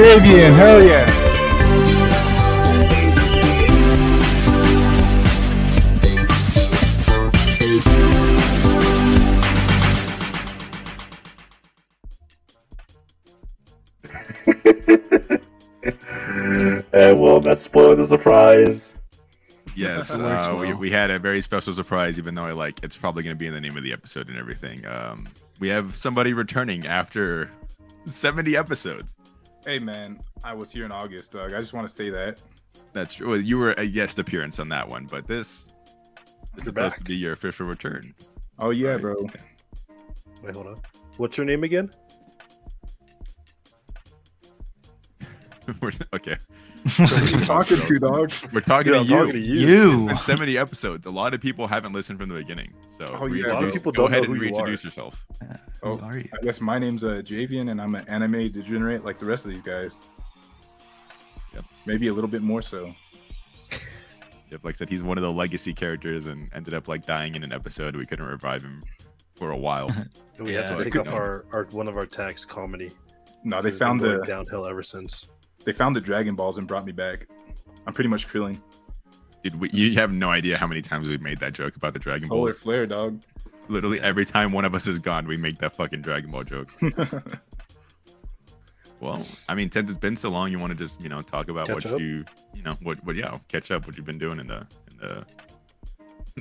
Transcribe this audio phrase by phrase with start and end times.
[0.00, 0.54] I'm Javian.
[0.54, 1.04] Hell yeah.
[16.92, 18.94] and well, that's spoiled the surprise.
[19.74, 23.24] Yes, uh, we, we had a very special surprise, even though I like it's probably
[23.24, 24.86] going to be in the name of the episode and everything.
[24.86, 27.50] Um, we have somebody returning after
[28.06, 29.17] 70 episodes.
[29.68, 31.52] Hey man, I was here in August, Doug.
[31.52, 32.40] I just want to say that.
[32.94, 33.28] That's true.
[33.28, 35.74] Well, you were a guest appearance on that one, but this
[36.56, 36.96] is supposed back.
[36.96, 38.14] to be your official return.
[38.58, 39.00] Oh yeah, Right.
[39.02, 39.26] bro.
[40.42, 40.80] Wait, hold on.
[41.18, 41.90] What's your name again?
[45.82, 45.92] We're-
[46.86, 48.32] okay, Who you talking to, dog?
[48.52, 49.16] we're talking Dude, to you.
[49.18, 49.66] talking to you.
[49.68, 50.08] You.
[50.10, 52.72] In 70 episodes, a lot of people haven't listened from the beginning.
[52.88, 54.54] So Oh, yeah, a lot of people go don't ahead know and who you are.
[54.54, 55.26] reintroduce yourself.
[55.82, 56.28] Oh, are you?
[56.38, 59.50] I guess my name's uh, Javian, and I'm an anime degenerate like the rest of
[59.50, 59.98] these guys.
[61.54, 61.64] Yep.
[61.86, 62.92] Maybe a little bit more so.
[64.50, 67.34] Yep, like I said, he's one of the legacy characters and ended up like dying
[67.34, 67.94] in an episode.
[67.94, 68.82] We couldn't revive him
[69.36, 69.90] for a while.
[70.40, 72.92] We had to take up our, our one of our tags, comedy.
[73.42, 75.28] No, they found the downhill ever since.
[75.64, 77.26] They found the Dragon Balls and brought me back.
[77.86, 78.60] I'm pretty much Krillin.
[79.42, 81.98] Dude, we, you have no idea how many times we've made that joke about the
[81.98, 82.38] Dragon balls?
[82.38, 82.62] Solar Balls.
[82.62, 83.22] flare, dog.
[83.68, 86.70] Literally every time one of us is gone, we make that fucking Dragon Ball joke.
[89.00, 91.48] Well, I mean, since it's been so long, you want to just you know talk
[91.48, 92.00] about Catch what up?
[92.00, 94.96] you you know what what yeah catch up what you've been doing in the in
[94.98, 95.24] the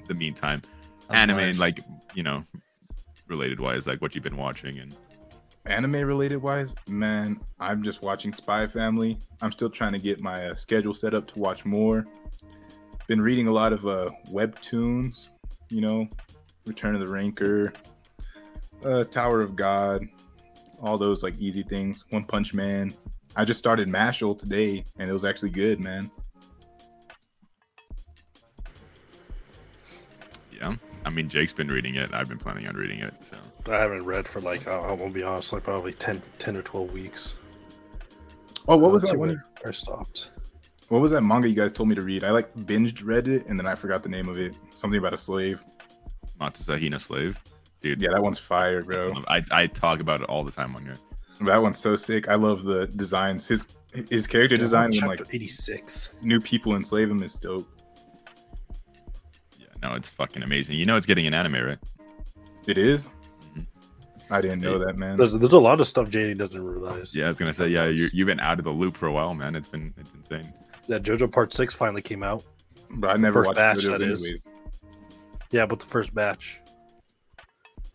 [0.08, 0.62] the meantime,
[1.08, 1.60] How's anime life?
[1.60, 1.80] like
[2.16, 2.44] you know
[3.28, 4.96] related wise like what you've been watching and
[5.68, 9.20] Anime related wise, man, I'm just watching Spy Family.
[9.42, 12.08] I'm still trying to get my uh, schedule set up to watch more.
[13.08, 15.28] Been reading a lot of uh, webtoons,
[15.70, 16.08] you know,
[16.66, 17.74] Return of the Ranker,
[18.86, 20.08] uh, Tower of God,
[20.82, 22.06] all those like easy things.
[22.12, 22.94] One Punch Man.
[23.36, 26.10] I just started Mashle today, and it was actually good, man.
[31.06, 32.14] I mean, Jake's been reading it.
[32.14, 33.14] I've been planning on reading it.
[33.22, 33.38] So
[33.72, 36.62] I haven't read for like I I won't be honest, like probably 10, 10 or
[36.62, 37.36] twelve weeks.
[38.68, 39.44] Oh, what was That's that where one?
[39.66, 40.32] I stopped.
[40.90, 42.24] What was that manga you guys told me to read?
[42.24, 44.56] I like binged read it, and then I forgot the name of it.
[44.74, 45.64] Something about a slave.
[46.40, 47.40] Matsusa Hina Slave,
[47.82, 48.02] dude.
[48.02, 49.14] Yeah, that one's fire, bro.
[49.28, 50.96] I, I talk about it all the time on here.
[51.42, 52.28] That one's so sick.
[52.30, 53.48] I love the designs.
[53.48, 53.66] His
[54.10, 56.12] his character design when Chapter like eighty six.
[56.22, 57.68] new people enslave him is dope.
[59.88, 60.78] Yeah, no, it's fucking amazing.
[60.78, 61.78] You know, it's getting an anime, right?
[62.68, 63.10] It is?
[63.56, 63.66] Mhm.
[64.30, 65.18] I didn't know that, man.
[65.18, 67.16] There's there's a lot of stuff JD doesn't realize.
[67.16, 69.12] Yeah, I was gonna say, yeah, you, you've been out of the loop for a
[69.12, 69.56] while, man.
[69.56, 70.52] It's been it's insane.
[70.88, 72.44] That JoJo Part Six finally came out.
[72.90, 74.24] But I never First watched batch, JoJo's that is.
[74.24, 74.46] anyways.
[75.52, 76.60] Yeah, but the first batch.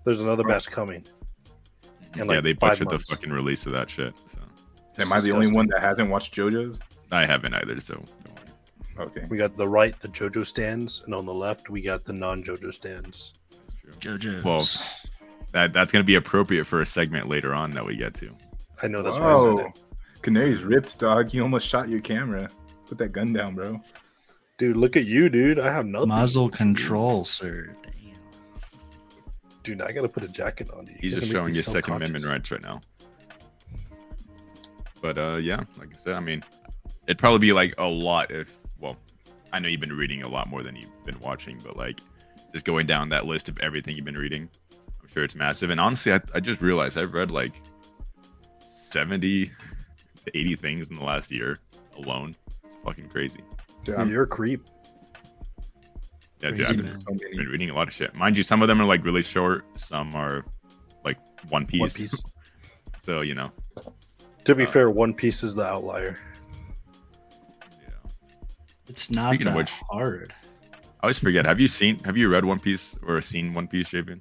[0.05, 0.49] There's another Oh.
[0.49, 1.05] batch coming.
[2.15, 4.15] In, yeah, like, they five butchered the fucking release of that shit.
[4.27, 4.39] So
[4.99, 6.79] Am I the only one that hasn't watched JoJo's?
[7.11, 7.79] I haven't either.
[7.81, 8.22] So don't worry.
[9.03, 9.27] Okay.
[9.29, 12.73] We got the right, the JoJo stands, and on the left we got the non-JoJo
[12.73, 13.35] stands.
[13.51, 14.19] That's true.
[14.19, 14.45] JoJo's.
[14.45, 14.67] Well,
[15.53, 18.35] That that's gonna be appropriate for a segment later on that we get to.
[18.83, 19.83] I know that's why I said it.
[20.23, 21.35] Canary's ripped, dog.
[21.35, 22.49] You almost shot your camera.
[22.87, 23.81] Put that gun down, bro.
[24.57, 25.59] Dude, look at you, dude.
[25.59, 26.09] I have nothing.
[26.09, 27.75] Muzzle control, sir.
[27.83, 28.81] Damn.
[29.63, 30.87] Dude, I gotta put a jacket on.
[30.87, 32.81] You He's just showing his Second Amendment rights right now.
[35.01, 36.45] But uh, yeah, like I said, I mean,
[37.07, 38.62] it'd probably be like a lot if, well,
[39.53, 42.01] I know you've been reading a lot more than you've been watching, but like
[42.53, 44.49] just going down that list of everything you've been reading,
[45.03, 45.71] I'm sure it's massive.
[45.71, 47.61] And honestly, I, I just realized I've read like
[48.61, 49.53] 70 to
[50.39, 51.59] 80 things in the last year
[51.97, 52.35] alone.
[52.65, 53.41] It's fucking crazy.
[53.85, 54.65] Dude, Dude, You're a creep.
[56.41, 56.99] Yeah, dude, I've man.
[57.07, 58.15] so been reading a lot of shit.
[58.15, 60.45] Mind you, some of them are like really short, some are
[61.05, 61.19] like
[61.51, 61.81] One Piece.
[61.81, 62.15] One Piece.
[62.99, 63.51] So, you know,
[64.45, 66.19] To be Uh, fair, One Piece is the outlier.
[68.93, 68.95] Yeah.
[68.95, 70.35] It's not Speaking of that which- hard.
[70.73, 71.45] I always forget.
[71.47, 71.99] Have you seen?
[72.05, 74.21] Have you read One Piece or seen One Piece, Javian?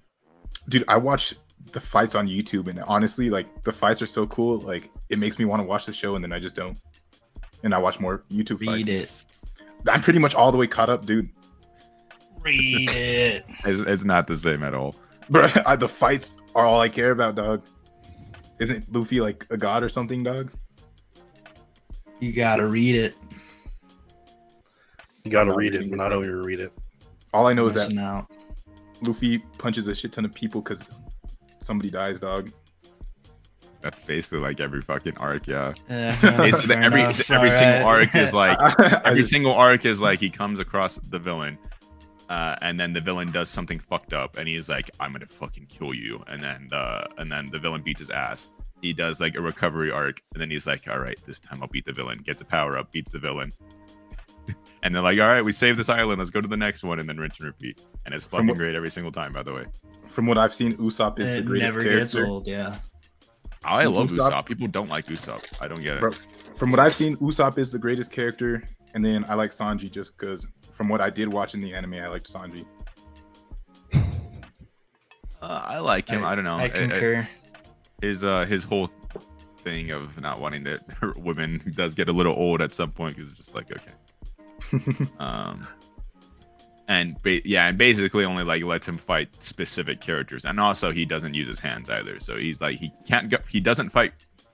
[0.67, 1.35] Dude, I watch
[1.73, 4.59] the fights on YouTube, and honestly, like the fights are so cool.
[4.59, 6.79] Like it makes me want to watch the show, and then I just don't.
[7.63, 8.87] And I watch more YouTube fights.
[8.87, 9.23] Read fights.
[9.85, 9.89] it.
[9.89, 11.29] I'm pretty much all the way caught up, dude.
[12.41, 13.45] Read it.
[13.63, 14.95] It's, it's not the same at all.
[15.29, 17.63] Bro, I, the fights are all I care about, dog.
[18.59, 20.51] Isn't Luffy like a god or something, dog?
[22.19, 23.15] You gotta read it.
[25.23, 26.29] You gotta read it, reading but I don't bro.
[26.31, 26.73] even read it.
[27.33, 28.31] All I know is that Missing out.
[29.01, 30.87] Luffy punches a shit ton of people because
[31.59, 32.51] somebody dies, dog.
[33.81, 35.47] That's basically like every fucking arc.
[35.47, 35.73] Yeah.
[35.89, 38.07] Uh-huh, Basically, every enough, every single alright.
[38.13, 38.57] arc is like
[39.05, 41.57] every just- single arc is like he comes across the villain,
[42.29, 45.65] uh, and then the villain does something fucked up, and he's like, "I'm gonna fucking
[45.67, 48.49] kill you," and then uh, and then the villain beats his ass,
[48.83, 51.67] he does like a recovery arc, and then he's like, "All right, this time I'll
[51.69, 53.51] beat the villain." Gets a power up, beats the villain,
[54.83, 56.19] and they're like, "All right, we saved this island.
[56.19, 57.81] Let's go to the next one," and then rinse and repeat.
[58.05, 59.33] And it's fucking what- great every single time.
[59.33, 59.65] By the way,
[60.07, 62.25] From what I've seen, Usopp is the It greatest never gets character.
[62.31, 62.47] old.
[62.47, 62.77] Yeah.
[63.63, 64.45] I love Usopp- Usopp.
[64.45, 65.43] People don't like Usopp.
[65.61, 65.99] I don't get it.
[65.99, 66.11] Bro,
[66.57, 68.63] From what I've seen, Usopp is the greatest character,
[68.93, 71.93] and then I like Sanji just because from what I did watch in the anime,
[71.95, 72.65] I liked Sanji.
[75.41, 76.23] Uh, I like him.
[76.23, 76.57] I, don't know.
[76.57, 77.27] I I- I- concur.
[78.01, 78.87] his uh his whole
[79.57, 83.15] thing of not wanting to hurt women does get a little old at some point
[83.15, 83.91] because it's just like okay
[85.19, 85.67] um
[86.87, 91.05] and ba- yeah and basically only like lets him fight specific characters and also he
[91.05, 94.11] doesn't use his hands either so he's like he can't go he doesn't fight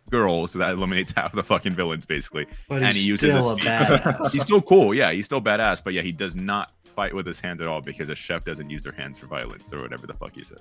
[0.10, 3.52] girls so that eliminates half the fucking villains basically But and he's he uses still
[3.52, 4.32] a his- badass.
[4.32, 7.40] he's still cool yeah he's still badass but yeah he does not fight with his
[7.40, 10.14] hands at all because a chef doesn't use their hands for violence or whatever the
[10.14, 10.60] fuck he says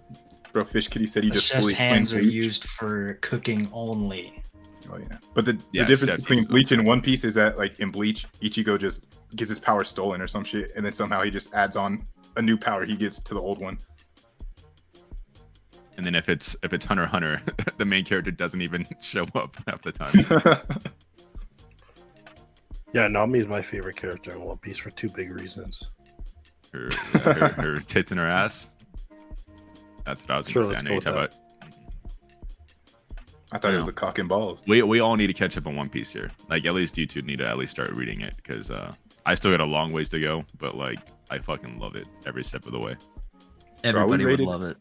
[0.52, 2.32] Bro, Fish Kitty said he The just chef's fully hands are Bleach.
[2.32, 4.43] used for cooking only.
[4.90, 7.80] Oh yeah, but the, Yeah, the difference between Bleach and One Piece is that like
[7.80, 11.30] in Bleach, Ichigo just gets his power stolen or some shit, and then somehow he
[11.30, 12.06] just adds on
[12.36, 13.78] a new power he gets to the old one.
[15.96, 17.40] And then if it's if it's Hunter Hunter,
[17.78, 20.60] the main character doesn't even show up half the time.
[22.92, 25.90] Yeah, Nami is my favorite character in One Piece for two big reasons.
[26.72, 26.88] Her,
[27.18, 28.70] her, her tits and her ass.
[30.06, 30.86] That's what I was Sure, gonna say.
[30.86, 31.34] I know you talk about.
[33.52, 34.60] I thought it was the cock and balls.
[34.66, 36.31] We we all need to catch up on One Piece here.
[36.48, 38.93] Like at least you two need to at least start reading it because uh,
[39.25, 40.98] I still got a long ways to go, but like
[41.31, 42.96] I fucking love it every step of the way.
[43.84, 44.76] Everybody would rated- love it.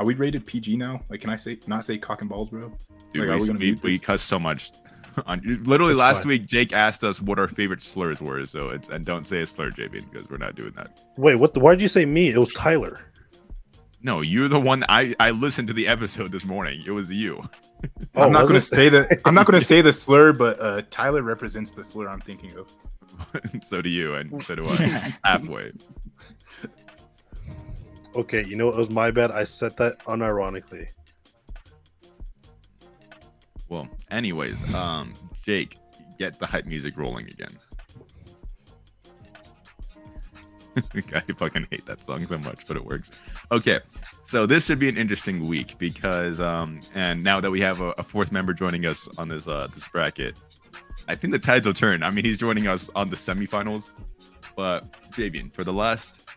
[0.00, 1.02] Are we rated PG now?
[1.08, 2.72] Like, can I say not say cock and balls, bro?
[3.12, 4.70] Dude, Like, we we, gonna we, read cuss so much.
[5.26, 6.28] On, literally That's last fine.
[6.28, 8.44] week, Jake asked us what our favorite slurs were.
[8.46, 11.00] So it's and don't say a slur, JB, because we're not doing that.
[11.16, 11.54] Wait, what?
[11.54, 12.30] The, why did you say me?
[12.30, 13.00] It was Tyler.
[14.02, 14.84] No, you're the one.
[14.88, 16.82] I I listened to the episode this morning.
[16.86, 17.42] It was you.
[18.14, 18.62] Oh, I'm not gonna it?
[18.62, 19.20] say that.
[19.24, 22.72] I'm not gonna say the slur, but uh, Tyler represents the slur I'm thinking of.
[23.62, 25.14] so do you, and so do I.
[25.24, 25.72] Halfway.
[28.14, 28.74] Okay, you know what?
[28.74, 29.30] It was my bad.
[29.30, 30.88] I said that unironically.
[33.68, 35.76] Well, anyways, um, Jake,
[36.18, 37.56] get the hype music rolling again.
[41.14, 43.10] I fucking hate that song so much, but it works.
[43.50, 43.80] Okay,
[44.22, 47.90] so this should be an interesting week because, um, and now that we have a,
[47.98, 50.34] a fourth member joining us on this uh this bracket,
[51.08, 52.02] I think the tides will turn.
[52.02, 53.90] I mean, he's joining us on the semifinals,
[54.56, 56.28] but Fabian, for the last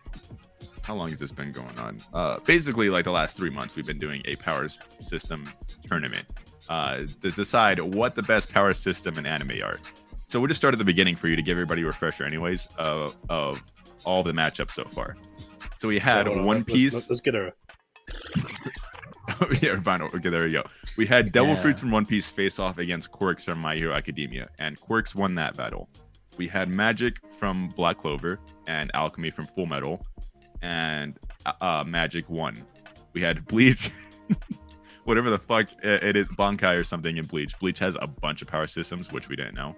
[0.82, 1.96] how long has this been going on?
[2.12, 4.68] Uh, basically, like the last three months, we've been doing a power
[5.00, 5.44] system
[5.86, 6.26] tournament
[6.68, 9.78] uh, to decide what the best power system in anime are.
[10.26, 12.68] So we'll just start at the beginning for you to give everybody a refresher, anyways,
[12.78, 13.62] of of
[14.04, 15.14] all the matchups so far.
[15.76, 16.94] So we had on, One let's- Piece.
[16.94, 17.52] Let's, let's get a.
[19.60, 20.02] yeah, fine.
[20.02, 20.62] Okay, there we go.
[20.96, 21.62] We had Devil Yeah.
[21.62, 25.34] Fruits from One Piece face off against Quirks from My Hero Academia, and Quirks won
[25.36, 25.88] that battle.
[26.38, 30.04] We had Magic from Black Clover and Alchemy from Full Metal,
[30.62, 32.56] and uh, uh, Magic won.
[33.12, 33.90] We had Bleach,
[35.04, 37.58] whatever the fuck it it is, Bankai or something in Bleach.
[37.58, 39.74] Bleach has a bunch of power systems, which we didn't know.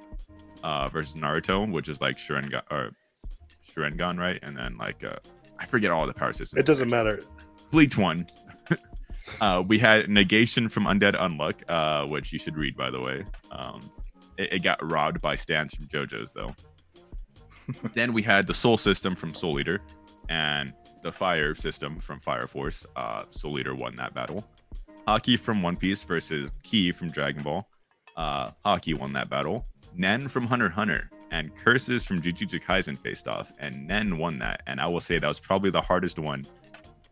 [0.63, 2.91] Uh, versus Naruto, which is like Sharingan or
[3.65, 4.39] Sharingan, right?
[4.43, 5.17] And then like uh,
[5.59, 6.61] I forget all the power systems.
[6.61, 7.21] It doesn't matter.
[7.71, 8.27] Bleach one.
[9.41, 13.25] uh, we had Negation from Undead Unluck, uh, which you should read, by the way.
[13.51, 13.81] Um,
[14.39, 16.55] it, it got robbed by Stands from JoJo's, though.
[17.95, 19.81] then we had the Soul System from Soul Eater
[20.29, 22.87] and the Fire System from Fire Force.
[22.97, 24.45] Uh, Soul Eater won that battle.
[25.07, 27.69] Haki from One Piece versus Ki from Dragon Ball.
[28.17, 29.67] Uh, Haki won that battle.
[29.95, 34.63] Nen from Hunter Hunter and Curses from Jujutsu Kaisen faced off, and Nen won that.
[34.69, 36.47] And I will say that was probably the hardest one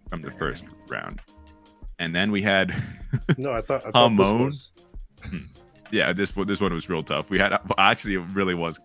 [0.08, 1.20] from the first round.
[1.98, 2.72] And then we had,
[3.36, 3.84] No, I thought.
[3.84, 4.44] I thought this Hamon?
[4.46, 4.72] was.
[5.90, 7.30] yeah, this one this one was real tough.
[7.30, 8.80] We had well, actually it really was.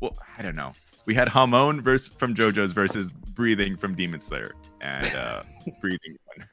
[0.00, 0.72] Well, I don't know.
[1.06, 5.42] We had Hamon versus from JoJo's versus Breathing from Demon Slayer, and uh,
[5.80, 6.16] Breathing.
[6.36, 6.46] won.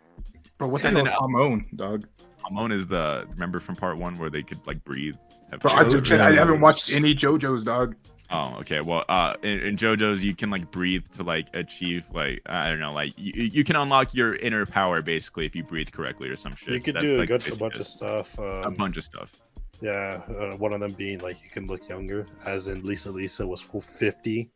[0.57, 2.07] Bro, what the And hell then, is uh, hormone, dog?
[2.45, 5.15] Hamon is the remember from part one where they could like breathe.
[5.51, 6.11] have Bro, I, breath?
[6.11, 7.95] I haven't watched any JoJo's, dog.
[8.31, 8.79] Oh, okay.
[8.81, 12.79] Well, uh, in, in JoJo's, you can like breathe to like achieve like I don't
[12.79, 16.35] know, like you, you can unlock your inner power basically if you breathe correctly or
[16.35, 16.75] some shit.
[16.75, 18.37] You could That's, do a, like, good, a bunch of stuff.
[18.37, 19.41] Um, a bunch of stuff.
[19.81, 23.47] Yeah, uh, one of them being like you can look younger, as in Lisa Lisa
[23.47, 24.51] was full fifty,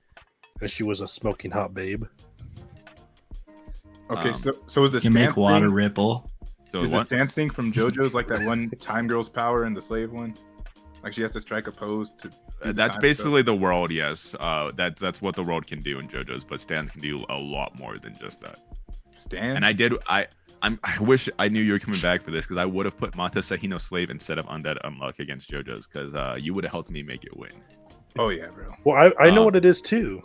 [0.62, 2.03] and she was a smoking hot babe.
[4.12, 6.30] Okay, Um, so so is the You make water thing, ripple.
[6.63, 7.08] So is the what?
[7.08, 10.36] stance thing from JoJo's like that one time girl's power and the slave one?
[11.01, 12.30] Like she has to strike a pose to.
[12.63, 13.91] Do Uh, that's basically the world.
[13.91, 17.25] Yes, uh, that's that's what the world can do in JoJo's, but Stands can do
[17.29, 18.58] a lot more than just that.
[18.58, 18.77] stuff.
[19.12, 19.55] Stance.
[19.55, 20.27] And I did I
[20.63, 22.96] I'm, I wish I knew you were coming back for this because I would have
[22.98, 26.72] put Mata Sahino Slave instead of Undead Unluck against JoJo's because uh, you would have
[26.72, 27.51] helped me make it win.
[28.17, 28.74] Oh yeah, bro.
[28.86, 30.22] Well, I, I know Uh, what it is too.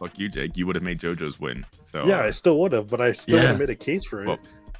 [0.00, 0.56] Fuck you, Jake.
[0.56, 1.64] You would have made JoJo's win.
[1.84, 3.42] So yeah, uh, I still would have, but I still Yeah.
[3.42, 4.26] would have made a case for it.
[4.26, 4.38] Well,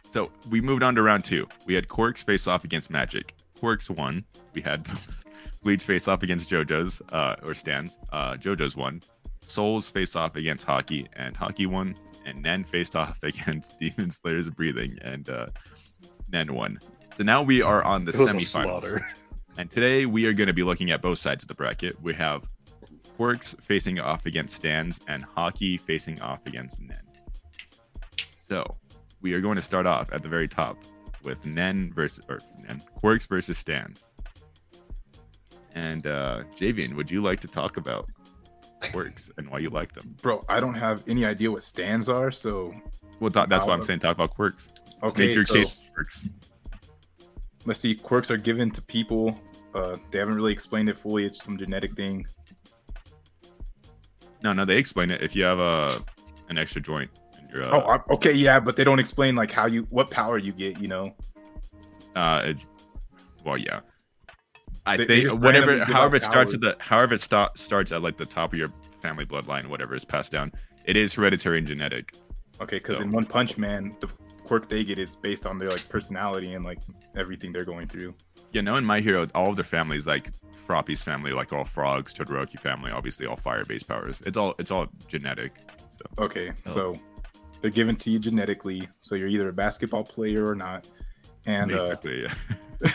[0.09, 1.47] So we moved on to round two.
[1.67, 3.35] We had Quirks face off against Magic.
[3.61, 4.25] Quirks won.
[4.55, 4.87] We had
[5.63, 7.99] Bleach face off against JoJo's uh, or Stands.
[8.13, 9.03] Uh, JoJo's won.
[9.41, 11.97] Souls face off against Haki, and Haki won.
[12.27, 15.47] And Nen faced off against Demon Slayer's Breathing, and uh,
[16.31, 16.79] Nen won.
[17.17, 19.03] So now we are on the semifinals.
[19.57, 22.01] And today we are going to be looking at both sides of the bracket.
[22.01, 22.45] We have
[23.17, 27.01] Quirks facing off against Stands and Haki facing off against Nen.
[28.39, 28.77] So
[29.21, 30.79] we are going to start off at the very top
[31.25, 34.11] with Nen versus or Nen, Quirks versus Stands.
[35.79, 38.09] And uh Javian, would you like to talk about
[38.81, 40.17] Quirks and why you like them?
[40.23, 42.75] Bro, I don't have any idea what stands are, so
[43.21, 44.01] Well, th- that's why I'm saying.
[44.01, 44.69] Talk about Quirks.
[45.03, 45.27] okay.
[45.27, 45.79] Make your so, case.
[45.95, 46.29] Quirks.
[47.65, 47.95] Let's see.
[47.95, 49.41] Quirks are given to people.
[49.75, 51.25] Uh, they haven't really explained it fully.
[51.25, 52.27] It's some genetic thing.
[54.43, 55.23] No, no, they explain it.
[55.23, 56.03] If you have a
[56.49, 57.11] an extra joint
[57.55, 60.81] uh, oh, okay, yeah, but they don't explain like how you, what power you get.
[60.81, 61.15] You know.
[62.15, 62.67] Uh, it,
[63.45, 63.81] well, yeah.
[64.89, 67.93] I They- they think just whatever, however it starts at the, however it sta- starts
[67.93, 70.53] at like the top of your family bloodline, whatever is passed down,
[70.85, 72.15] it is hereditary and genetic.
[72.61, 74.09] Okay, because So- in One Punch Man, the
[74.45, 76.79] quirk they get is based on their like personality and like
[77.17, 78.15] everything they're going through.
[78.53, 80.31] You know, in My Hero, all of their families, like
[80.67, 84.21] Froppy's family, like all frogs, Todoroki family, obviously all fire-based powers.
[84.27, 85.53] It's all, it's all genetic.
[86.19, 86.71] Okay, Oh.
[86.71, 87.01] so
[87.61, 90.87] they're given to you genetically, so you're either a basketball player or not.
[91.47, 92.27] And uh, Basically,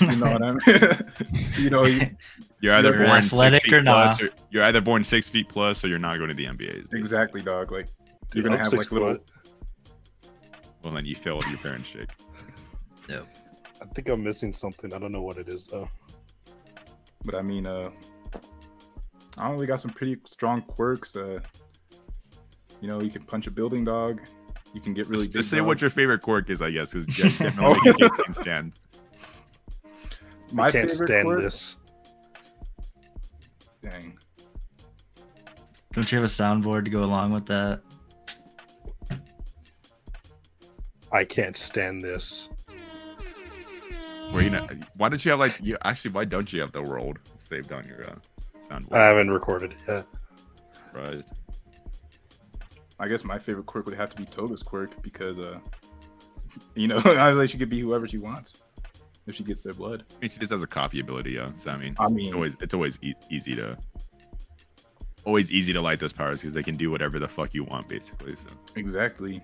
[0.00, 1.12] you know what I mean?
[1.58, 2.10] you know, you-
[2.60, 4.16] you're either You're born athletic six feet or not.
[4.16, 6.92] plus, or you're either born six feet plus, or you're not going to the NBA.
[6.92, 7.70] exactly, dog.
[7.70, 7.88] Like
[8.34, 9.18] you're Dude, gonna I'm have six like little.
[10.82, 12.08] Well, then you failed your parents' shake.
[13.82, 14.92] I think I'm missing something.
[14.92, 15.88] I don't know what it is though.
[17.24, 17.90] But I mean, uh,
[19.38, 19.60] I don't know.
[19.60, 21.16] We got some pretty strong quirks.
[21.16, 21.40] Uh,
[22.80, 24.20] you know, you can punch a building dog.
[24.72, 25.22] You can get really.
[25.22, 25.66] just, big just say dog.
[25.66, 28.80] what your favorite quirk is, I guess, because Jeff definitely can't stand.
[30.52, 31.42] My I can't favorite stand quirk?
[31.42, 31.76] this.
[33.82, 34.18] Dang.
[35.92, 37.80] Don't you have a soundboard to go along with that?
[41.12, 42.48] I can't stand this.
[44.30, 44.64] Where you know,
[44.96, 46.12] why don't you have like you actually?
[46.12, 48.14] Why don't you have the world saved on your uh,
[48.68, 48.92] soundboard?
[48.92, 50.06] I haven't recorded it yet.
[50.72, 51.24] Surprised.
[53.00, 55.58] I guess my favorite quirk would have to be Toga's quirk because, uh,
[56.74, 58.62] you know, obviously she could be whoever she wants
[59.26, 60.04] if she gets their blood.
[60.10, 61.48] I mean, she just has a copy ability, yeah.
[61.56, 63.76] So I mean, I it's always it's always e- easy to
[65.24, 67.88] always easy to light those powers because they can do whatever the fuck you want,
[67.88, 68.36] basically.
[68.36, 69.42] So exactly.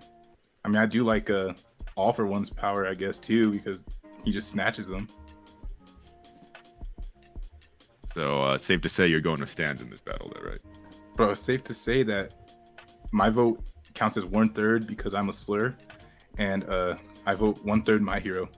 [0.64, 1.54] I mean, I do like uh,
[1.94, 3.84] All for One's power, I guess, too, because
[4.24, 5.08] he just snatches them.
[8.04, 10.60] so uh, safe to say you're going to stands in this battle, though, right?
[11.16, 12.34] Bro, it's safe to say that
[13.12, 13.60] my vote
[13.94, 15.74] counts as one third because I'm a slur,
[16.38, 16.96] and uh,
[17.26, 18.48] I vote one third my hero.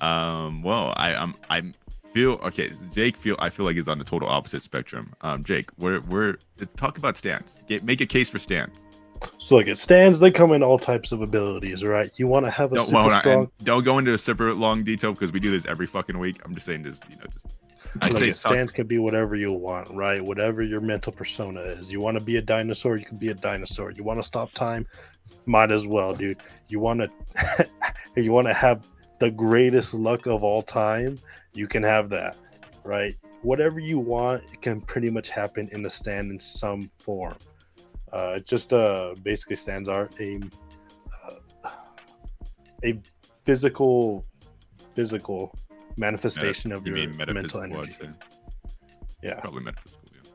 [0.00, 1.74] Um, well, I I'm I'm
[2.12, 2.70] feel okay.
[2.92, 5.12] Jake feel I feel like he's on the total opposite spectrum.
[5.20, 6.36] Um, Jake, we're we're
[6.76, 7.60] talk about stands.
[7.66, 8.84] Get make a case for stands.
[9.38, 12.10] So like it stands, they come in all types of abilities, right?
[12.18, 13.50] You want to have a Don't, super well, strong.
[13.64, 16.38] don't go into a super long detail because we do this every fucking week.
[16.44, 17.46] I'm just saying, this, you know, just
[18.02, 20.22] I'd Like talk- stands can be whatever you want, right?
[20.22, 21.90] Whatever your mental persona is.
[21.90, 23.90] You want to be a dinosaur, you can be a dinosaur.
[23.90, 24.86] You want to stop time,
[25.46, 26.38] might as well, dude.
[26.68, 27.68] You want to,
[28.16, 28.86] you want to have
[29.18, 31.18] the greatest luck of all time,
[31.54, 32.36] you can have that,
[32.84, 33.16] right?
[33.42, 37.36] Whatever you want, it can pretty much happen in the stand in some form.
[38.12, 40.40] Uh, just uh, basically stands are a
[41.64, 41.70] uh,
[42.84, 43.00] a
[43.44, 44.24] physical
[44.94, 45.54] physical
[45.96, 47.90] manifestation of you your mental energy.
[47.90, 48.10] say.
[49.22, 49.40] Yeah.
[49.40, 50.02] Probably metaphysical.
[50.12, 50.30] Yeah.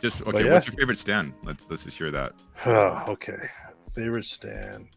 [0.00, 0.44] Just okay.
[0.44, 0.52] yeah.
[0.52, 1.32] What's your favorite stand?
[1.44, 2.32] Let's let's just hear that.
[2.66, 3.38] okay.
[3.94, 4.88] Favorite stand.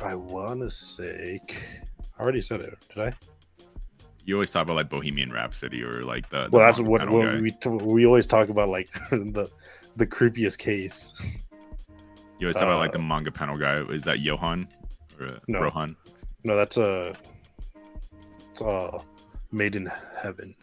[0.00, 1.40] I want to say.
[2.18, 2.78] I already said it.
[2.94, 3.12] Did I?
[4.26, 6.44] You always talk about like Bohemian Rhapsody or like the.
[6.44, 9.50] the Well, that's what, we t- we always talk about, like the
[9.96, 11.12] the creepiest case.
[12.38, 13.82] You always talk about like the uh, manga panel guy.
[13.92, 14.68] Is that Johan
[15.20, 15.62] or uh, No.
[15.62, 15.96] Rohan?
[16.44, 17.16] No, that's a.
[18.50, 19.00] It's uh,
[19.50, 20.54] Made in Heaven.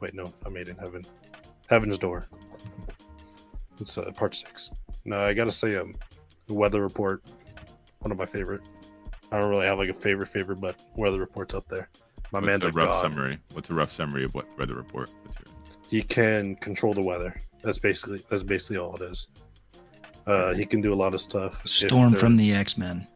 [0.00, 1.04] Wait, no, not Made in Heaven.
[1.68, 2.26] Heaven's Door.
[3.80, 4.70] It's uh, part six.
[5.04, 5.94] No, I gotta say, um,
[6.48, 7.22] Weather Report,
[8.00, 8.62] one of my favorite.
[9.30, 11.88] I don't really have like a favorite favorite, but Weather Report's up there.
[12.32, 13.02] My What's man's a a rough god.
[13.02, 13.38] summary?
[13.52, 15.10] What's a rough summary of what weather report?
[15.22, 15.54] What's your...
[15.88, 17.40] He can control the weather.
[17.62, 19.28] That's basically that's basically all it is.
[20.26, 21.66] Uh, he can do a lot of stuff.
[21.66, 23.06] Storm from the X Men.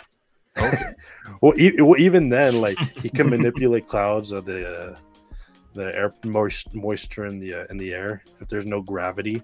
[0.58, 0.82] Okay.
[1.40, 4.96] Well, e- well, even then, like he can manipulate clouds of the uh,
[5.74, 8.22] the air moist, moisture in the uh, in the air.
[8.40, 9.42] If there's no gravity,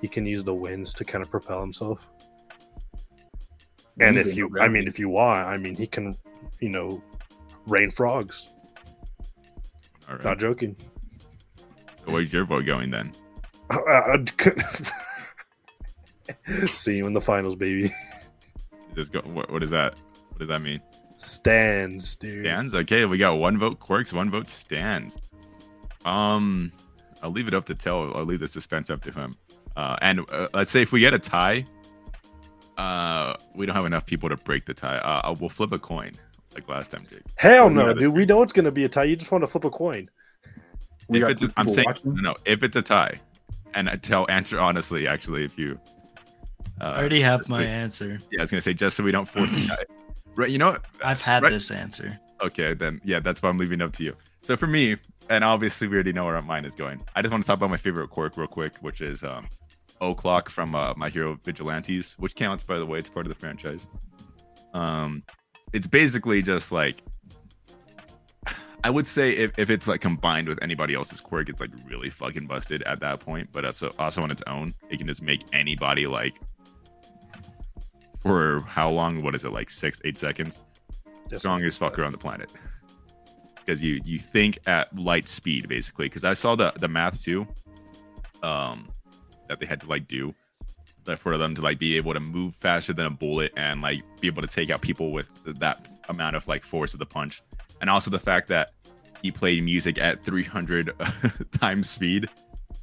[0.00, 2.08] he can use the winds to kind of propel himself.
[4.00, 6.16] And Winds if you, no I mean, if you want, I mean, he can,
[6.60, 7.02] you know,
[7.66, 8.48] rain frogs.
[10.08, 10.24] All right.
[10.24, 10.76] Not joking.
[11.96, 13.12] So where's your vote going then?
[16.66, 17.86] See you in the finals, baby.
[17.86, 17.92] Is
[18.94, 19.94] this go, what, what is that?
[20.38, 20.80] What does that mean?
[21.16, 22.46] Stands, dude.
[22.46, 22.72] Stands.
[22.72, 25.18] Okay, we got one vote Quirks, one vote stands.
[26.04, 26.70] Um,
[27.24, 28.16] I'll leave it up to Tell.
[28.16, 29.34] I'll leave the suspense up to him.
[29.76, 31.64] Uh, and uh, let's say if we get a tie,
[32.76, 34.98] uh, we don't have enough people to break the tie.
[34.98, 36.12] Uh, uh, we'll flip a coin
[36.54, 37.22] like last time, Jake.
[37.34, 38.14] Hell We no, got a dude.
[38.14, 39.04] We know it's gonna be a tie.
[39.04, 40.08] You just want to flip a coin.
[41.08, 42.14] We if it's, a, two I'm saying watching.
[42.14, 42.36] no, no.
[42.44, 43.14] If it's a tie,
[43.74, 45.80] and I tell answer honestly, actually, if you.
[46.80, 48.20] Uh, I already have my so- answer.
[48.30, 49.84] Yeah, I was gonna say just so we don't force the tie.
[50.38, 50.84] Right, you know what?
[51.04, 51.50] I've had Right.
[51.50, 52.16] this answer.
[52.40, 54.16] Okay, then yeah, that's why I'm leaving it up to you.
[54.40, 54.96] So for me,
[55.28, 57.04] and obviously we already know where mine is going.
[57.16, 59.48] I just want to talk about my favorite quirk real quick, which is um
[60.00, 63.34] O'Clock from uh, My Hero Vigilantes, which counts by the way, it's part of the
[63.34, 63.88] franchise.
[64.74, 65.24] Um
[65.72, 67.02] it's basically just like
[68.84, 72.10] I would say if, if it's like combined with anybody else's quirk, it's like really
[72.10, 73.48] fucking busted at that point.
[73.50, 76.36] But also also on its own, it can just make anybody like
[78.28, 79.22] for how long?
[79.22, 80.60] What is it like six, eight seconds?
[81.30, 82.50] Just strongest fucker on the planet.
[83.56, 86.06] Because you you think at light speed basically.
[86.06, 87.46] Because i saw the the math too
[88.42, 88.88] um
[89.48, 90.34] that they had to like do
[91.04, 94.02] that for them to like be able to move faster than a bullet and like
[94.20, 97.42] be able to take out people with that amount of like force of the punch.
[97.80, 98.72] And also the fact that
[99.22, 100.92] he played music at 300
[101.50, 102.28] times speed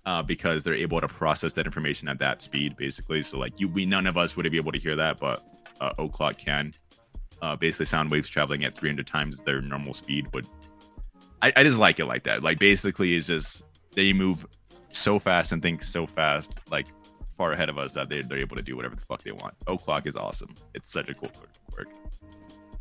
[0.05, 3.23] uh, because they're able to process that information at that speed basically.
[3.23, 5.43] So like you we none of us would be able to hear that but
[5.81, 6.73] uh, o'clock can
[7.41, 10.47] uh, basically sound waves traveling at 300 times their normal speed would
[11.41, 12.43] I, I just like it like that.
[12.43, 14.45] Like basically it's just they move
[14.89, 16.87] so fast and think so fast like
[17.37, 19.53] far ahead of us that they're, they're able to do whatever the fuck they want.
[19.67, 20.55] O'clock is awesome.
[20.73, 21.31] It's such a cool
[21.71, 21.89] quirk.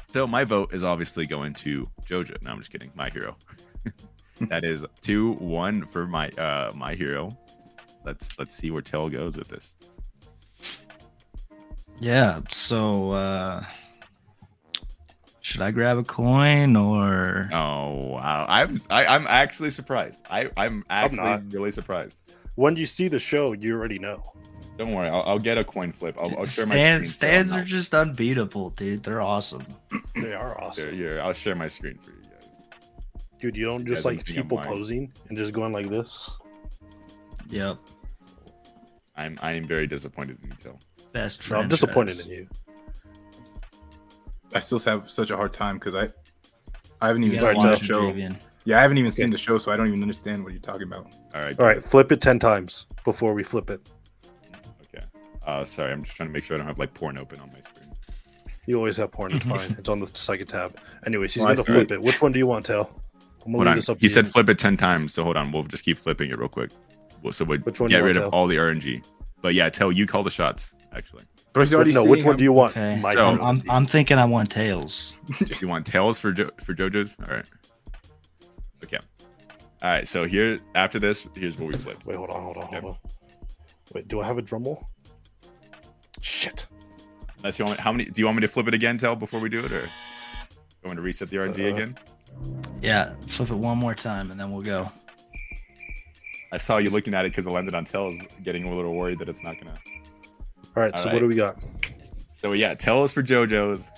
[0.06, 2.40] So my vote is obviously going to jojo.
[2.42, 2.90] No i'm just kidding.
[2.94, 3.36] My hero
[4.40, 7.36] that is two one for my uh my hero
[8.04, 9.74] let's let's see where Tell goes with this
[12.00, 12.40] Yeah.
[12.50, 13.64] So uh
[15.40, 18.46] should I grab a coin or Oh wow!
[18.48, 20.22] I'm I, I'm actually surprised.
[20.30, 21.52] I I'm actually not.
[21.52, 22.22] really surprised.
[22.56, 24.22] When you see the show, you already know.
[24.78, 26.16] Don't worry, I'll, I'll get a coin flip.
[26.18, 27.06] I'll, I'll share my Stand, screen.
[27.06, 29.02] so stands are just unbeatable, dude.
[29.04, 29.66] They're awesome.
[30.16, 32.23] They are awesome, here, I'll share my screen for you guys.
[33.50, 33.56] Dude.
[33.56, 34.68] You don't just like don't think I'm people lying.
[34.68, 36.30] posing and just going like this.
[37.48, 37.76] Yep.
[39.16, 40.78] I'm I am very disappointed in you, Till.
[41.12, 41.58] Best No.
[41.58, 42.48] I'm disappointed in you.
[44.54, 46.08] I still have such a hard time because I,
[47.00, 48.00] I haven't even gotta seen the show.
[48.12, 48.36] Javian.
[48.64, 49.16] Yeah, I haven't even Okay.
[49.22, 51.12] seen the show, so I don't even understand what you're talking about.
[51.34, 51.58] All right.
[51.58, 53.90] All right, flip it ten times before we flip it.
[54.94, 55.04] Okay.
[55.46, 57.50] Uh, sorry, I'm just trying to make sure I don't have like porn open on
[57.52, 57.90] my screen.
[58.66, 59.34] You always have porn.
[59.34, 59.76] It's fine.
[59.78, 60.76] It's on the second tab.
[61.06, 62.00] Anyways, he's Well, gonna flip it.
[62.00, 62.90] Which one do you want, Tell?
[63.46, 63.76] I'm Hold on.
[63.76, 64.32] this up He said you.
[64.32, 65.52] flip it ten times, so hold on.
[65.52, 66.70] We'll just keep flipping it real quick.
[67.22, 68.40] Well, so we Which one get rid want, of Tell?
[68.40, 69.04] all the RNG.
[69.42, 70.74] But yeah, Tell you call the shots.
[70.94, 72.76] Actually, But he's already no, saying which one I'm- do you want?
[72.76, 73.02] Okay.
[73.10, 73.40] So- I'm.
[73.40, 75.16] I'm, I'm thinking I want tails.
[75.40, 77.16] If you want tails for jo- for JoJo's?
[77.28, 77.44] All right.
[78.84, 78.98] Okay.
[79.82, 80.06] All right.
[80.06, 81.98] So here, after this, here's what we flip.
[82.06, 82.80] Wait, hold on, hold on, Okay.
[82.80, 83.10] hold on.
[83.94, 84.86] Wait, do I have a drum roll?
[86.20, 86.66] Shit.
[87.38, 88.04] Unless you want, how many?
[88.06, 89.88] Do you want me to flip it again, Tell, before we do it, or you
[90.84, 91.98] want me to reset the RNG Uh, again?
[92.82, 94.90] Yeah, flip it one more time and then we'll go.
[96.52, 98.94] I saw you looking at it because it landed on Tell is getting a little
[98.94, 99.78] worried that it's not gonna.
[100.76, 101.14] All right, All so right.
[101.14, 101.58] what do we got?
[102.32, 103.90] So yeah, Tell is for JoJo's,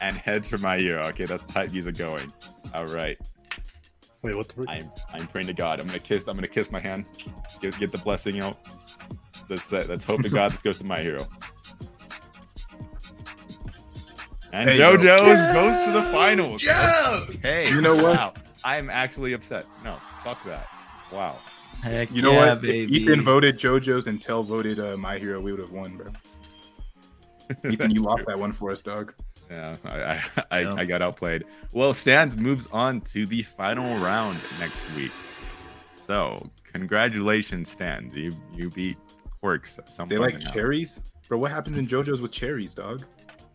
[0.00, 1.04] and heads for my hero.
[1.06, 2.32] Okay, that's tight music going.
[2.74, 3.18] All right.
[4.22, 4.64] Wait, what the?
[4.68, 5.80] I'm I'm praying to God.
[5.80, 6.26] I'm gonna kiss.
[6.26, 7.04] I'm gonna kiss my hand.
[7.60, 8.58] Get get the blessing out.
[9.48, 11.24] Let's let, let's hope to God this goes to my hero.
[14.52, 15.04] And There you go.
[15.04, 16.62] JoJo's goes to the finals.
[17.42, 18.16] Hey, You know what?
[18.16, 18.32] Wow,
[18.64, 19.66] I'm actually upset.
[19.84, 20.68] No, fuck that.
[21.12, 21.38] Wow.
[21.82, 22.62] Heck You know yeah, what?
[22.62, 22.84] baby.
[22.96, 26.10] If Ethan voted JoJo's and Tell voted uh, My Hero, we would have won, bro.
[27.70, 29.14] Ethan, you That's lost that one for us, dog.
[29.50, 30.74] Yeah, I I, I, Yeah.
[30.74, 31.44] I got outplayed.
[31.72, 35.12] Well, Stands moves on to the final round next week.
[35.94, 38.14] So congratulations, Stands.
[38.14, 38.96] You you beat
[39.40, 39.78] Quirks.
[39.78, 40.50] at Some They like now.
[40.50, 41.38] cherries, bro.
[41.38, 43.04] What happens in JoJo's with cherries, dog?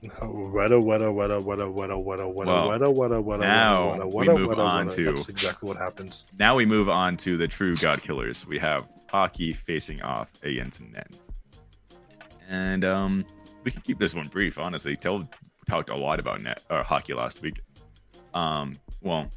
[0.03, 4.57] Weta, weta, weta, weta, weta, weta, weta, weta, weta, weta, now weta, we move weta,
[4.57, 4.95] on weta.
[4.95, 6.25] to- That's exactly what happens.
[6.39, 8.47] Now we move on to the true God Killers.
[8.47, 11.03] We have Haki facing off against Nen.
[12.49, 13.25] and um,
[13.63, 14.57] we can keep this one brief.
[14.57, 15.27] Honestly, Tell
[15.69, 17.59] talked a lot about net or Haki last week.
[18.33, 19.27] Um, well,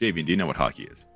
[0.00, 1.06] JV, do you know what Haki is?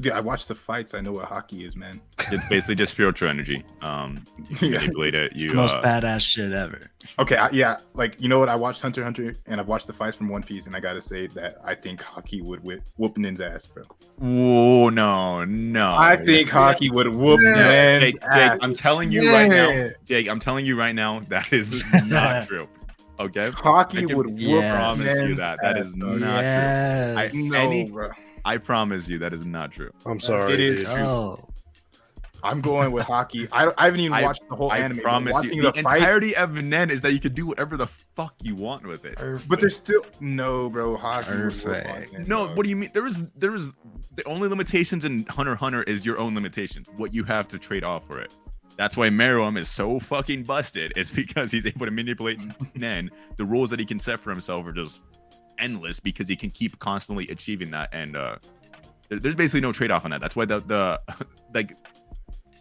[0.00, 0.92] Dude, I watch the fights.
[0.94, 2.00] I know what Haki is, man.
[2.32, 3.64] It's basically just spiritual energy.
[3.80, 4.24] Um,
[4.60, 4.78] you Yeah.
[4.78, 5.32] manipulate it.
[5.32, 6.90] It's the most uh, badass shit ever.
[7.20, 8.48] Okay, I, yeah, like you know what?
[8.48, 11.00] I watched Hunter Hunter and I've watched the fights from One Piece, and I gotta
[11.00, 13.84] say that I think Haki would whip whoop Nin's ass, bro.
[14.18, 15.94] Whoa, no, no.
[15.94, 17.54] I think Haki would whoop Yeah.
[17.54, 18.58] Nin's Jake, Jake, ass.
[18.62, 22.68] I'm telling you right now, Jake, I'm telling you right now, that is not true.
[23.20, 24.74] Okay, Haki I can would whoop Yes.
[24.76, 25.60] promise you that.
[25.62, 27.16] That ass, is not yes.
[27.16, 28.10] I- No, Any- bro.
[28.44, 29.90] I promise you that is not true.
[30.06, 30.52] I'm sorry.
[30.52, 30.86] It is dude.
[30.94, 31.02] true.
[31.04, 31.48] Oh,
[32.42, 33.48] I'm going with Haki.
[33.52, 34.98] I, I haven't even I- watched the whole I anime.
[34.98, 37.86] but promise you, the, the, entirety of Nen is that you can do whatever the
[37.86, 39.16] fuck you want with it.
[39.48, 40.96] but there's still no, bro.
[40.96, 41.24] Haki.
[41.24, 42.14] Perfect.
[42.14, 42.56] on No, dog.
[42.56, 42.90] what do you mean?
[42.92, 43.72] There is there is
[44.14, 46.86] the only limitations in Hunter Hunter is your own limitations.
[46.98, 48.34] What you have to trade off for it.
[48.76, 50.92] That's why Meruem is so fucking busted.
[50.96, 52.40] Is because he's able to manipulate
[52.76, 53.10] Nen.
[53.38, 55.02] The rules that he can set for himself are just
[55.58, 57.88] endless because he can keep constantly achieving that.
[57.92, 58.36] And uh
[59.08, 60.20] there's basically no trade off on that.
[60.20, 61.00] That's why the the
[61.54, 61.76] like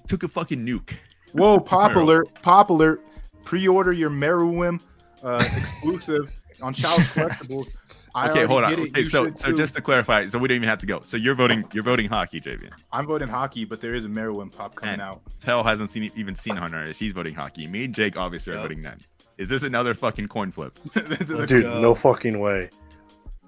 [0.08, 0.94] took a fucking nuke.
[1.34, 3.00] Whoa, popular, popular.
[3.44, 4.82] Pre-order your Meruem
[5.24, 7.68] uh, exclusive on Chalice Collectibles.
[8.16, 8.74] I okay, hold on.
[8.74, 9.58] Okay, so so too.
[9.58, 11.02] just to clarify, so we don't even have to go.
[11.02, 12.70] So you're voting you're voting Haki, Javian.
[12.92, 15.22] I'm voting Haki, but there is a Meruem pop coming And- out.
[15.42, 16.86] Tell hasn't seen even seen Hunter.
[16.94, 17.68] He's voting Haki.
[17.70, 19.00] Me and Jake obviously are voting Nen.
[19.38, 20.78] Is this another fucking coin flip?
[20.94, 21.82] This is a- Let's Dude, go.
[21.82, 22.70] no fucking way.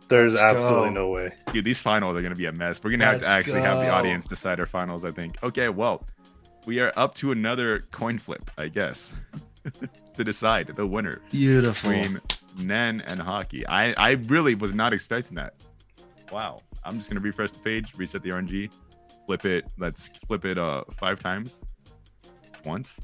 [0.08, 0.94] There's Let's absolutely go.
[0.96, 1.32] no way.
[1.54, 2.80] Dude, these finals are gonna be a mess.
[2.84, 5.04] We're gonna have to Let's actually have the audience decide our finals.
[5.04, 5.38] I think.
[5.44, 6.06] Okay, well,
[6.68, 9.14] we are up to another coin flip, I guess,
[10.16, 11.90] to decide the winner beautiful.
[11.90, 12.22] between
[12.60, 13.64] Nen and Haki.
[13.68, 15.54] I I really was not expecting that.
[16.32, 16.60] Wow.
[16.84, 18.70] I'm just gonna refresh the page, reset the RNG,
[19.26, 19.66] flip it.
[19.80, 21.58] Let's flip it uh five times.
[22.64, 23.00] Once.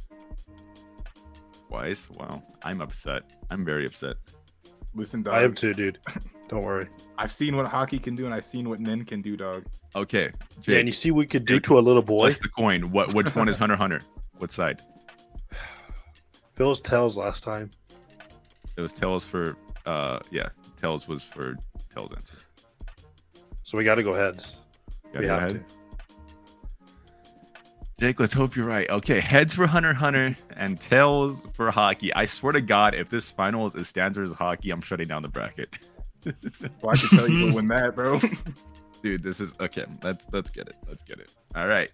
[1.72, 2.10] Twice.
[2.10, 2.44] Wow.
[2.64, 3.24] I'm upset.
[3.50, 4.18] I'm very upset.
[4.94, 5.36] Listen, dog.
[5.36, 6.00] I am too, dude.
[6.50, 6.90] Don't worry.
[7.18, 9.64] I've seen what Haki can do, and I've seen what Nin can do, dog.
[9.96, 10.32] Okay.
[10.64, 12.24] Dan, you see what we could do Jake, to a little boy?
[12.24, 12.92] what's the coin?
[12.92, 14.02] What which one is Hunter x Hunter?
[14.40, 14.82] What side?
[16.56, 17.72] Phil's tails last time.
[18.76, 19.56] It was Tails for
[19.86, 21.56] uh yeah, Tails was for
[21.90, 22.36] Tails answer.
[23.64, 24.60] So we got to go heads.
[25.14, 25.66] Gotta we go have ahead.
[28.02, 28.90] Jake, let's hope you're right.
[28.90, 32.10] Okay, heads for Hunter Hunter and tails for Haki.
[32.16, 35.30] I swear to God, if this finals is stands versus Haki, I'm shutting down the
[35.30, 35.70] bracket.
[36.82, 38.20] Well, I can tell you to win that, bro.
[39.04, 39.86] Dude, this is okay.
[40.02, 40.78] Let's let's get it.
[40.88, 41.32] Let's get it.
[41.54, 41.92] All right.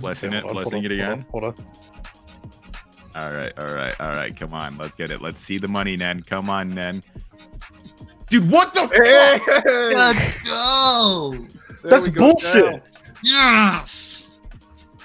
[0.00, 1.26] Blessing Okay, it, on, blessing hold it again.
[1.30, 1.54] Hold on.
[1.54, 4.34] Hold All right, all right, all right.
[4.34, 5.20] Come on, let's get it.
[5.20, 6.22] Let's see the money, Nen.
[6.22, 7.02] Come on, Nen.
[8.30, 11.32] Dude, what the hey, Let's go.
[11.82, 12.52] there That's go, bullshit.
[12.52, 13.02] Tails.
[13.22, 13.95] Yes.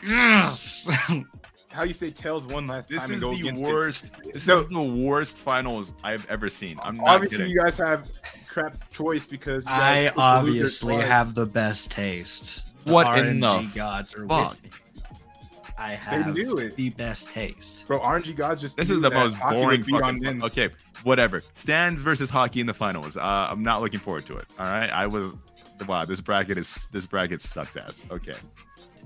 [0.06, 0.90] Yes.
[1.72, 3.68] How you say Tails one last This time is and go the against it?
[3.68, 4.12] worst.
[4.34, 4.60] This No.
[4.62, 6.78] is the worst finals I've ever seen.
[6.84, 7.54] I'm not Obviously, kidding.
[7.54, 8.10] you guys have
[8.50, 12.76] crap choice because I picked the obviously have the best taste.
[12.86, 14.52] The What in the RNG gods are fuck?
[14.52, 14.70] with me.
[15.78, 16.76] I have knew it.
[16.76, 17.88] the best taste.
[17.88, 18.76] Bro, RNG gods just.
[18.78, 20.20] This knew is the that most Haki would boring beat on fucking.
[20.22, 20.44] Nins.
[20.44, 20.70] Okay,
[21.04, 21.42] whatever.
[21.42, 23.18] Stands versus Haki in the finals.
[23.18, 24.46] Uh, I'm not looking forward to it.
[24.60, 25.34] All right, I was.
[25.88, 28.04] Wow, this bracket is this bracket sucks ass.
[28.12, 28.36] Okay,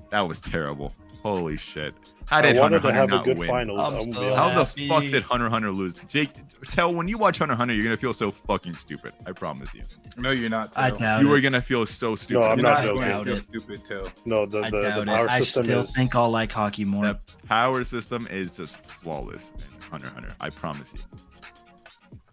[0.10, 0.94] that was terrible.
[1.24, 1.94] Holy shit!
[2.30, 3.48] How I did Hunter to Hunter have a not good win?
[3.48, 3.80] finals.
[3.80, 4.76] I'm I'm so How honest.
[4.76, 5.96] the fuck did Hunter Hunter lose?
[6.10, 6.32] Jake,
[6.68, 9.14] tell when you watch Hunter Hunter, you're gonna feel so fucking stupid.
[9.26, 9.84] I promise you.
[10.18, 10.78] No, you're not.
[10.78, 12.44] I doubt You are gonna feel so stupid.
[12.44, 13.26] I'm You're not going joking.
[13.26, 13.62] to Doubt feel.
[13.62, 14.08] Stupid Tail.
[14.26, 15.06] No, the I the, the doubt it.
[15.08, 15.96] power I system still is.
[15.96, 17.06] think I'll like Haki more.
[17.06, 20.36] The power system is just flawless in Hunter Hunter.
[20.42, 21.20] I promise you.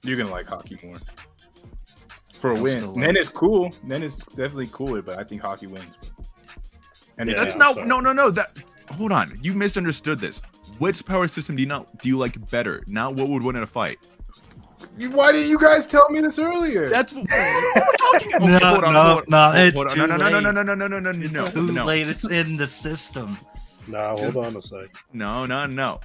[0.04, 0.96] You're gonna like Haki more.
[2.34, 3.70] For a I'm win, still Nen is cool.
[3.84, 6.12] Nen is definitely cooler, but I think Haki wins.
[7.18, 8.56] And Yeah, That's not no no no that
[8.90, 9.38] hold on.
[9.42, 10.42] You misunderstood this.
[10.78, 12.82] Which power system do you not do you like better?
[12.88, 13.98] Not what would win in a fight.
[14.98, 16.88] Why didn't you guys tell me this earlier?
[16.88, 18.48] That's what we're talking about.
[18.48, 19.88] No, Okay, hold on, no, hold on, no, hold it's on.
[19.90, 20.42] too no, no, no, no, late.
[20.42, 22.08] no, no, no, no, no, no, It's no, too no, late.
[22.08, 23.38] It's in the system.
[23.88, 24.86] Nah, hold on a sec.
[25.12, 26.00] no, no, no.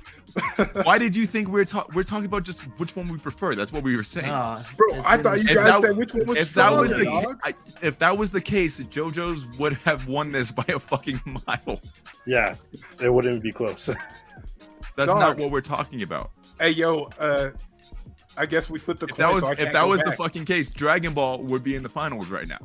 [0.83, 1.93] Why did you think we're talking?
[1.95, 3.53] We're talking about just which one we prefer.
[3.55, 4.27] That's what we were saying.
[4.27, 6.89] Nah, Bro, I thought you If guys that- said which one was if that was
[6.91, 7.39] the stronger, dog.
[7.43, 11.79] I, if that was the case, JoJo's would have won this by a fucking mile.
[12.25, 12.55] Yeah,
[13.01, 13.85] it wouldn't even be close.
[14.95, 15.19] That's Dog.
[15.19, 16.31] not what we're talking about.
[16.59, 17.51] Hey, yo, uh,
[18.35, 19.19] I guess we flipped the If coin.
[19.27, 21.75] that was so I if that go was the fucking case, Dragon Ball would be
[21.75, 22.57] in the finals right now.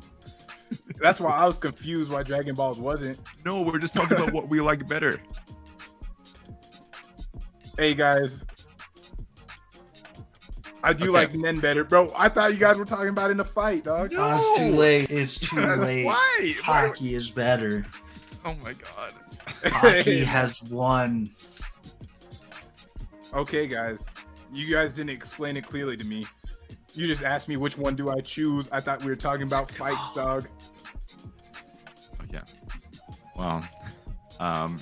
[1.00, 3.18] That's why I was confused why Dragon Balls wasn't.
[3.44, 5.20] No, we're just talking about what we like better.
[7.78, 8.44] Hey guys,
[10.84, 11.12] I do Okay.
[11.12, 12.12] like Nen better, bro.
[12.16, 14.12] I thought you guys were talking about in the fight, dog.
[14.16, 15.10] Oh, it's too late.
[15.10, 16.04] It's too late.
[16.04, 16.54] Why?
[16.66, 16.90] Why?
[16.94, 17.86] Haki is better.
[18.44, 19.12] Oh my god.
[19.62, 21.30] Haki has won.
[23.32, 24.06] Okay, guys,
[24.52, 26.26] you guys didn't explain it clearly to me.
[26.94, 28.68] You just asked me which one do I choose.
[28.70, 30.46] I thought we were talking about fights, dog.
[32.24, 32.40] Okay.
[33.36, 33.66] Well,
[34.40, 34.78] um,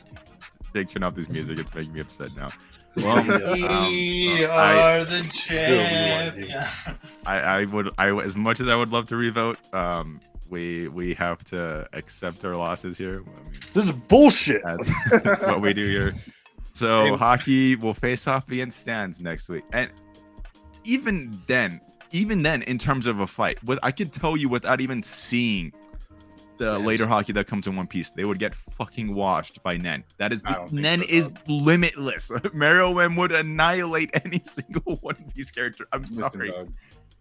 [0.75, 1.59] Jake, turn off this music.
[1.59, 2.49] It's making me upset now.
[2.97, 6.59] Well, um, We I- are the rewind champion.
[7.27, 11.15] I, I would I as much as I would love to revote, um, we we
[11.15, 13.23] have to accept our losses here.
[13.25, 14.63] I mean, This is bullshit.
[14.65, 14.91] that's,
[15.23, 16.15] that's what we do here.
[16.65, 19.91] So Haki will face off against stands next week, and
[20.85, 21.81] even then,
[22.13, 25.73] even then, in terms of a fight, with I could tell you without even seeing
[26.59, 26.87] the Stands.
[26.87, 30.05] later Haki that comes in One Piece, they would get fucking washed by Nen.
[30.19, 31.39] That is I Nen so, is dog.
[31.49, 32.31] limitless.
[32.55, 35.87] Meruem would annihilate any single One Piece character.
[35.93, 36.73] I'm Listen, sorry, dog.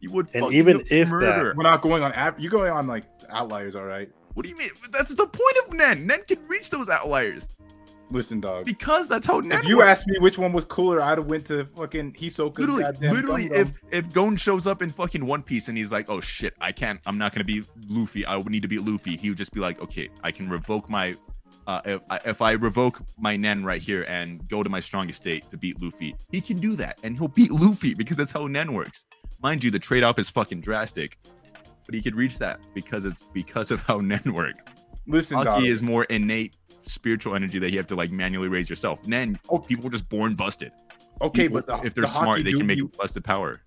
[0.01, 0.27] he would.
[0.33, 2.11] And even if that- We're not going on.
[2.13, 4.09] Av- you're going on like outliers, all right.
[4.33, 4.69] What do you mean?
[4.91, 6.05] That's the point of Nen.
[6.05, 7.47] Nen can reach those outliers
[8.11, 8.65] Listen, dog.
[8.65, 9.59] because that's how Nen.
[9.59, 12.83] If you asked me which one was cooler, I'd have went to fucking Hisoka's literally,
[13.01, 16.55] literally, if if Gon shows up in fucking One Piece and he's like, "Oh shit,
[16.59, 16.99] I can't.
[17.05, 18.25] I'm not gonna be Luffy.
[18.25, 20.89] I would need to be Luffy." He would just be like, "Okay, I can revoke
[20.89, 21.15] my."
[21.67, 25.17] Uh, if, I, if I revoke my Nen right here and go to my strongest
[25.19, 28.47] state to beat Luffy, he can do that, and he'll beat Luffy because that's how
[28.47, 29.05] Nen works.
[29.43, 31.19] Mind you, the trade-off is fucking drastic,
[31.85, 34.63] but he could reach that because it's because of how Nen works.
[35.05, 35.63] listen, Haki dog.
[35.63, 36.55] is more innate
[36.89, 39.03] spiritual energy that you have to like manually raise yourself.
[39.03, 39.59] And then Oh.
[39.59, 40.71] people are just born busted.
[41.21, 43.61] okay, People, but the, if they're the smart, they can make be- busted power.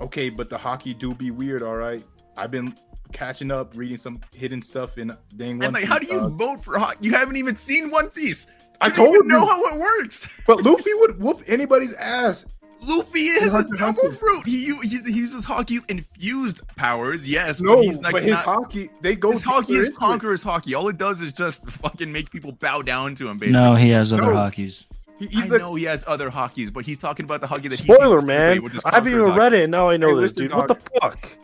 [0.00, 1.62] Okay, but the Haki do be weird.
[1.62, 2.02] All right,
[2.36, 2.74] I've been
[3.12, 5.52] catching up, reading some hidden stuff in dang.
[5.52, 6.32] And One like, how do you dog.
[6.38, 6.96] vote for Haki?
[7.04, 8.46] You haven't even seen One Piece.
[8.80, 10.42] I You don't told even know how it works.
[10.46, 12.46] But Luffy would whoop anybody's ass.
[12.82, 14.42] Luffy is a Hunter double fruit.
[14.44, 18.44] He, he he uses Haki infused powers, yes, No, but he's like but his not.
[18.44, 19.30] Haki, they go.
[19.32, 19.98] his Haki deeper is into it.
[19.98, 20.76] conqueror's Haki.
[20.76, 23.38] All it does is just fucking make people bow down to him.
[23.38, 24.28] Basically, No, he has other No.
[24.34, 24.84] Hakis.
[25.18, 27.68] He, he's I the know he has other Hakis, but he's talking about the Haki
[27.70, 28.62] that Spoiler, he's man.
[28.62, 30.42] Which is I haven't even conqueror's read it, and now I know Hey, this, listen,
[30.48, 30.56] dude.
[30.56, 30.88] What the dog.
[31.00, 31.38] fuck?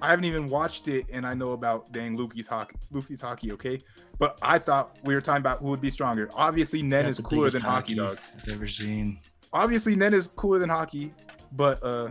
[0.00, 2.74] I haven't even watched it, and I know about dang Luffy's Haki.
[2.92, 3.80] Luffy's Haki, okay.
[4.18, 6.28] But I thought we were talking about who would be stronger.
[6.34, 8.18] Obviously, Nen Got is cooler biggest than Haki, dog.
[8.42, 9.18] I've ever seen.
[9.54, 11.12] Obviously, Nen is cooler than Haki,
[11.52, 12.10] but uh,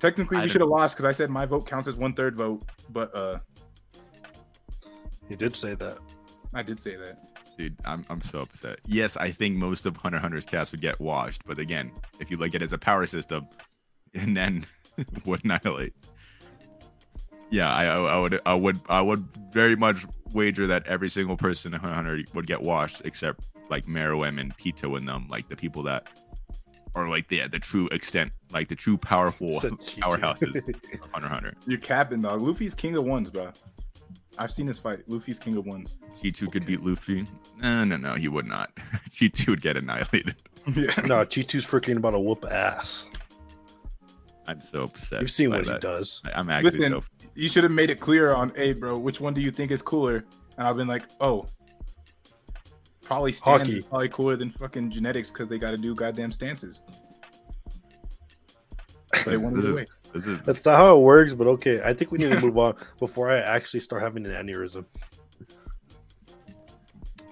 [0.00, 2.36] technically I we should have lost because I said my vote counts as one third
[2.36, 2.68] vote.
[2.90, 3.38] But uh,
[5.28, 5.98] He did say that.
[6.52, 7.18] I did say that.
[7.56, 8.80] Dude, I'm I'm so upset.
[8.86, 12.36] Yes, I think most of Hunter Hunter's cast would get washed, but again, if you
[12.36, 13.46] look at it as a power system,
[14.14, 14.66] and then
[15.24, 15.94] would annihilate.
[17.50, 21.36] Yeah, I, I I would I would I would very much wager that every single
[21.36, 25.48] person in Hunter Hunter would get washed except like Meruem and Pito and them, like
[25.48, 26.06] the people that
[26.94, 30.64] are like the the true extent, like the true powerful powerhouses of
[31.12, 31.54] Hunter x Hunter.
[31.66, 32.40] You're capping, dog.
[32.42, 33.52] Luffy's king of ones, bro.
[34.38, 35.00] I've seen this fight.
[35.08, 35.96] Luffy's king of ones.
[36.22, 37.26] G2 could beat Luffy.
[37.58, 38.74] No, no, no, he would not.
[39.10, 40.36] G2 would get annihilated.
[40.66, 40.84] yeah.
[41.06, 43.08] no, G2's freaking about to whoop ass.
[44.46, 45.22] I'm so upset.
[45.22, 46.20] You've seen by what he does.
[46.24, 49.20] I- I'm actually Listen, so You should have made it clear on, hey, bro, which
[49.20, 50.24] one do you think is cooler?
[50.58, 51.46] And I've been like, oh,
[53.06, 53.78] probably stance Haki.
[53.78, 56.80] is probably cooler than fucking genetics because they got to do goddamn stances.
[59.24, 59.86] But it went This is- way.
[60.14, 61.82] This is That's not how it works, but okay.
[61.84, 64.84] I think we need to move on before I actually start having an aneurysm.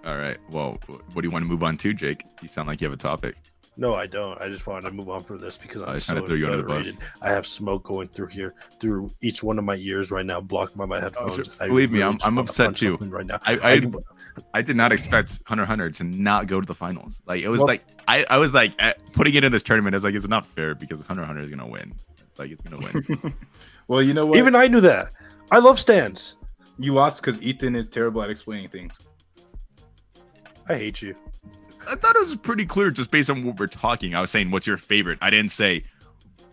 [0.05, 0.37] all right.
[0.51, 0.79] Well,
[1.13, 2.25] what do you want to move on to, Jake?
[2.43, 3.37] You sound like you have a topic.
[3.77, 4.41] No, I don't.
[4.41, 6.29] I just wanted to move on for this because I I'm was so trying to
[6.29, 6.97] throw you under the bus.
[7.21, 10.77] I have smoke going through here, through each one of my ears right now, blocked
[10.77, 11.35] by my oh, headphones.
[11.35, 11.45] sure.
[11.59, 12.97] I Believe me, I'm- I'm upset too.
[13.01, 13.41] right now.
[13.43, 13.83] I I,
[14.55, 17.21] I did not expect Hunter x Hunter to not go to the finals.
[17.27, 18.75] Like it was Well- like I, I was like
[19.13, 19.95] putting it in this tournament.
[19.95, 21.95] I was like, it's not fair because Hunter x Hunter is gonna win.
[22.29, 23.35] It's like it's gonna win.
[23.89, 24.39] Well, you know what?
[24.39, 25.11] Even I knew that.
[25.51, 26.37] I love stands.
[26.79, 28.99] you lost because Ethan is terrible at explaining things.
[30.69, 31.15] I hate you.
[31.89, 34.15] I thought it was pretty clear just based on what we're talking.
[34.15, 35.19] I was saying, what's your favorite?
[35.23, 35.85] I didn't say.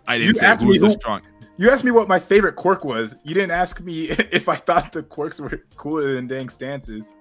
[0.08, 1.22] I didn't You say asked who's the who- strong.
[1.58, 3.16] You asked me what my favorite quirk was.
[3.24, 7.12] You didn't ask me if I thought the quirks were cooler than dang stances.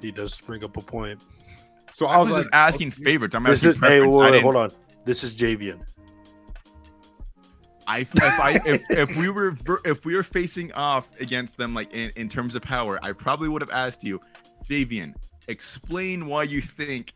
[0.00, 1.24] He does bring up a point.
[1.90, 3.02] So I I was, was, just like, asking okay.
[3.02, 3.34] favorites.
[3.34, 4.70] I'm This asking is hey, wait, wait, hold on.
[5.04, 5.80] This is Javian.
[7.86, 11.92] I if I if, if we were if we were facing off against them like
[11.94, 14.20] in, in terms of power, I probably would have asked you,
[14.68, 15.14] Javian,
[15.48, 17.14] explain why you think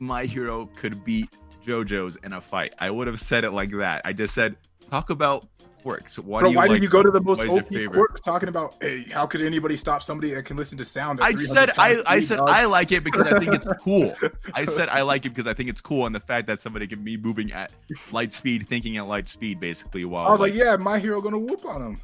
[0.00, 1.28] my hero could beat
[1.64, 2.74] JoJo's in a fight.
[2.78, 4.02] I would have said it like that.
[4.04, 4.56] I just said
[4.90, 5.46] talk about
[5.82, 6.18] quirks.
[6.18, 7.86] Why Bro, do you why like did you go to the most Why is your
[7.86, 8.76] OP quirk talking about?
[8.80, 11.20] Hey, how could anybody stop somebody that can listen to sound?
[11.22, 12.40] I said I I said?
[12.40, 14.12] I like it because I think it's cool.
[14.54, 16.86] I said I like it because I think it's cool, and the fact that somebody
[16.86, 17.72] can be moving at
[18.12, 20.04] light speed, thinking at light speed, basically.
[20.04, 22.00] While I was like, yeah, my hero gonna whoop on him.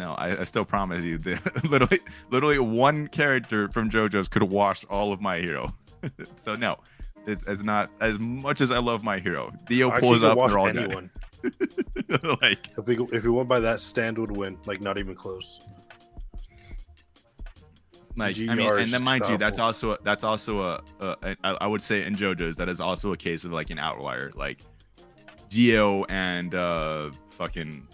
[0.00, 4.50] No, I, I still promise you that literally, literally one character from JoJo's could have
[4.50, 5.74] washed all of my hero.
[6.36, 6.78] so no,
[7.26, 9.52] It's, it's not as much as I love my hero.
[9.68, 10.84] Dio I pulls up, they're all watch dead.
[10.84, 11.10] anyone.
[12.40, 14.56] like If we if we went by that, stand would win.
[14.64, 15.68] Like not even close.
[18.16, 21.50] like I mean, and then mind you, that's also that's also a, a, a I
[21.60, 24.30] I would say in JoJo's that is also a case of like an outlier.
[24.34, 24.62] Like
[25.50, 27.86] Dio and uh fucking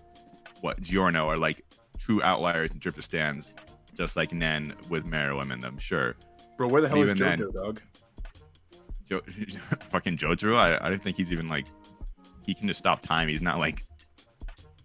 [0.61, 1.63] what Giorno are like
[2.07, 3.53] true outliers in terms of stands,
[3.97, 5.77] just like Nen with Meruem in them.
[5.79, 6.15] Sure,
[6.57, 7.81] Bro, where the hell is Even then- JoJo, dog?
[9.09, 9.21] jo-
[9.91, 10.57] fucking Jojo.
[10.57, 11.67] I, I don't think he's even like
[12.45, 13.29] he can just stop time.
[13.29, 13.85] He's not like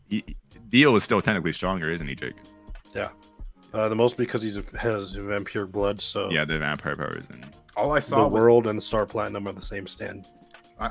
[0.10, 0.23] he,
[0.69, 2.36] Dio is still technically stronger, isn't he, Jake?
[2.95, 3.10] Yeah.
[3.73, 6.01] Uh, the most because he's a, has vampire blood.
[6.01, 7.45] So Yeah, the vampire powers and
[7.77, 10.27] All I the saw was world and the Star Platinum are the same stand.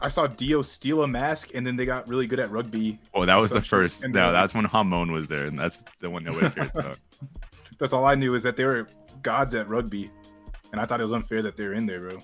[0.02, 2.98] I saw Dio steal a mask, and then they got really good at rugby.
[3.14, 4.06] oh, that was the first.
[4.06, 6.98] No, that's when Hamon was there, and that's the one nobody cares about.
[7.78, 8.86] That's all I knew is that they were
[9.22, 10.10] gods at rugby,
[10.72, 12.18] and I thought it was unfair that they were in there, bro.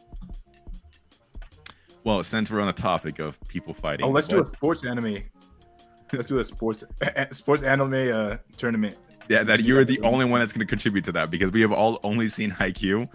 [2.04, 5.18] Well, since we're on the topic of people fighting, Oh, let's do a sports anime.
[6.12, 6.84] Let's do a sports
[7.32, 8.96] sports anime uh tournament.
[9.28, 11.72] yeah, that you're the only one that's going to contribute to that because we have
[11.72, 13.08] all only seen Haikyuu.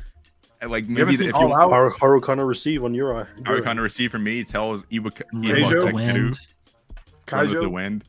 [0.61, 1.71] And like haven't maybe seen if All you Out?
[1.71, 3.25] Haru, Harukana receive on your eye.
[3.47, 5.81] are kind of receive from me tells Iwaka Keijo?
[5.81, 6.39] Iwaka Keru, Wind.
[7.31, 8.03] Run with the wind.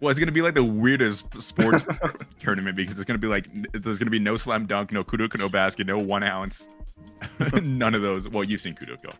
[0.00, 1.84] Well, it's gonna be like the weirdest sports
[2.38, 5.48] tournament because it's gonna be like there's gonna be no slam dunk, no Kuroko, no
[5.48, 6.68] basket, no one ounce,
[7.62, 8.28] none of those.
[8.28, 9.14] Well, you've seen Kuroko,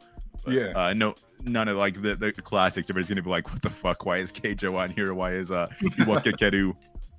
[0.45, 0.73] but, Yeah.
[0.75, 2.87] Uh, no, none of like the, the classics.
[2.87, 4.05] Everybody's gonna be like, what the fuck?
[4.05, 5.15] Why is Keijo on here?
[5.15, 6.75] Why is uh Iwaka Keru,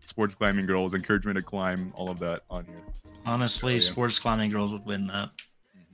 [0.05, 2.81] sports climbing girls, encouragement to climb, all of that on here?
[3.25, 3.79] Honestly, Oh, yeah.
[3.81, 5.29] sports climbing girls would win that.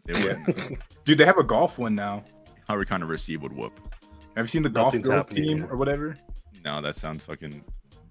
[0.06, 0.78] They would.
[1.06, 2.24] Dude, they have a golf one now.
[2.70, 3.80] Harukana receive would whoop.
[4.36, 5.68] Have you seen the golf girls team here.
[5.70, 6.18] or whatever?
[6.64, 7.64] No, that sounds fucking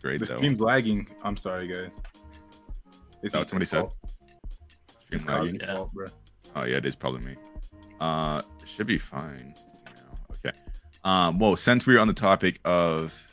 [0.02, 0.36] great The though.
[0.36, 1.08] stream's lagging.
[1.22, 1.92] I'm sorry, guys.
[3.22, 3.86] It's Oh, somebody said.
[5.04, 5.56] Stream It's lagging.
[5.60, 5.74] Yeah.
[5.76, 6.06] fault, bro.
[6.56, 7.36] Oh yeah, it is probably me.
[8.00, 9.54] Uh, should be fine.
[10.44, 10.56] Okay.
[11.04, 13.29] Um, well, since we are on the topic of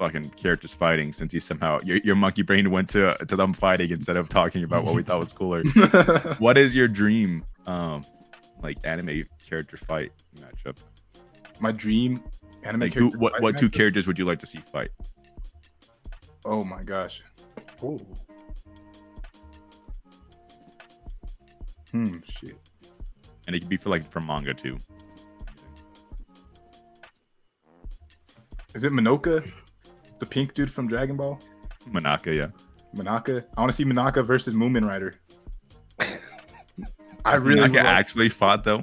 [0.00, 3.90] fucking characters fighting, since he somehow your, your monkey brain went to to them fighting
[3.90, 5.62] instead of talking about what we thought was cooler.
[6.38, 8.02] what is your dream, um,
[8.62, 10.78] like anime character fight matchup?
[11.60, 12.22] My dream
[12.64, 13.72] anime Like, who, character what fight what two matchup?
[13.74, 14.88] characters would you like to see fight?
[16.46, 17.22] Oh my gosh.
[17.82, 18.00] Oh.
[21.92, 22.18] Hmm.
[22.24, 22.56] Shit.
[23.46, 24.78] And it could be for like from manga too.
[28.74, 29.46] Is it Monaka?
[30.20, 31.40] The pink dude from Dragon Ball?
[31.88, 32.48] Monaka, yeah.
[32.94, 33.44] Monaka?
[33.56, 35.14] I want to see Monaka versus Mumen Rider.
[37.24, 38.82] I really Monaka would like- actually fought though.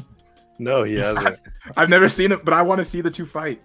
[0.60, 1.40] No, he hasn't.
[1.76, 3.62] I've never seen it, but I want to see the two fight.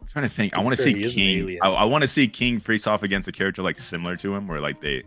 [0.00, 0.54] I'm trying to think.
[0.54, 1.58] I I'm want to sure see he is an King.
[1.62, 4.46] I, I want to see King face off against a character like similar to him,
[4.46, 5.02] where like they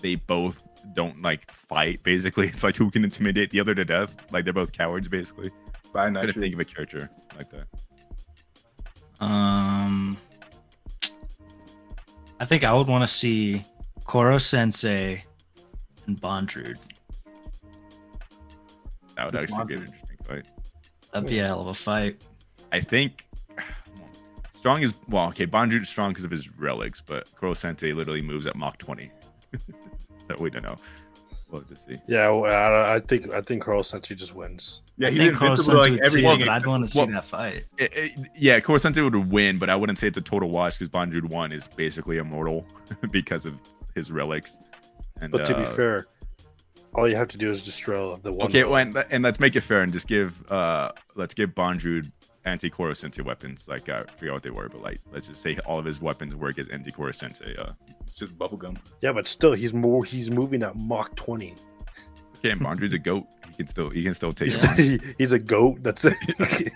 [0.00, 2.02] they both don't like fight.
[2.02, 4.16] Basically, it's like who can intimidate the other to death.
[4.32, 5.06] Like they're both cowards.
[5.06, 5.50] Basically,
[5.92, 7.66] By I'm trying to think of a character like that.
[9.20, 10.16] Um,
[12.38, 13.62] I think I would want to see
[14.04, 15.24] Koro Sensei
[16.06, 16.78] and Bondrewd.
[19.16, 20.44] That would Good actually be an interesting fight.
[21.12, 22.24] That'd be a hell of a fight.
[22.72, 23.26] I think
[24.52, 25.28] strong is well.
[25.28, 28.78] Okay, Bondrewd is strong because of his relics, but Koro Sensei literally moves at Mach
[28.78, 29.10] 20.
[30.28, 30.76] so we don't know.
[31.50, 32.00] We'll have to see.
[32.06, 34.82] yeah, well, I, I think I think Koro Sensei just wins.
[35.00, 36.46] Yeah, I he's think invincible like would see everything.
[36.46, 37.64] but I'd want to see that fight.
[37.78, 40.78] It- it- yeah, Koro Sensei would win, but I wouldn't say it's a total wash
[40.78, 42.66] because Bondrewd 1 is basically immortal
[43.10, 43.54] because of
[43.94, 44.56] his relics.
[45.20, 46.06] And, But to be uh, fair,
[46.94, 48.46] all you have to do is destroy the one.
[48.48, 52.10] okay, well, and, and let's make it fair and just give uh let's give Bondrewd
[52.46, 53.68] anti Koro Sensei weapons.
[53.68, 56.00] Like uh, I forgot what they were, but like let's just say all of his
[56.00, 57.54] weapons work as anti Koro Sensei.
[57.56, 58.76] Uh, It's just bubblegum.
[59.02, 60.04] yeah, but still, he's more.
[60.04, 61.54] He's moving at Mach twenty.
[62.40, 63.26] Okay, and Bondrewd's a goat.
[63.48, 65.82] He can still he can still take He's, he- he's a goat.
[65.82, 66.14] That's it.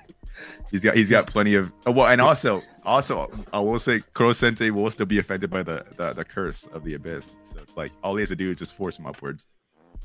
[0.71, 4.33] He's got he's got plenty of oh, well, and also also I will say Koro
[4.33, 7.37] Sensei will still be affected by the, the the curse of the abyss.
[7.45, 9.47] So it's like all he has to do is just force him upwards.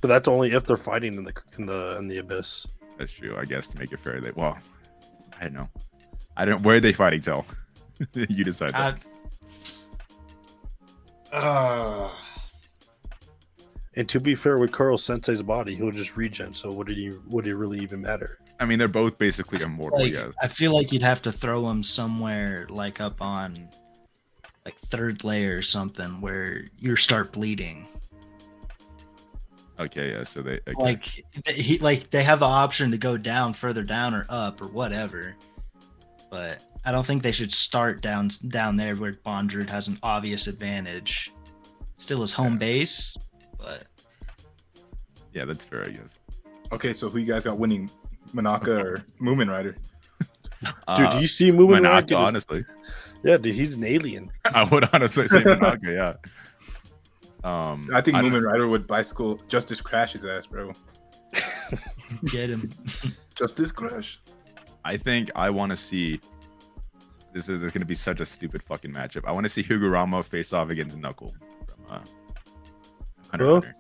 [0.02, 2.68] but that's only if they're fighting in the in the in the abyss.
[3.00, 4.22] That's true, I guess, to make it fair.
[4.22, 4.60] That well,
[5.40, 5.70] I don't know.
[6.38, 6.62] I don't.
[6.62, 7.22] Where are they fighting?
[7.22, 7.46] Tell
[8.14, 8.74] you decide.
[8.74, 8.98] That.
[11.34, 12.10] I- uh,
[13.96, 16.54] And to be fair, with Koro Sensei's body, he'll just regen.
[16.54, 18.40] So would it would it really even matter?
[18.60, 20.00] I mean, they're both basically immortal.
[20.00, 20.34] like, yes.
[20.42, 23.70] I feel like you'd have to throw him somewhere like up on
[24.66, 27.88] like third layer or something where you start bleeding.
[29.80, 30.12] Okay.
[30.12, 30.24] Yeah.
[30.24, 30.74] So they okay.
[30.78, 31.06] Like
[31.48, 35.36] he like they have the option to go down further down or up or whatever.
[36.30, 40.48] But I don't think they should start down down there where Bondrewd has an obvious
[40.48, 41.32] advantage.
[41.96, 43.18] Still his home base,
[43.60, 43.84] but
[45.34, 45.86] yeah, that's fair.
[45.86, 46.18] I guess.
[46.72, 47.90] Okay, so who you guys got winning,
[48.34, 49.76] Monaka or Mumen Rider?
[50.62, 52.08] Dude, Uh, do you see moving around?
[52.08, 52.64] Monaka, honestly.
[53.24, 54.32] Yeah, dude, he's an alien.
[54.54, 56.14] I would honestly say Monaka, yeah.
[57.44, 60.74] Um, I think don't- Mumen Rider would bicycle Justice Crash his ass, bro.
[62.26, 62.70] Get him.
[63.36, 64.20] Justice Crash.
[64.84, 66.20] I think I want to see.
[67.34, 69.24] This is, this going to be such a stupid fucking matchup.
[69.26, 71.36] I want to see Higuruma face off against Knuckle
[71.68, 72.00] from uh,
[73.30, 73.54] Hunter Huh?
[73.54, 73.76] Hunter.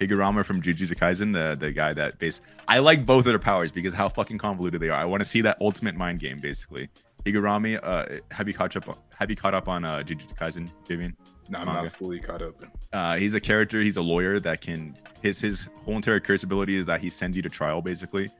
[0.00, 2.40] Higuruma from Jujutsu Kaisen, the the guy that base.
[2.66, 5.00] I like both of their powers because how fucking convoluted they are.
[5.00, 6.88] I want to see that ultimate mind game, basically.
[7.24, 8.98] Higuruma, uh, have you caught up?
[9.18, 11.16] Have you caught up on uh, Jujutsu Kaisen, Vivian?
[11.48, 12.54] No, I'm not fully caught up.
[12.92, 13.80] uh, he's a character.
[13.80, 17.36] He's a lawyer that can his his whole entire curse ability is that he sends
[17.36, 17.80] you to trial.
[17.80, 18.30] Basically,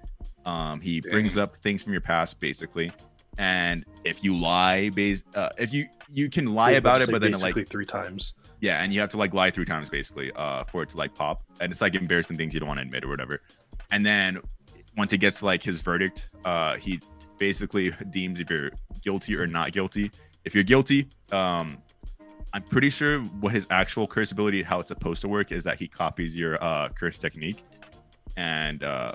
[0.44, 2.90] um, he brings up things from your past, basically,
[3.38, 4.90] and if you lie,
[5.34, 8.34] uh, if you you can lie was about it, but then basically like three times.
[8.60, 11.14] yeah, and you have to like lie three times basically uh, for it to like
[11.14, 13.40] pop, and it's like embarrassing things you don't want to admit or whatever.
[13.90, 14.40] And then
[14.96, 17.00] once it gets like his verdict, uh, he
[17.38, 18.70] basically deems if you're
[19.02, 20.10] guilty or not guilty.
[20.44, 21.78] If you're guilty, um,
[22.52, 25.78] I'm pretty sure what his actual curse ability, how it's supposed to work, is that
[25.78, 27.64] he copies your uh, curse technique,
[28.36, 29.14] and uh,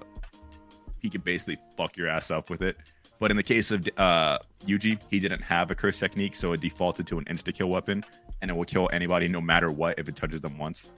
[1.00, 2.78] he can basically fuck your ass up with it.
[3.20, 6.62] But in the case of uh, Yuji, he didn't have a curse technique, so it
[6.62, 8.04] defaulted to an insta kill weapon,
[8.42, 10.90] and it will kill anybody no matter what if it touches them once.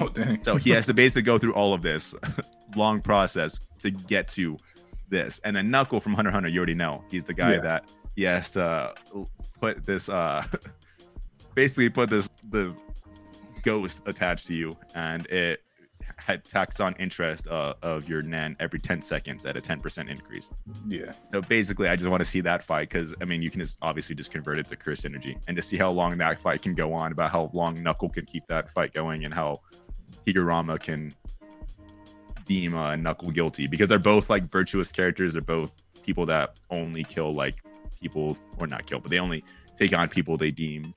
[0.00, 0.42] Oh dang.
[0.42, 2.14] So he has to basically go through all of this
[2.76, 4.56] long process to get to
[5.08, 5.40] this.
[5.44, 7.04] And then Knuckle from Hunter Hunter, you already know.
[7.10, 7.60] He's the guy Yeah.
[7.60, 8.94] that he has to
[9.60, 10.44] put this uh
[11.54, 12.78] basically put this this
[13.62, 15.62] ghost attached to you and it
[16.16, 20.50] had tax on interest uh, of your nan every 10 seconds at a 10% increase.
[20.88, 21.12] yeah.
[21.32, 23.78] So basically, I just want to see that fight because I mean, you can just
[23.82, 26.74] obviously just convert it to curse energy and to see how long that fight can
[26.74, 29.60] go on, about how long Knuckle can keep that fight going, and how
[30.26, 31.14] Higuruma can
[32.44, 35.32] deem uh, Knuckle guilty because they're both like virtuous characters.
[35.32, 37.62] They're both people that only kill like
[38.00, 39.44] people, or not kill, but they only
[39.74, 40.94] take on people they deem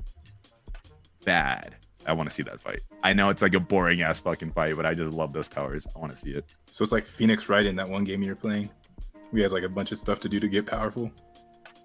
[1.26, 1.76] bad.
[2.06, 2.82] I want to see that fight.
[3.04, 5.86] I know it's like a boring ass fucking fight, but I just love those powers.
[5.96, 6.46] I want to see it.
[6.72, 8.70] So it's like Phoenix Wright in that one game you're playing.
[9.34, 11.12] He has like a bunch of stuff to do to get powerful.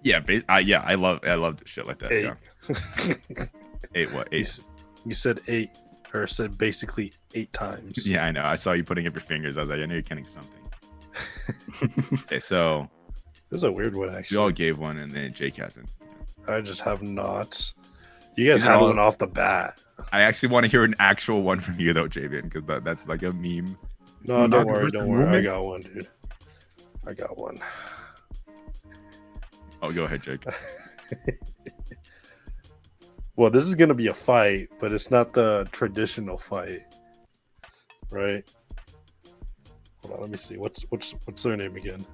[0.03, 2.11] Yeah, ba- I, yeah, I love I love shit like that.
[2.11, 2.31] Eight.
[2.69, 3.45] Yeah.
[3.95, 4.31] Eight what?
[4.31, 4.59] you, Eight.
[5.05, 5.69] you said eight,
[6.13, 8.07] or said basically eight times.
[8.07, 8.43] Yeah, I know.
[8.43, 9.57] I saw you putting up your fingers.
[9.57, 10.61] I was like, I know you're counting something.
[12.13, 12.89] okay, so
[13.49, 15.89] This is a weird one, we you all gave one, and then Jake hasn't.
[16.47, 17.73] I just have not.
[18.35, 19.75] You guys These had all- one off the bat.
[20.15, 23.05] I actually want to hear an actual one from you though, Javian, because that, that's
[23.07, 23.77] like a meme.
[24.23, 25.27] No, don't worry, don't worry.
[25.27, 26.07] I got one, dude.
[27.05, 27.59] I got one.
[29.81, 30.45] Oh, go ahead, Jake.
[33.37, 36.83] Well, this is gonna be a fight, but it's not the traditional fight,
[38.09, 38.49] right?
[40.01, 40.55] Hold on, let me see.
[40.55, 42.05] What's what's what's their name again?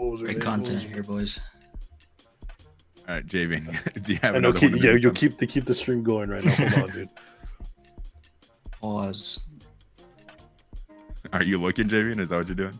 [0.00, 0.46] What what was her Great name?
[0.46, 1.38] content here, boys.
[3.06, 4.48] All right, Javian, do you have I know.
[4.48, 4.82] another Keep, one?
[4.82, 6.52] yeah, you'll keep the keep the stream going right now.
[6.52, 7.08] Hold on, dude.
[8.80, 9.44] Pause.
[11.34, 12.18] Are you looking, Javian?
[12.18, 12.78] Is that what you're doing?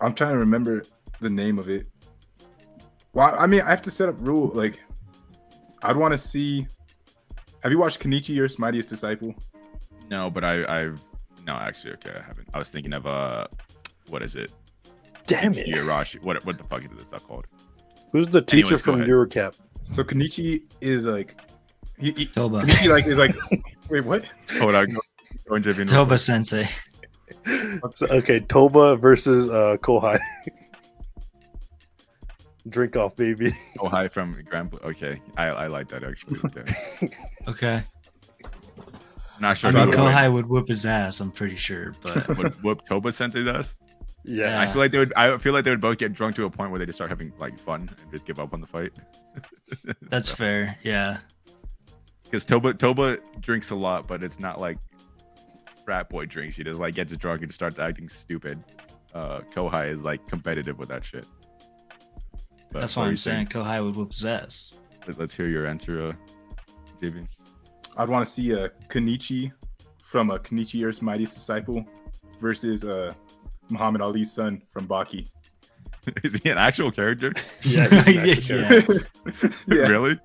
[0.00, 0.82] I'm trying to remember
[1.20, 1.86] the name of it.
[3.12, 4.48] Well, I mean, I have to set up rule.
[4.48, 4.82] Like,
[5.82, 6.66] I'd want to see.
[7.62, 9.36] Have you watched Kenichi, your Mightiest Disciple?
[10.10, 11.00] No, but I, I've
[11.46, 12.48] no, actually, okay, I haven't.
[12.52, 13.46] I was thinking of uh,
[14.08, 14.52] what is it?
[15.28, 15.66] Damn it!
[15.68, 16.20] Yurashi.
[16.22, 17.46] What what the fuck is this stuff called?
[18.12, 19.00] Who's the teacher Anyways, from.
[19.02, 19.54] Eurocap?
[19.82, 21.38] So Kenichi is like,
[21.98, 22.62] he, he Toba.
[22.62, 23.36] Kenichi like is like,
[23.90, 24.24] wait, what?
[24.58, 25.00] Hold on, go,
[25.46, 26.18] go on, Toba.
[26.18, 26.66] Sensei.
[28.02, 30.18] Okay, Toba versus uh, Kohai.
[32.70, 33.52] Drink off, baby.
[33.80, 34.70] Oh, hi from Grand.
[34.70, 36.38] Pl- Okay, I, I like that actually.
[36.44, 36.64] Okay.
[37.48, 37.82] Okay.
[39.36, 39.70] I'm not sure.
[39.70, 41.20] I mean, Kohai would whoop his ass.
[41.20, 42.36] I'm pretty sure, but.
[42.36, 43.76] Would whoop Toba Sensei's ass?
[44.24, 44.60] Yeah.
[44.60, 45.12] I feel like they would.
[45.14, 47.10] I feel like they would both get drunk to a point where they just start
[47.10, 48.92] having like fun and just give up on the fight.
[50.02, 50.76] that's fair.
[50.82, 51.18] Yeah.
[52.24, 54.78] Because Toba Toba drinks a lot, but it's not like
[55.84, 56.56] frat boy drinks.
[56.56, 58.62] He just like gets drunk and starts acting stupid.
[59.14, 61.26] Uh, Kohai is like competitive with that shit.
[62.70, 64.74] But That's what why I'm you saying Kohai would whoop his ass.
[65.06, 66.12] Let- Let's hear your answer, uh,
[67.02, 67.26] JB.
[67.96, 69.50] I'd want to see a Kenichi
[70.04, 71.82] from a Kenichi, your Mightiest Disciple
[72.40, 73.14] versus uh,
[73.70, 75.28] Muhammad Ali's son from Baki.
[76.24, 77.32] is he an actual character?
[77.62, 78.68] yeah, he's an actor Yeah.
[78.68, 79.06] character.
[79.68, 80.18] yeah, Really?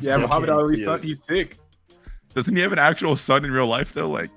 [0.00, 0.94] yeah, Muhammad Okay, Ali's he son.
[0.96, 1.02] is.
[1.02, 1.58] He's sick.
[2.34, 4.10] Doesn't he have an actual son in real life though?
[4.10, 4.30] Like,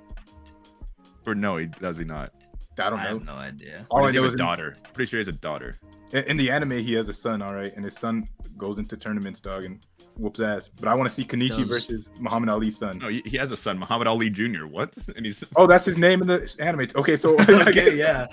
[1.26, 2.32] or no, he does he not?
[2.80, 3.06] I don't know.
[3.06, 3.18] I know.
[3.18, 3.86] have no idea.
[3.92, 4.78] All I he know have is a in, daughter.
[4.94, 5.78] Pretty sure he has a daughter.
[6.14, 8.98] in, in the anime he has a son, all right, and his son goes into
[8.98, 10.68] tournaments, dog, and whoops ass.
[10.80, 12.98] But I want to see Kenichi Does- versus Muhammad Ali's son.
[13.00, 14.66] No, he, he has a son, Muhammad Ali Jr.
[14.66, 14.96] What?
[15.16, 16.88] And he's Oh, that's his name in the anime.
[16.96, 18.28] Okay, so okay, guess, yeah.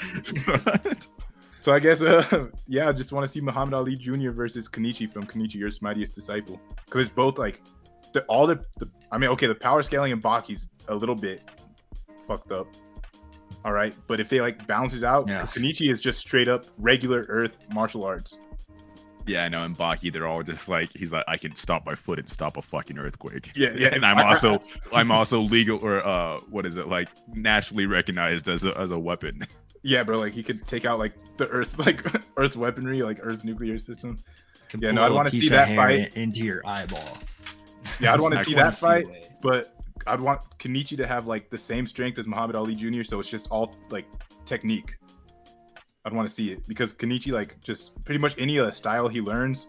[1.57, 4.30] so I guess uh, yeah, I just want to see Muhammad Ali Jr.
[4.30, 7.61] versus Kenichi from Kenichi Your Mightiest Disciple because it's both like
[8.12, 11.42] the, all the, the I mean, okay, the power scaling in Baki's a little bit
[12.26, 12.68] fucked up.
[13.64, 15.40] All right, but if they like balance it out, Yeah.
[15.42, 18.36] because Kenichi is just straight up regular Earth martial arts.
[19.26, 19.62] yeah, I know.
[19.64, 22.59] In Baki, they're all just like he's like, I can stop my foot and stop
[22.59, 23.53] a fucking earthquake.
[23.57, 23.88] Yeah, yeah.
[23.95, 24.61] and I'm I- I- also
[24.92, 28.99] I'm also legal or uh what is it like nationally recognized as a as a
[28.99, 29.47] weapon.
[29.86, 32.03] Yeah, bro, like he could take out like the Earth's like
[32.38, 34.18] Earth's weaponry, like Earth's nuclear system.
[34.70, 36.16] Can Yeah, no, I'd wanna see that fight.
[36.16, 37.07] into your eyeball.
[38.01, 39.05] Yeah, I'd want to see that fight.
[39.05, 39.28] away.
[39.42, 39.74] but
[40.07, 43.02] I'd want Kenichi to have like the same strength as Muhammad Ali Jr.
[43.02, 44.07] So it's just all like
[44.44, 44.96] technique.
[46.05, 49.20] I'd want to see it because Kenichi like just pretty much any uh, style he
[49.20, 49.66] learns,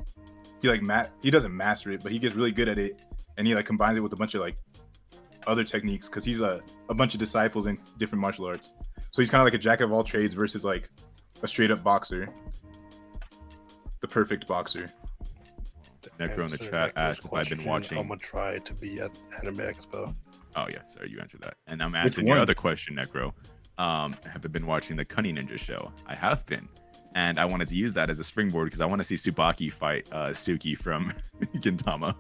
[0.62, 3.00] he like mat he doesn't master it, but he gets really good at it,
[3.38, 4.58] and he like combines it with a bunch of like
[5.48, 8.74] other techniques because he's a a bunch of disciples in different martial arts.
[9.12, 10.90] So he's kind of like a jack of all trades versus like
[11.42, 12.28] a straight up boxer,
[14.02, 14.88] the perfect boxer.
[16.20, 17.98] Necro in the chat asked if I've been watching.
[17.98, 19.12] I'm gonna try to be at
[19.42, 20.16] Anime Expo.
[20.56, 21.56] Oh yeah, sorry, you answered that.
[21.68, 22.42] And I'm Which answering your one?
[22.42, 23.34] other question, Necro.
[23.78, 25.92] Um, have I been watching the Cunning Ninja show?
[26.08, 26.68] I have been.
[27.14, 29.72] And I wanted to use that as a springboard because I want to see Tsubaki
[29.72, 31.14] fight uh, Suki from
[31.56, 32.16] Gintama.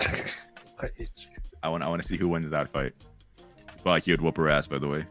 [0.00, 1.28] I hate you.
[1.62, 2.92] I want I want to see who wins that fight.
[3.78, 5.04] Tsubaki would whoop her ass, by the way.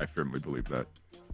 [0.00, 0.86] I firmly believe that.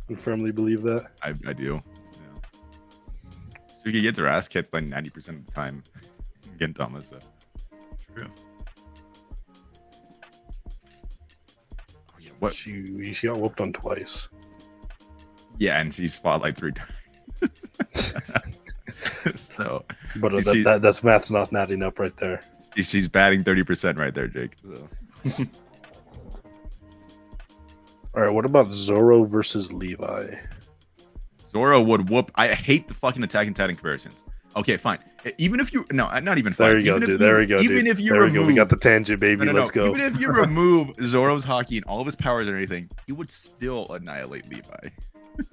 [0.08, 1.06] You firmly believe that?
[1.22, 1.80] I, I do.
[2.14, 3.30] Yeah.
[3.72, 5.82] Suki gets her ass kicked like 90% of the time
[6.60, 7.18] in Gintama, so.
[8.14, 8.26] True.
[12.40, 12.54] What?
[12.54, 14.28] She she got whooped on twice.
[15.58, 16.90] Yeah, and she's fought like three times.
[19.40, 19.84] so
[20.16, 22.40] But uh, that, that that's math's not adding up right there.
[22.76, 24.56] she- she's batting 30% right there, Jake.
[24.62, 24.88] So.
[28.14, 30.34] All right, what about Zoro versus Levi?
[31.52, 32.30] Zoro would whoop.
[32.34, 34.24] I hate the fucking Attack on Titan comparisons.
[34.56, 34.98] Okay, fine.
[35.38, 36.68] Even if you no, not even fine.
[36.68, 37.18] There you go, even if dude.
[37.18, 37.56] There we go.
[37.56, 37.88] Even dude.
[37.88, 38.46] if you there remove, we go.
[38.46, 39.44] We got the tangent, baby.
[39.44, 39.58] no, no, no.
[39.60, 39.86] Let's go.
[39.86, 43.30] Even if you remove Zoro's Haki and all of his powers and anything, he would
[43.30, 44.88] still annihilate Levi.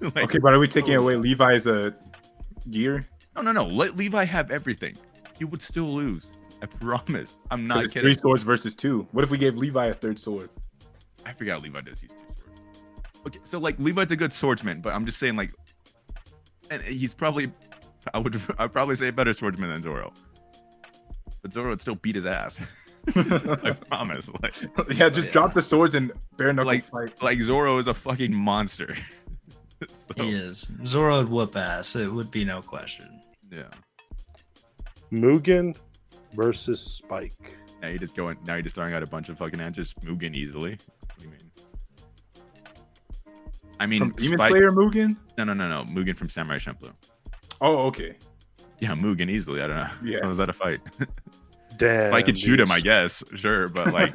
[0.00, 1.90] like, Okay, but are we taking away Levi's uh,
[2.70, 3.06] gear?
[3.36, 3.64] no, no, no.
[3.64, 4.96] Let Levi have everything.
[5.38, 6.32] He would still lose.
[6.62, 7.38] I promise.
[7.50, 8.02] I'm not kidding.
[8.02, 9.06] Three swords versus two.
[9.12, 10.50] What if we gave Levi a third sword?
[11.24, 12.82] I forgot Levi does use two swords.
[13.26, 15.52] Okay, so like Levi's a good swordsman, but I'm just saying like,
[16.70, 17.52] and he's probably,
[18.14, 20.12] I would, I'd probably say a better swordsman than Zoro.
[21.42, 22.60] But Zoro would still beat his ass.
[23.16, 24.30] I promise.
[24.42, 24.54] Like,
[24.96, 25.32] yeah, just Yeah.
[25.32, 27.22] drop the swords and bare knuckle Like- fight.
[27.22, 28.94] like Zoro is a fucking monster.
[29.92, 30.70] so, He is.
[30.86, 31.96] Zoro would whoop ass.
[31.96, 33.20] It would be no question.
[33.50, 33.64] yeah.
[35.12, 35.74] Mugen
[36.34, 37.56] versus Spike.
[37.80, 38.36] Now you're just going.
[38.44, 39.94] Now you're just throwing out a bunch of fucking answers.
[40.04, 40.72] Mugen easily.
[41.00, 41.40] What do you mean?
[43.80, 45.16] I mean, From Demon Spike- Slayer Mugen?
[45.38, 45.84] No, no, no, no.
[45.90, 46.92] Mugen from Samurai Champloo.
[47.60, 48.16] Oh, okay.
[48.80, 49.60] Yeah, Mugen easily.
[49.62, 49.88] I don't know.
[50.04, 50.18] Yeah.
[50.22, 50.80] How was that a fight?
[51.76, 52.08] Damn.
[52.08, 54.12] if I could shoot him, I guess, sure, but like,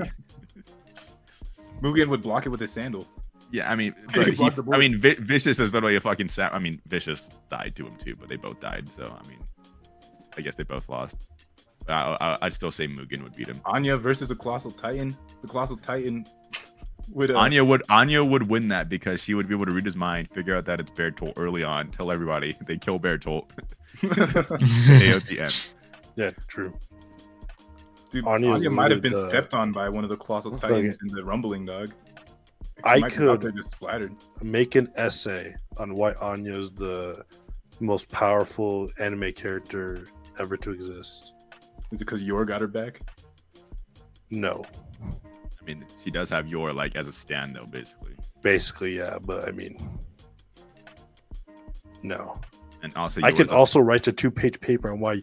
[1.81, 3.07] Mugen would block it with his sandal.
[3.51, 4.79] yeah, I mean, He but he, blocked the I bullet.
[4.79, 6.29] mean, Vi- Vicious is literally a fucking.
[6.29, 8.89] Sa- I mean, Vicious died to him too, but they both died.
[8.89, 9.39] So I mean,
[10.37, 11.25] I guess they both lost.
[11.87, 13.59] I, I, I'd still say Mugen would beat him.
[13.65, 15.15] Anya versus a Colossal Titan.
[15.41, 16.25] The Colossal Titan
[17.11, 17.31] would.
[17.31, 19.95] Uh, Anya would Anya would win that because she would be able to read his
[19.95, 23.45] mind, figure out that it's Bertolt early on, tell everybody they kill Bertolt.
[24.01, 25.73] AOTM.
[26.15, 26.71] Yeah, true.
[28.11, 30.61] Dude, Anya's Anya might have been the- stepped on by one of the Colossal Look
[30.61, 31.91] Titans in the rumbling dog.
[32.83, 34.13] I might be out could- just splattered.
[34.43, 37.25] Make an essay on why Anya's the
[37.79, 40.05] most powerful anime character
[40.39, 41.33] ever to exist.
[41.91, 43.01] Is it because Yor got her back?
[44.29, 44.63] No,
[45.63, 49.47] I mean, she does have Yor like as a stand though, basically, basically, yeah, but
[49.47, 49.77] I mean,
[52.01, 52.39] no.
[52.81, 55.21] and also I Yor's could uh, a- also write a two-page paper on why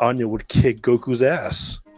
[0.00, 1.78] Anya would kick Goku's ass.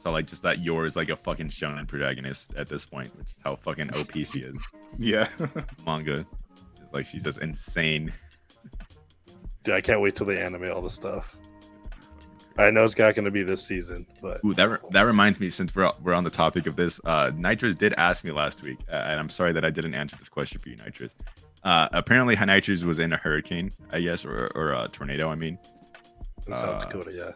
[0.00, 3.36] So like just that Yor's like a fucking shonen protagonist at this point, which is
[3.44, 4.58] how fucking OP she is.
[4.98, 5.28] Yeah.
[5.86, 6.26] Manga.
[6.82, 8.12] It's like she's just insane.
[9.62, 11.36] Dude, I can't wait till they animate all the stuff.
[12.58, 15.40] I know it's not going to be this season, but Ooh, that re- that reminds
[15.40, 15.50] me.
[15.50, 18.78] Since we're we're on the topic of this, uh, Nitrous did ask me last week,
[18.90, 21.16] uh, and I'm sorry that I didn't answer this question for you, Nitrous.
[21.64, 25.28] Uh, apparently, Nitrous was in a hurricane, I guess, or or a tornado.
[25.28, 25.58] I mean,
[26.46, 27.30] in South Uh, Dakota, yeah.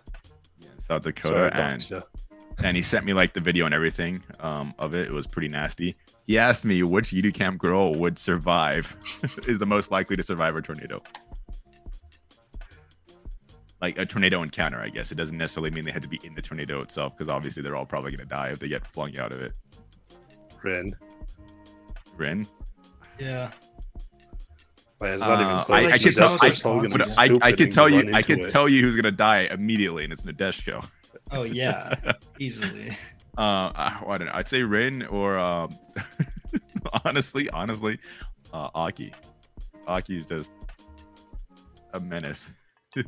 [0.60, 2.02] yeah, South Dakota, I and
[2.64, 5.06] and he sent me like the video and everything um, of it.
[5.06, 5.94] It was pretty nasty.
[6.26, 8.94] He asked me which camp girl would survive,
[9.46, 11.02] is the most likely to survive a tornado.
[13.80, 15.12] Like a tornado encounter, I guess.
[15.12, 17.76] It doesn't necessarily mean they had to be in the tornado itself, because obviously they're
[17.76, 19.52] all probably gonna die if they get flung out of it.
[20.62, 20.96] Rin.
[22.16, 22.46] Rin.
[23.18, 23.50] Yeah.
[25.00, 25.76] Man, it's not even Uh, close.
[25.76, 26.38] I, I Like, could tell.
[26.40, 26.98] I, responsible.
[26.98, 28.14] but Stupid I, I could tell you.
[28.14, 28.48] I could it.
[28.48, 30.88] tell you who's gonna die immediately, and it's Nadeshiko.
[31.32, 31.94] Oh yeah,
[32.38, 32.90] easily.
[33.36, 34.32] Uh, I, I don't know.
[34.34, 35.76] I'd say Rin or um,
[37.04, 37.98] honestly, honestly,
[38.54, 39.12] uh, Aki.
[39.86, 40.52] Aki is just
[41.92, 42.48] a menace.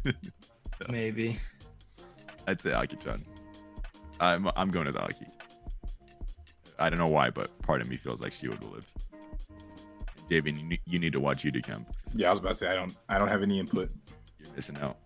[0.81, 1.39] So, Maybe.
[2.47, 3.25] I'd say Aki-chan.
[4.21, 5.27] I'm I'm going with Aki.
[6.79, 8.87] I don't know why, but part of me feels like she would live.
[10.31, 11.89] Javian, you, need- to watch Yuru Camp.
[12.15, 13.91] Yeah, I was about to say I don't I don't have any input.
[14.39, 14.97] You're missing out.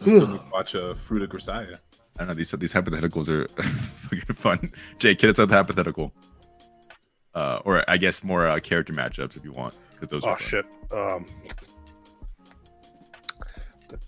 [0.00, 1.74] I still need to watch uh, Fruit of Grisaia.
[1.74, 2.34] I don't know.
[2.34, 4.72] These these hypotheticals are fucking fun.
[4.98, 6.12] Jake, hit us with a hypothetical.
[7.34, 10.24] Uh, or I guess more uh, character matchups if you want, because those.
[10.24, 10.48] Oh are fun.
[10.48, 10.66] shit.
[10.92, 11.26] Um,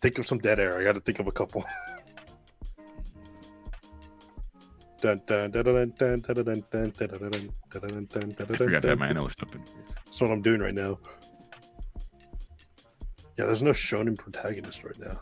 [0.01, 0.78] Think of some dead air.
[0.78, 1.64] I got to think of a couple.
[5.01, 5.26] Forgot
[8.99, 9.41] my analyst.
[9.41, 10.99] That's what I'm doing right now.
[13.39, 15.18] Yeah, there's no shonen protagonist right now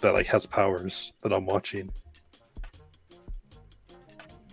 [0.00, 1.92] that like has powers that I'm watching.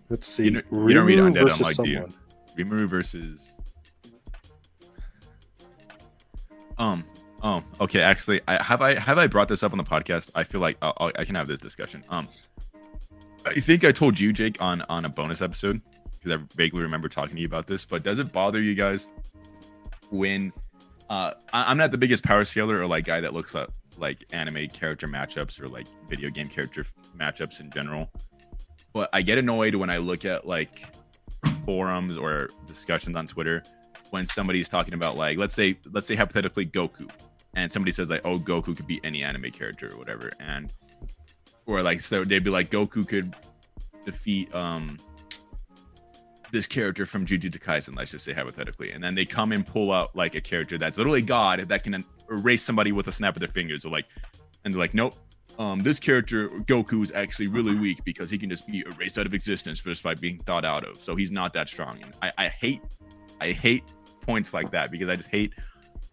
[0.10, 0.46] Let's see.
[0.46, 1.92] You, know, you don't read Undead Unluck, someone.
[1.92, 2.10] you?
[2.58, 3.54] Rimuru versus.
[6.78, 7.06] Um,
[7.42, 7.64] Oh.
[7.80, 8.02] Okay.
[8.02, 10.32] Actually, I have I have I brought this up on the podcast.
[10.36, 12.04] I feel like I'll, I'll, can have this discussion.
[12.10, 12.28] Um.
[13.46, 15.82] I think I told you, Jake, on on a bonus episode
[16.12, 17.86] because I vaguely remember talking to you about this.
[17.86, 19.08] But does it bother you guys
[20.10, 20.52] when
[21.10, 24.24] uh, I, I'm not the biggest power scaler or like guy that looks at like
[24.32, 26.86] anime character matchups or like video game character
[27.18, 28.10] matchups in general.
[28.94, 30.84] But I get annoyed when I look at like
[31.66, 33.64] forums or discussions on Twitter
[34.10, 37.10] when somebody's talking about like let's say let's say hypothetically Goku
[37.60, 40.74] and somebody says like oh Goku could be any anime character or whatever and
[41.66, 43.36] or like so they'd be like Goku could
[44.06, 44.98] defeat um
[46.52, 49.92] this character from Jujutsu Kaisen let's just say hypothetically and then they come and pull
[49.92, 53.40] out like a character that's literally god that can erase somebody with a snap of
[53.40, 54.08] their fingers or like
[54.64, 55.16] and they're like nope
[55.58, 59.26] um, this character Goku is actually really weak because he can just be erased out
[59.26, 60.98] of existence just by being thought out of.
[60.98, 62.02] So he's not that strong.
[62.02, 62.82] And I, I hate,
[63.42, 63.84] I hate
[64.22, 65.54] points like that because I just hate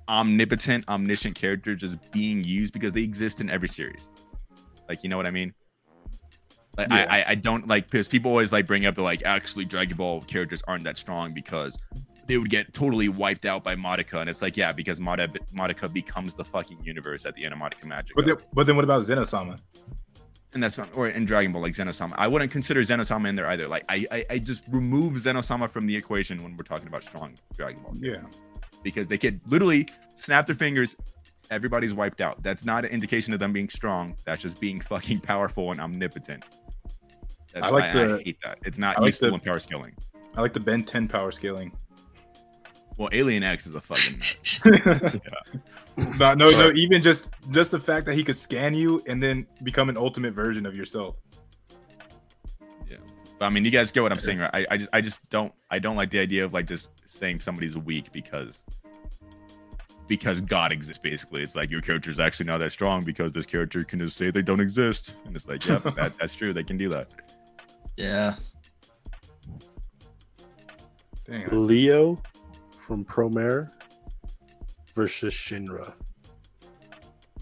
[0.09, 4.11] omnipotent, omniscient characters just being used because they exist in every series.
[4.89, 5.53] Like, you know what I mean?
[6.77, 7.07] Like, Yeah.
[7.09, 9.97] I, I, I don't like because people always like bring up the like actually Dragon
[9.97, 11.79] Ball characters aren't that strong because
[12.27, 15.93] they would get totally wiped out by Madoka, and it's like yeah, because Mada, Madoka
[15.93, 18.11] becomes the fucking universe at the end of Madoka Magica.
[18.17, 19.59] But then, but then what about Zenosama?
[20.55, 22.15] and that's not or in Dragon Ball like Zenosama.
[22.17, 23.69] I wouldn't consider Zenosama in there either.
[23.69, 27.35] Like I, I I just remove Zenosama from the equation when we're talking about strong
[27.57, 28.23] Dragon Ball Yeah.
[28.87, 30.95] Because they could literally snap their fingers,
[31.51, 32.41] everybody's wiped out.
[32.45, 34.15] That's not an indication of them being strong.
[34.25, 36.45] That's just being fucking powerful and omnipotent.
[37.53, 38.59] That's I like why the- I hate that.
[38.65, 39.93] It's not I like useful the- in power scaling.
[40.37, 41.73] I like the Ben 10 power scaling.
[42.97, 44.21] Well, Alien X is a fucking
[46.19, 46.71] no, no, no.
[46.73, 50.33] Even just just the fact that he could scan you and then become an ultimate
[50.33, 51.17] version of yourself.
[53.37, 53.41] Yeah.
[53.41, 54.51] But, I mean, you guys get what I'm saying, right?
[54.55, 57.41] I, I just I just don't I don't like the idea of like just saying
[57.41, 58.65] somebody's weak because
[60.09, 60.99] because God exists.
[60.99, 64.31] Basically, it's like your character's actually not that strong because this character can just say
[64.31, 66.53] they don't exist, and it's like, yeah, that, that's true.
[66.53, 67.09] They can do that.
[67.97, 68.37] Yeah.
[71.27, 72.23] Dang, that's- Leo
[72.87, 73.71] from Promare
[74.95, 75.93] versus Shinra.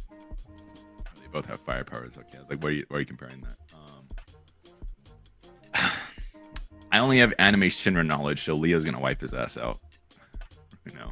[0.08, 2.16] They both have fire powers.
[2.16, 3.56] Okay, I was like, what are you, why are you comparing that?
[6.94, 9.80] I only have anime Shinra knowledge, so Leo's gonna wipe his ass out.
[10.88, 11.10] you know.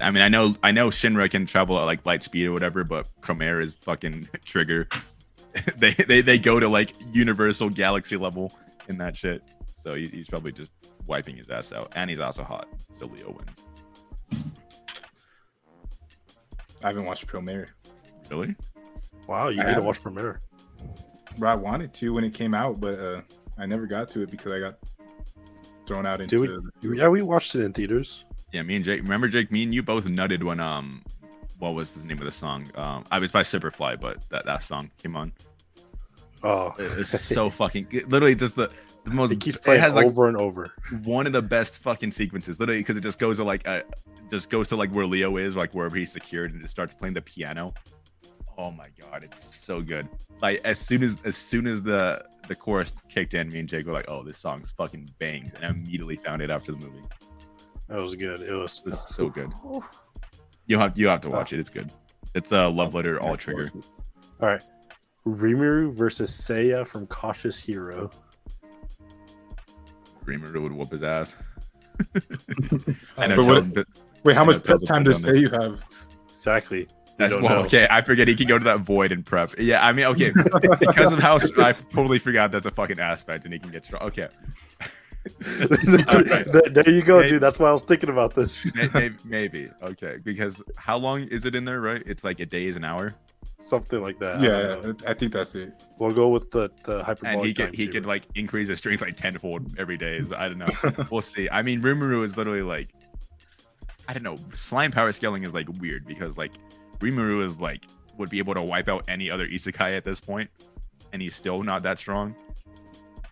[0.00, 2.82] I mean, I know, I know Shinra can travel at like light speed or whatever,
[2.82, 4.88] but Promare is fucking trigger.
[5.76, 8.52] they, they they go to like universal galaxy level
[8.88, 9.44] in that shit.
[9.76, 10.72] So he, he's probably just
[11.06, 13.62] wiping his ass out, and he's also hot, so Leo wins.
[16.82, 17.68] I haven't watched Promare.
[18.28, 18.56] Really?
[19.28, 19.84] Wow, you I need to haven't.
[19.84, 20.38] watch Promare.
[21.38, 23.20] Bro, I wanted to when it came out, but uh,
[23.58, 24.76] I never got to it because I got
[25.86, 26.62] thrown out into.
[26.80, 26.98] Did we?
[26.98, 28.24] Yeah, we watched it in theaters.
[28.52, 29.02] Yeah, me and Jake.
[29.02, 29.50] Remember, Jake?
[29.50, 31.02] Me and you both nutted when um,
[31.58, 32.66] what was the name of the song?
[32.74, 35.32] Um, I was by Superfly, but that that song came on.
[36.42, 38.68] Oh, It's so fucking literally just the,
[39.04, 39.32] the most.
[39.32, 40.72] it keeps It playing has like over and over.
[41.04, 43.82] one of the best fucking sequences, literally, because it just goes to like uh,
[44.28, 47.14] just goes to like where Leo is, like wherever he's secured, and just starts playing
[47.14, 47.72] the piano.
[48.58, 50.08] Oh my god, it's so good.
[50.40, 53.86] Like as soon as as soon as the the chorus kicked in, me and Jake
[53.86, 57.02] were like, "Oh, this song's fucking bangs," and I immediately found it after the movie.
[57.88, 58.40] That was good.
[58.40, 58.82] It was.
[58.86, 59.52] It's so good.
[60.66, 61.60] You have you have to watch it.
[61.60, 61.92] It's good.
[62.34, 63.70] It's a love letter all trigger.
[64.40, 64.62] All right.
[65.26, 68.10] Rimuru versus Seiya from Cautious Hero.
[70.24, 71.36] Rimuru would whoop his ass.
[72.14, 72.20] I
[73.18, 73.36] I know.
[73.36, 73.86] But tells
[74.24, 75.82] Wait, how much prep time does Seiya you have?
[76.28, 76.88] Exactly.
[77.18, 77.66] That's don't well, know.
[77.66, 77.86] okay.
[77.90, 79.54] I forget he can go to that void and prep.
[79.58, 80.32] Yeah, I mean, okay,
[80.80, 84.02] because of how I totally forgot that's a fucking aspect, and he can get strong.
[84.02, 84.28] Okay,
[85.38, 87.30] there, there you go, Hey.
[87.30, 87.42] dude.
[87.42, 88.66] That's why I was thinking about this.
[88.94, 90.18] maybe, maybe okay.
[90.22, 91.80] Because how long is it in there?
[91.80, 92.02] Right?
[92.06, 93.14] It's like a day is an hour,
[93.60, 94.36] Something like that.
[94.36, 94.94] I don't know.
[95.02, 95.72] Yeah, I think that's it.
[95.98, 97.36] We'll go with the, the hyperbolic.
[97.36, 97.92] and he could he too.
[97.92, 100.22] could like increase his strength like tenfold every day.
[100.36, 101.06] I don't know.
[101.10, 101.48] we'll see.
[101.50, 102.88] I mean, Rimuru is literally like,
[104.08, 104.38] I don't know.
[104.54, 106.52] Slime power scaling is like weird because like
[107.02, 107.84] Rimuru is like
[108.16, 110.48] would be able to wipe out any other isekai at this point,
[111.12, 112.34] and he's still not that strong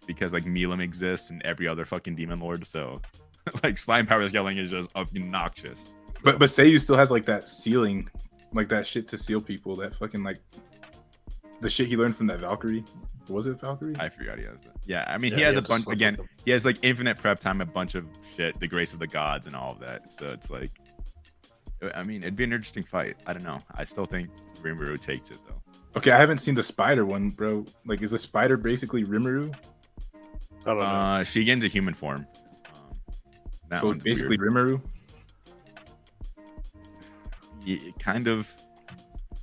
[0.07, 2.67] because like Milim exists and every other fucking demon lord.
[2.67, 3.01] So
[3.63, 5.93] like slime power scaling is just obnoxious.
[6.23, 8.09] But but Seiya still has like that sealing,
[8.53, 9.77] like that shit to seal people.
[9.77, 10.39] That fucking like
[11.61, 12.85] the shit he learned from that Valkyrie.
[13.29, 13.95] Was it Valkyrie?
[13.99, 14.77] I forgot he has that.
[14.85, 16.19] Yeah, I mean he has you a bunch again.
[16.45, 18.05] he has like infinite prep time, a bunch of
[18.37, 20.13] shit, the grace of the gods, and all of that.
[20.13, 20.73] So it's like,
[21.95, 23.17] I mean, it'd be an interesting fight.
[23.27, 23.61] I don't know.
[23.75, 24.31] I still think
[24.63, 25.61] Rimuru takes it though.
[25.97, 27.65] Okay, I haven't seen the spider one, bro.
[27.85, 29.55] Like, is the spider basically Rimuru?
[29.55, 30.85] I don't know.
[30.85, 32.27] Uh, she gains a human form.
[32.67, 32.77] Um,
[33.69, 34.53] that so one's basically weird.
[34.53, 34.83] Rimuru.
[37.65, 38.51] Yeah, kind of.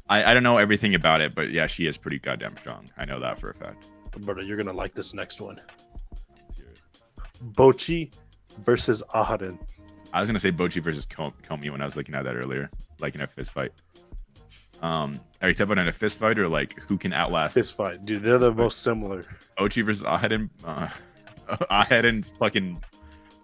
[0.10, 2.90] I, I don't know everything about it, but yeah, she is pretty goddamn strong.
[2.98, 3.88] I know that for a fact.
[4.22, 5.60] Brother, you're gonna like this next one.
[6.42, 6.80] Let's hear it.
[7.54, 8.14] Bocchi
[8.64, 9.60] versus Aharen.
[10.14, 13.16] I was gonna say Bocchi versus Komi when I was looking at that earlier, like
[13.16, 13.72] in a fist fight.
[14.82, 17.76] Um, are you talking about in a fist fight or like who can outlast Fist
[17.76, 19.26] fight, dude, they're the most similar.
[19.58, 20.50] Ochi versus Aharen.
[20.64, 20.88] Uh,
[21.72, 22.84] Aharen's fucking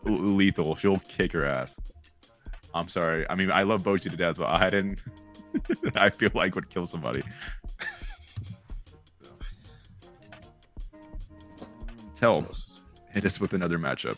[0.03, 0.76] lethal.
[0.76, 1.80] She'll kick her ass.
[2.74, 3.26] I'm sorry.
[3.30, 4.99] I mean, I love Bocchi to death, but Aharen,
[5.95, 7.24] I feel like would kill somebody.
[12.14, 12.41] So.
[12.41, 12.51] Tell,
[13.11, 14.18] hit us with another matchup.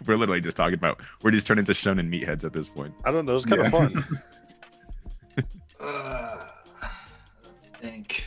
[0.06, 1.00] We're literally just talking about.
[1.22, 2.94] We're just turning into shonen meatheads at this point.
[3.04, 3.36] I don't know.
[3.36, 4.04] It's kind of fun.
[5.80, 6.44] Uh,
[6.82, 6.88] I
[7.80, 8.24] think.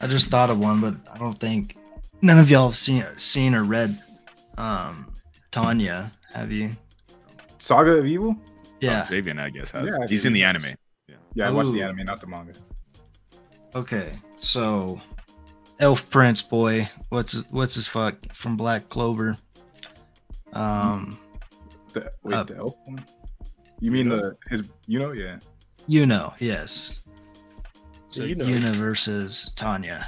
[0.00, 1.76] I just thought of one, but I don't think
[2.22, 4.00] none of y'all have seen seen or read
[4.56, 5.12] um
[5.50, 6.10] Tanya.
[6.32, 6.70] Have you?
[7.58, 8.34] Saga of Evil.
[8.80, 9.02] Yeah.
[9.02, 9.86] Um, Javian, I guess, has.
[9.86, 10.74] Yeah, He's in the anime.
[11.34, 12.52] Yeah, I watched the anime, not the manga.
[13.74, 14.12] Okay.
[14.36, 15.00] So,
[15.78, 19.36] Elf Prince boy, what's his- what's his fuck from Black Clover?
[20.52, 21.18] Um,
[21.92, 23.04] The, wait, Uh, the elf one.
[23.80, 24.20] You mean Yuno?
[24.22, 24.62] the his?
[24.86, 25.38] You know, yeah.
[25.86, 26.92] you know, yes.
[28.10, 28.44] So Yeah, Yuno.
[28.46, 30.06] Yuna versus Tanya,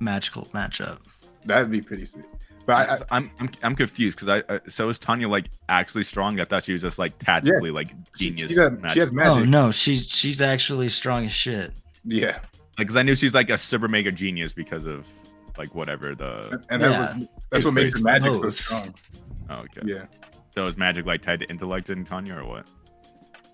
[0.00, 0.98] magical matchup.
[1.44, 2.24] That'd be pretty sick.
[2.66, 6.02] But I, I, I'm, I'm I'm confused because I, I so is Tanya like actually
[6.04, 6.40] strong?
[6.40, 8.48] I thought she was just like tactically like she, genius.
[8.50, 9.42] she, got- she has magic.
[9.42, 11.72] Oh no, she's she's actually strong as shit.
[12.04, 12.40] Yeah,
[12.78, 15.06] like because I knew she's like a super mega genius because of
[15.56, 16.88] like whatever the and Yeah.
[16.88, 18.94] that was that's what makes It's her magic so strong.
[19.50, 19.82] oh, okay.
[19.84, 20.04] Yeah.
[20.54, 22.66] So is magic like tied to intellect in Tanya or what?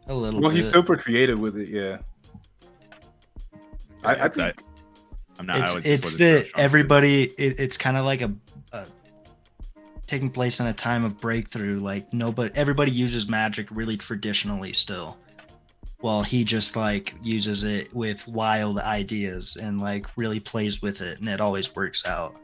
[0.08, 0.40] A little.
[0.40, 0.56] Well, bit.
[0.56, 1.68] he's super creative with it.
[1.68, 1.98] Yeah.
[4.04, 4.62] I- I Yeah, 'cause think-
[5.38, 5.58] I'm not.
[5.58, 6.52] It's it's wasn't sure how the strong she is.
[6.64, 7.22] everybody.
[7.24, 8.32] It, it's kind of like a,
[8.72, 8.84] a
[10.06, 11.78] taking place in a time of breakthrough.
[11.78, 15.18] Like nobody, everybody uses magic really traditionally still.
[16.02, 21.20] While he just like uses it with wild ideas and like really plays with it,
[21.20, 22.36] and it always works out.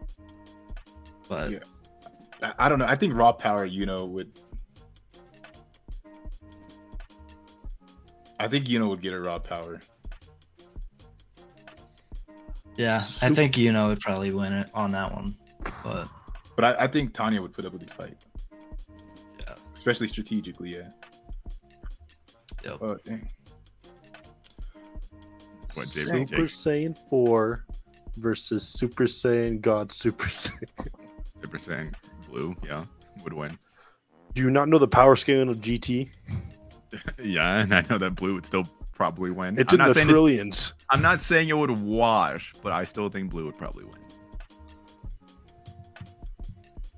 [1.29, 1.59] But Yeah.
[2.41, 2.87] I, I don't know.
[2.87, 4.31] I think raw power, you know, would.
[8.41, 9.81] I think Yuno would get a raw power.
[12.77, 15.37] yeah, I think Yuno would probably win it on that one.
[15.83, 16.09] But
[16.55, 18.17] But I, I think Tanya would put up a good fight.
[19.41, 19.55] Yeah.
[19.75, 20.91] Especially strategically, yeah.
[22.65, 22.79] Yep.
[22.81, 23.29] Oh dang.
[25.75, 26.29] What, Super JP?
[26.45, 27.64] Saiyan 4
[28.16, 30.69] versus Super Saiyan God Super Saiyan.
[31.41, 31.95] Super Saiyan
[32.29, 32.85] Blue, yeah,
[33.25, 33.59] would win.
[34.35, 36.11] Do you not know the power scaling of GT?
[37.23, 38.64] yeah, and I know that Blue would still
[38.95, 39.59] probably win.
[39.59, 40.75] It's I'm in not the trillions.
[40.91, 43.95] I'm not saying it would wash, but I still think Blue would probably win.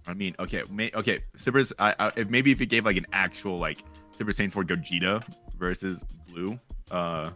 [0.07, 1.62] I mean, okay, may, okay, Super.
[1.79, 5.23] I, I if maybe if you gave like an actual like Super Saiyan 4 Gogeta
[5.57, 6.59] versus Blue,
[6.91, 7.31] uh,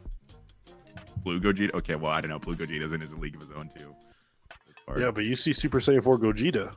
[1.25, 1.75] Blue Gogeta.
[1.75, 2.39] Okay, well I don't know.
[2.39, 3.95] Blue Gogeta's in his league of his own too.
[4.99, 6.75] Yeah, but you see Super Saiyan 4 Gogeta.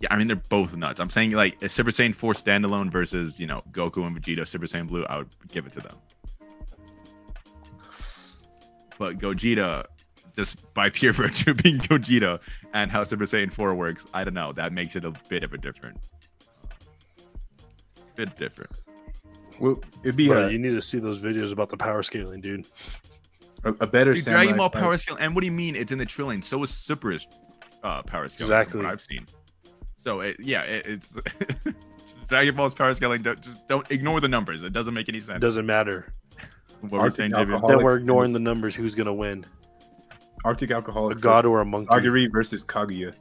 [0.00, 0.98] Yeah, I mean they're both nuts.
[0.98, 4.66] I'm saying like a Super Saiyan 4 standalone versus you know Goku and Vegeta Super
[4.66, 5.04] Saiyan Blue.
[5.04, 5.96] I would give it to them.
[8.98, 9.84] But Gogeta,
[10.34, 12.40] just by pure virtue of being Gogeta
[12.72, 14.52] and how Super Saiyan 4 works, I don't know.
[14.52, 15.98] That makes it a bit of a different,
[18.16, 18.72] bit different.
[19.60, 22.02] Well, it'd be Bro, a, uh, you need to see those videos about the power
[22.02, 22.66] scaling, dude.
[23.64, 24.70] A, a better Dude, Dragon Ball.
[24.70, 25.76] Power Scale, and what do you mean?
[25.76, 26.40] It's in the trillion.
[26.42, 27.26] So is Super's
[27.82, 28.46] uh, Power Scale.
[28.46, 28.80] Exactly.
[28.82, 29.26] What I've seen.
[29.96, 31.18] So it, yeah, it, it's
[32.28, 33.22] Dragon Ball's Power Scaling.
[33.22, 34.62] Don't, just don't ignore the numbers.
[34.62, 35.40] It doesn't make any It sense.
[35.40, 36.06] doesn't matter.
[36.80, 37.60] What we're saying, David.
[37.68, 38.74] Then we're ignoring is- the numbers.
[38.74, 39.44] Who's gonna win?
[40.44, 41.20] Arctic A Alcoholics.
[41.20, 41.92] god or a monkey?
[41.92, 43.12] Sagiri versus Kaguya.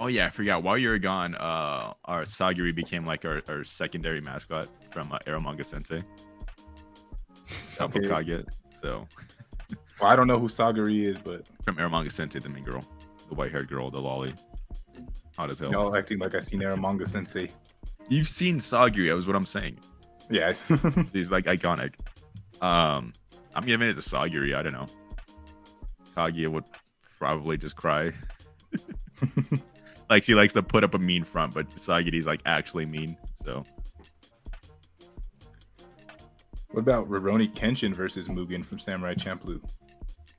[0.00, 0.64] Oh yeah, I forgot.
[0.64, 5.18] While you were gone, uh, our Sagiri became like our, our secondary mascot from uh,
[5.28, 6.02] Eromanga Sensei.
[7.80, 8.00] Okay.
[8.10, 8.44] Okay.
[8.76, 9.06] So
[10.00, 12.84] Well, I don't know who Sagiri is, but from Eromanga Sensei, the main girl,
[13.28, 14.34] the white-haired girl, the lolly,
[15.36, 15.72] hot as hell.
[15.72, 17.48] y'all acting like I seen Eromanga Sensei.
[18.08, 19.08] You've seen Sagiri.
[19.08, 19.78] That was what I'm saying.
[20.30, 20.52] Yeah.
[21.12, 21.94] She's like iconic.
[22.60, 23.12] Um,
[23.54, 24.54] I'm giving it to Sagiri.
[24.54, 24.86] I don't know.
[26.16, 26.64] Kaguya would
[27.18, 28.12] probably just cry.
[30.10, 33.16] like she likes to put up a mean front, but Sagiri's like actually mean.
[33.34, 33.64] So
[36.70, 39.60] what about Rurouni Kenshin versus Mugen from Samurai Champloo?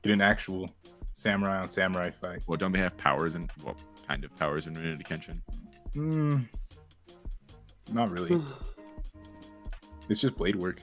[0.04, 0.70] Get an actual
[1.14, 2.42] samurai on samurai fight.
[2.48, 3.76] well, don't they have powers and what
[4.08, 5.42] kind of powers in Rurouni Kenshin?
[5.94, 6.40] Hmm.
[7.94, 8.42] Not really.
[10.10, 10.82] It's just blade work.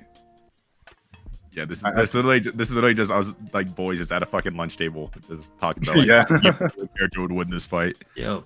[1.53, 3.97] Yeah, this is I- I- this is literally this is literally just us like boys
[3.97, 6.25] just at a fucking lunch table just talking about like yeah.
[6.29, 7.97] the character would win this fight.
[8.17, 8.45] Yep.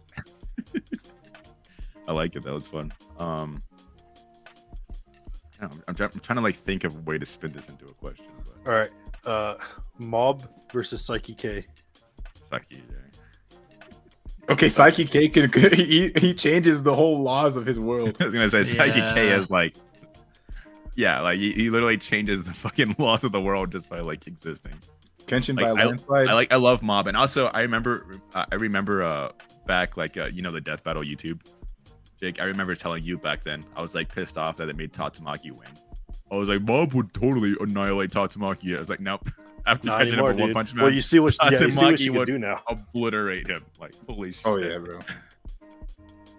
[2.06, 2.44] I like it.
[2.44, 2.92] That was fun.
[3.18, 3.60] Um,
[5.60, 7.68] I don't know, I'm, I'm trying to like think of a way to spin this
[7.68, 8.26] into a question.
[8.64, 8.90] But All right.
[9.26, 9.54] Uh,
[9.98, 11.66] Mob versus Saiki K.
[12.50, 12.80] Saiki,
[13.50, 13.86] yeah.
[14.50, 18.16] okay, Saiki K can he, he changes the whole laws of his world.
[18.20, 19.36] I was gonna say Saiki K Yeah.
[19.36, 19.74] is like,
[20.94, 24.26] yeah, like he, he literally changes the fucking laws of the world just by like
[24.26, 24.74] existing.
[25.26, 26.28] Kenshin Like, by I- landslide.
[26.28, 29.30] I like I love Mob, and also I remember uh, I remember uh
[29.66, 31.40] back like uh, you know the Death Battle YouTube,
[32.20, 32.40] Jake.
[32.40, 35.50] I remember telling you back then I was like pissed off that it made Tatsumaki
[35.52, 35.68] win.
[36.30, 38.76] I was like Mob would totally annihilate Tatsumaki.
[38.76, 39.28] I was like nope.
[39.66, 40.54] After Not catching anymore, up with One.
[40.54, 42.38] Punch Man, Well, you see what, yeah, you see what Tatsumaki you would- can do
[42.38, 42.62] now.
[42.68, 43.64] obliterate him.
[43.78, 44.46] Like holy oh, shit.
[44.46, 45.00] oh yeah, bro.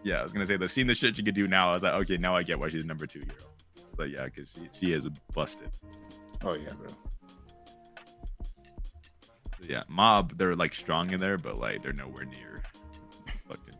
[0.03, 1.69] Yeah, I was gonna say the seeing the shit she could do now.
[1.69, 3.51] I was like, okay, now I get why she's number two hero.
[3.97, 5.69] But yeah, because she she is busted.
[6.41, 6.87] Oh yeah, bro.
[9.61, 12.63] So yeah, mob they're like strong in there, but like they're nowhere near
[13.47, 13.75] fucking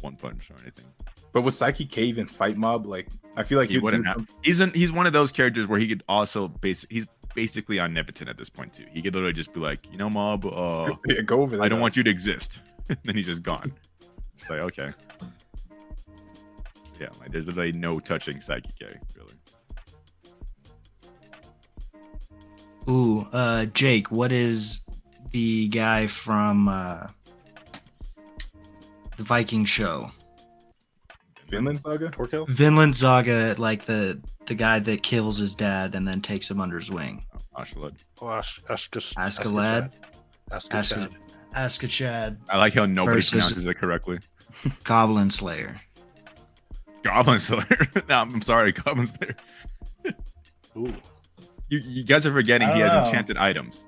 [0.00, 0.86] one punch or anything.
[1.32, 4.26] But with Psyche Cave and fight mob, like I feel like He he'd wouldn't have.
[4.42, 6.84] He's an, he's one of those characters where he could also base.
[6.90, 8.86] He's basically omnipotent at this point too.
[8.92, 11.64] He could literally just be like, you know, mob, uh, Yeah, go over there.
[11.64, 12.60] I don't want you to exist.
[13.04, 13.72] then he's just gone.
[14.38, 14.92] It's like okay.
[16.98, 19.34] Yeah, like there's literally no touching Saiki K, really.
[22.88, 24.80] Ooh, uh, Jake, what is
[25.30, 27.06] the guy from uh,
[29.16, 30.10] the Viking show?
[31.50, 32.08] Vinland Saga.
[32.08, 32.48] Torkel?
[32.48, 36.78] Vinland Saga, like the the guy that kills his dad and then takes him under
[36.78, 37.24] his wing.
[37.58, 37.96] Ashland.
[38.20, 39.92] Oh, Ash, Ashkas, Askeladd?
[40.50, 41.14] Askeladd.
[41.54, 41.84] Ask
[42.48, 44.18] I like how nobody Versus- pronounces it correctly.
[44.84, 45.80] Goblin Slayer.
[47.02, 47.78] Goblin Slayer.
[48.08, 49.36] no, I'm sorry, Goblin Slayer.
[50.76, 50.94] Ooh.
[51.68, 53.04] You, you guys are forgetting he has know.
[53.04, 53.86] enchanted items.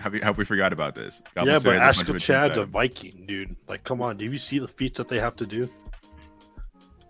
[0.00, 1.22] Have you have we forgot about this?
[1.34, 2.66] Goblin yeah, Slayer but has a bunch of enchanted Ashkachad's a.
[2.66, 3.56] Viking, dude.
[3.68, 4.16] Like, come on.
[4.16, 5.70] Do you see the feats that they have to do?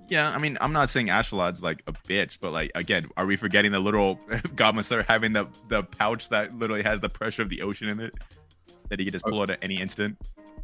[0.09, 3.37] Yeah, I mean, I'm not saying Ashlad's like a bitch, but like again, are we
[3.37, 4.21] forgetting the literal
[4.55, 8.01] Goblin Slayer having the the pouch that literally has the pressure of the ocean in
[8.01, 8.13] it
[8.91, 10.19] that he can just pull out at any instant,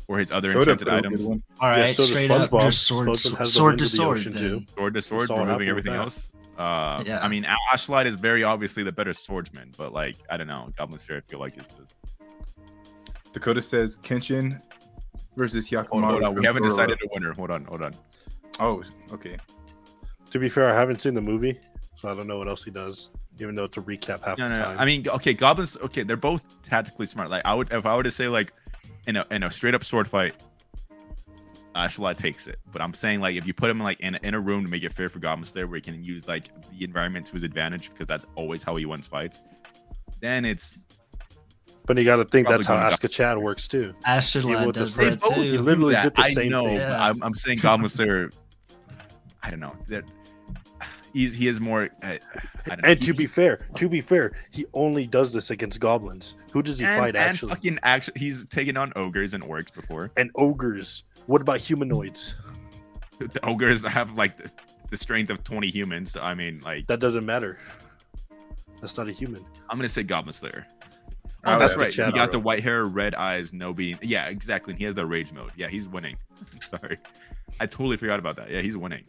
[0.09, 2.61] or his other Go enchanted items, All right, Yeah, so straight up, SpongeBob.
[2.61, 4.19] just sword, SpongeBob sword wind to of the sword.
[4.19, 4.43] ocean, then.
[4.43, 4.65] too.
[4.77, 6.31] sword to sword, removing everything else.
[6.59, 7.21] Uh, Yeah.
[7.25, 10.99] I mean, Ashlad is very obviously the better swordsman, but like I don't know, Goblin
[10.99, 11.95] Slayer, I feel like is just.
[13.33, 14.61] Dakota says Kenshin
[15.37, 15.89] versus Hyakkimaru.
[15.89, 16.69] Hold on, hold on, we haven't Dororo.
[16.71, 17.33] decided a winner.
[17.33, 17.95] Hold on, hold on.
[18.61, 18.83] Oh,
[19.13, 19.37] okay.
[20.31, 21.59] To be fair, I haven't seen the movie,
[21.97, 24.49] so I don't know what else he does, even though it's a recap half No,
[24.49, 24.65] the no, no.
[24.67, 24.79] time.
[24.79, 25.77] I mean, okay, goblins.
[25.79, 27.31] Okay, they're both tactically smart.
[27.31, 28.53] Like I would, if I were to say like,
[29.07, 30.35] in a in a straight up sword fight,
[31.75, 32.59] Ashlad takes it.
[32.73, 34.71] But I'm saying like if you put him like in a, in a room to
[34.71, 36.49] make it fair for Goblin Slayer, where he can use like
[36.79, 39.41] the environment to his advantage because that's always how he wins fights.
[40.21, 40.79] Then it's
[41.87, 43.95] but you got to think Probably that's how going Aska Chad works too.
[44.07, 45.43] Astrolad with the does They that both- too.
[45.45, 46.03] you literally- do that.
[46.05, 46.77] did the I same know, thing.
[46.79, 47.05] but Yeah.
[47.05, 48.31] I'm, I'm saying Goblin Slayer.
[49.43, 49.75] I don't know.
[49.89, 50.05] That
[51.13, 51.85] he's he is more.
[52.03, 52.19] Uh, I
[52.67, 56.35] don't know, And to be fair, to be fair, he only does this against goblins.
[56.53, 57.51] Who does he and, fight and actually?
[57.51, 60.11] fucking actually, he's taken on ogres and orcs before.
[60.17, 61.05] and ogres.
[61.27, 62.35] What about humanoids?
[63.19, 64.51] The ogres have like the,
[64.91, 66.13] the strength of twenty humans.
[66.13, 67.59] So, I mean, like That doesn't matter.
[68.81, 69.45] That's not a human.
[69.69, 70.67] I'm gonna say Goblin Slayer.
[71.45, 71.93] Oh, Oh, that's right.
[71.93, 73.99] He got the white hair, red eyes, no bean.
[74.03, 74.73] Yeah, exactly.
[74.73, 75.53] And he has the rage mode.
[75.57, 76.17] Yeah, he's winning.
[76.71, 76.99] Sorry,
[77.61, 78.51] I totally forgot about that.
[78.51, 79.05] Yeah, he's winning.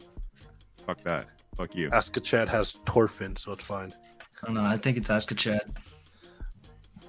[0.86, 1.26] Fuck that.
[1.56, 1.88] Fuck you.
[1.90, 3.92] Askachad has Thorfinn, so it's fine.
[4.42, 4.62] I don't know.
[4.64, 5.60] I think it's Askachad.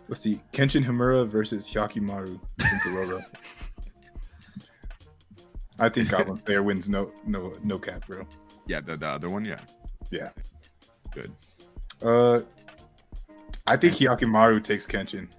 [0.07, 0.41] Let's see.
[0.51, 2.39] Kenshin Himura versus Hyakkimaru in
[2.83, 3.25] Kuroga.
[5.79, 8.27] I think Goblin Slayer wins no no no cap, bro.
[8.67, 9.43] Yeah, the, the other one.
[9.45, 9.59] Yeah,
[10.11, 10.29] Yeah.
[11.13, 11.31] good.
[12.01, 12.41] Uh
[13.65, 15.29] I think Hyakkimaru takes Kenshin.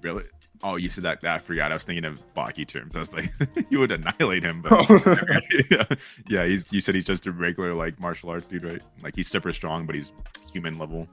[0.00, 0.24] Really?
[0.62, 1.22] Oh, you said that.
[1.24, 1.70] I forgot.
[1.70, 2.96] I was thinking of Baki terms.
[2.96, 3.30] I was like,
[3.70, 5.40] you would annihilate him, but oh,
[5.70, 5.84] yeah,
[6.28, 6.44] yeah.
[6.46, 6.72] He's.
[6.72, 8.82] You said he's just a regular like martial arts dude, right?
[9.02, 10.12] Like he's super strong, but he's
[10.52, 11.06] human level.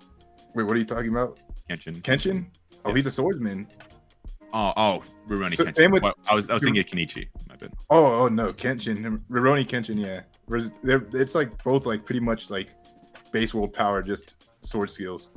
[0.56, 1.38] Wait, what are you talking about?
[1.70, 2.02] Kenshin.
[2.02, 2.46] Kenshin?
[2.86, 2.96] Oh, Yeah.
[2.96, 3.68] he's a swordsman.
[4.54, 5.92] Oh, oh, Rurouni So- Kenshin.
[5.92, 6.50] with- I was.
[6.50, 7.28] I was thinking of Kenichi.
[7.50, 7.74] My bad.
[7.90, 10.22] Oh, oh no, Kenshin, Rurouni Kenshin, yeah.
[10.84, 12.74] They're- It's like both like pretty much like
[13.32, 15.30] base world power, just sword skills.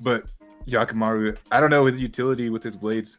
[0.00, 0.24] But
[0.68, 3.18] Yakimaru, I don't know his utility with his blades,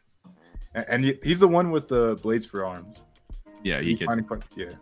[0.74, 3.02] and, and he- he's the one with the blades for arms.
[3.62, 4.72] Yeah, he finding part- yeah.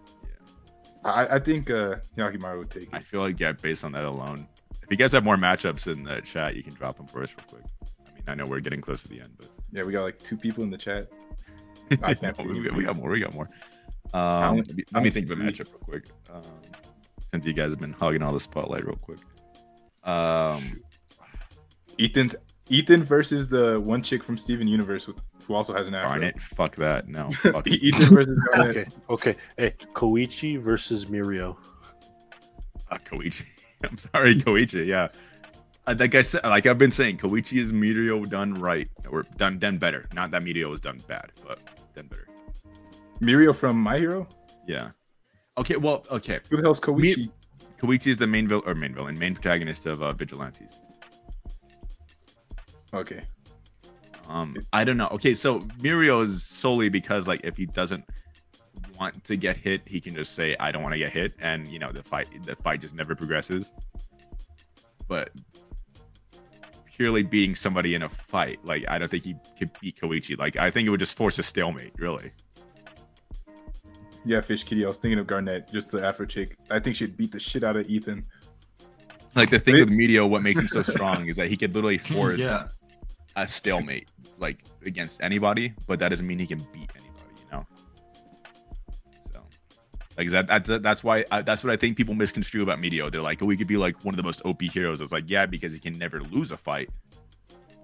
[1.04, 4.46] I, I think uh, Yakimaru would take I feel like yeah, based on that alone.
[4.82, 7.34] If you guys have more matchups in the chat, you can drop them for us
[7.36, 7.64] real quick.
[8.06, 10.18] I mean, I know we're getting close to the end, but Yeah, we got like
[10.18, 11.08] two people in the chat.
[12.02, 13.10] I can't No, we, got, we got more.
[13.10, 13.48] We got more.
[14.14, 16.06] Um, let me, I let me think of a matchup real quick.
[16.32, 16.42] Um,
[17.30, 19.18] since you guys have been hogging all the spotlight real quick.
[20.04, 20.80] Um,
[21.98, 22.34] Ethan's
[22.70, 25.16] Ethan versus the one chick from Steven Universe with,
[25.46, 26.10] who also has an afro.
[26.10, 27.08] darn it, fuck that.
[27.08, 27.66] No, fuck.
[27.66, 28.76] Ethan versus Garnet.
[29.08, 29.36] Okay, okay.
[29.56, 31.56] Hey, Koichi versus Mirio.
[32.90, 33.44] Uh, Koichi.
[33.84, 34.86] I'm sorry, Koichi.
[34.86, 35.08] Yeah.
[35.86, 39.58] Uh, like I said, like I've been saying, Koichi is Mirio done right or done
[39.58, 40.06] done better.
[40.12, 41.58] Not that Mirio was done bad, but
[41.94, 42.28] done better.
[43.20, 44.28] Mirio from My Hero.
[44.66, 44.90] Yeah.
[45.56, 45.76] Okay.
[45.76, 46.04] Well.
[46.10, 46.40] Okay.
[46.50, 47.30] Who the hell's Koichi?
[47.80, 50.80] Koichi is the main villain or main villain, main protagonist of uh, Vigilantes.
[52.92, 53.22] Okay.
[54.28, 55.08] Um, I don't know.
[55.12, 58.04] Okay, so Mirio is solely because like if he doesn't
[58.98, 61.66] want to get hit, he can just say I don't want to get hit, and
[61.68, 63.72] you know the fight the fight just never progresses.
[65.06, 65.30] But
[66.84, 70.38] purely beating somebody in a fight, like I don't think he could beat Koichi.
[70.38, 72.30] Like I think it would just force a stalemate, really.
[74.24, 74.84] Yeah, Fish Kitty.
[74.84, 76.58] I was thinking of Garnet, just the Afro chick.
[76.70, 78.26] I think she'd beat the shit out of Ethan.
[79.34, 79.88] Like the thing Wait.
[79.88, 82.68] with Mirio, what makes him so strong is that he could literally force Yeah.
[83.38, 84.08] A stalemate,
[84.38, 87.64] like against anybody, but that doesn't mean he can beat anybody, you know.
[89.32, 89.40] So,
[90.16, 93.12] like that, that's that's why I, that's what I think people misconstrue about Mirio.
[93.12, 95.00] They're like, oh, he could be like one of the most OP heroes.
[95.00, 96.90] It's like, yeah, because he can never lose a fight,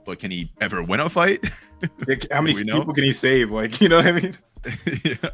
[0.04, 1.44] but can he ever win a fight?
[2.08, 3.50] Like, how many people can he save?
[3.50, 4.34] Like, you know what I mean?
[5.04, 5.30] yeah.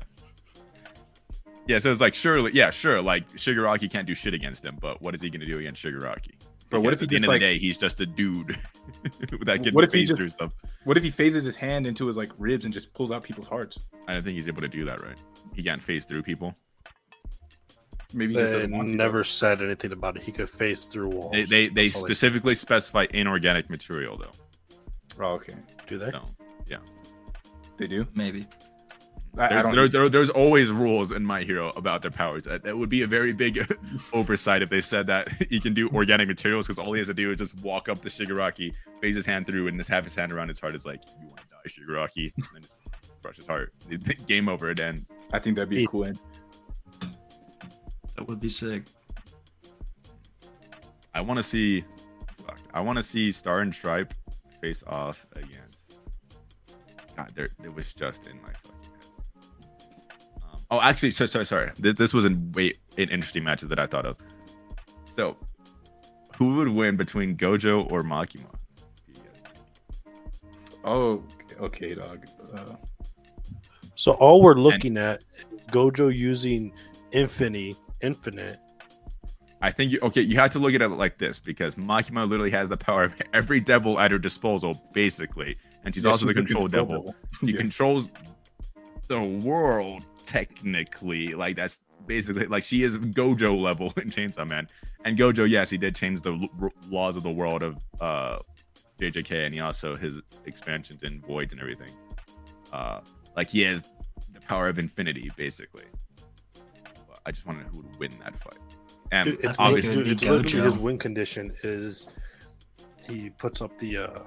[1.67, 3.01] Yeah, so it's like surely, yeah, sure.
[3.01, 6.35] Like Shigaraki can't do shit against him, but what is he gonna do against Shigaraki?
[6.71, 8.01] But what Because if he at the end just, of like- the day, he's just
[8.01, 8.57] a dude
[9.45, 10.53] that can What if he phase just- through stuff?
[10.85, 13.49] What if he phases his hand into his like ribs and just pulls out people's
[13.49, 13.79] hearts?
[14.09, 15.19] I don't think he's able to do that, right?
[15.55, 16.55] He can't phase through people.
[18.15, 18.95] Maybe he just They doesn't want to.
[18.95, 20.23] never said anything about it.
[20.23, 21.33] He could phase through walls.
[21.33, 24.33] They they, they That's all specifically specify inorganic material though.
[25.25, 25.55] Oh, okay.
[25.87, 26.11] do they?
[26.11, 26.23] So
[27.77, 28.07] They do.
[28.15, 28.47] Maybe.
[29.39, 29.75] I, I there's, don't.
[29.75, 32.45] there, there- there's always rules in My Hero about their powers.
[32.45, 33.65] That, that would be a very big
[34.13, 37.15] oversight if they said that he can do organic materials because all he has to
[37.15, 40.15] do is just walk up to Shigaraki, phase his hand through, and just have his
[40.17, 40.75] hand around his heart.
[40.75, 42.33] Is like, you want to die, Shigaraki?
[42.37, 43.73] And then just crush his heart.
[44.27, 44.71] Game over.
[44.71, 45.11] It ends.
[45.33, 46.19] I think that'd be a cool end.
[48.17, 48.83] That would be sick.
[51.15, 51.85] I want to see.
[52.47, 52.59] Fuck.
[52.75, 54.13] I want to see Star and Stripe
[54.61, 55.97] face off against.
[57.17, 58.60] God, there it was just in my fucking head.
[60.71, 61.71] Oh, actually, so sorry, sorry.
[61.79, 64.17] This, this was an wait an interesting match that I thought of.
[65.05, 65.37] So,
[66.37, 68.51] who would win between Gojo or Makima?
[68.77, 70.81] Do you guys think?
[70.85, 71.23] Oh,
[71.61, 72.27] okay, dog.
[72.55, 72.75] Uh,
[73.97, 75.21] So all we're looking at
[75.73, 76.73] Gojo using
[77.13, 78.57] Infinity, Infinite.
[79.63, 80.23] I think you okay.
[80.23, 83.15] You have to look at it like this because Makima literally has the power of
[83.35, 85.55] every devil at her disposal, basically,
[85.85, 87.03] and she's yeah, also the the control control devil.
[87.03, 87.15] devil.
[87.43, 87.59] He Yeah.
[87.59, 88.09] controls
[89.09, 91.35] the world technically.
[91.35, 94.69] Like that's basically like she is Gojo level in Chainsaw Man.
[95.05, 98.39] And Gojo, yes, he did change the r- laws of the world of uh
[99.01, 101.91] JJK, and he also his expansions and voids and everything.
[102.73, 103.01] Uh,
[103.37, 103.83] like he has
[104.33, 105.85] the power of infinity, basically.
[107.09, 108.59] But I just want to know who would win that fight.
[109.11, 112.07] And It- it's, obviously, it would be it's literally his win condition is
[113.09, 114.21] he puts up the uh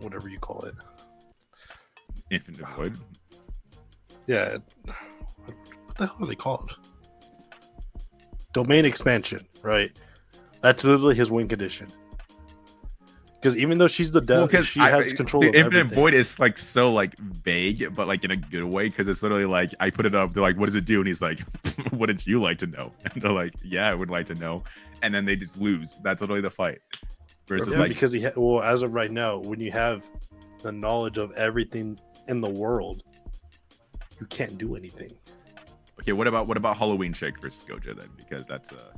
[0.00, 0.74] whatever you call it.
[2.30, 2.98] Infinite Void.
[4.26, 4.58] Yeah.
[5.86, 6.76] What the hell are they called?
[8.52, 9.90] Domain expansion, right?
[10.62, 11.88] That's literally his win condition.
[13.34, 15.94] Because even though she's the Well, devil, 'cause she I- has control the Infinite everything.
[15.94, 19.44] Void is like so like vague, but like in a good way because it's literally
[19.44, 20.32] like I put it up.
[20.34, 21.38] They're like, "What does it do?" And he's like,
[21.92, 24.64] "What did you like to know?" And they're like, "Yeah, I would like to know."
[25.02, 25.98] And then they just lose.
[26.02, 26.80] That's literally the fight.
[27.46, 30.04] Versus Yeah, like, because he ha- well, as of right now, when you have
[30.62, 31.96] the knowledge of everything
[32.26, 33.04] in the world,
[34.20, 35.12] you can't do anything.
[36.08, 38.08] Okay, what about what about Halloween Shake versus Gojo then?
[38.16, 38.92] Because that's uh,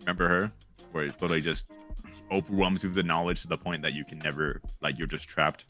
[0.00, 0.52] remember her,
[0.92, 1.70] where it's literally just
[2.30, 5.28] overwhelms you with the knowledge to the point that you can never like you're just
[5.28, 5.66] trapped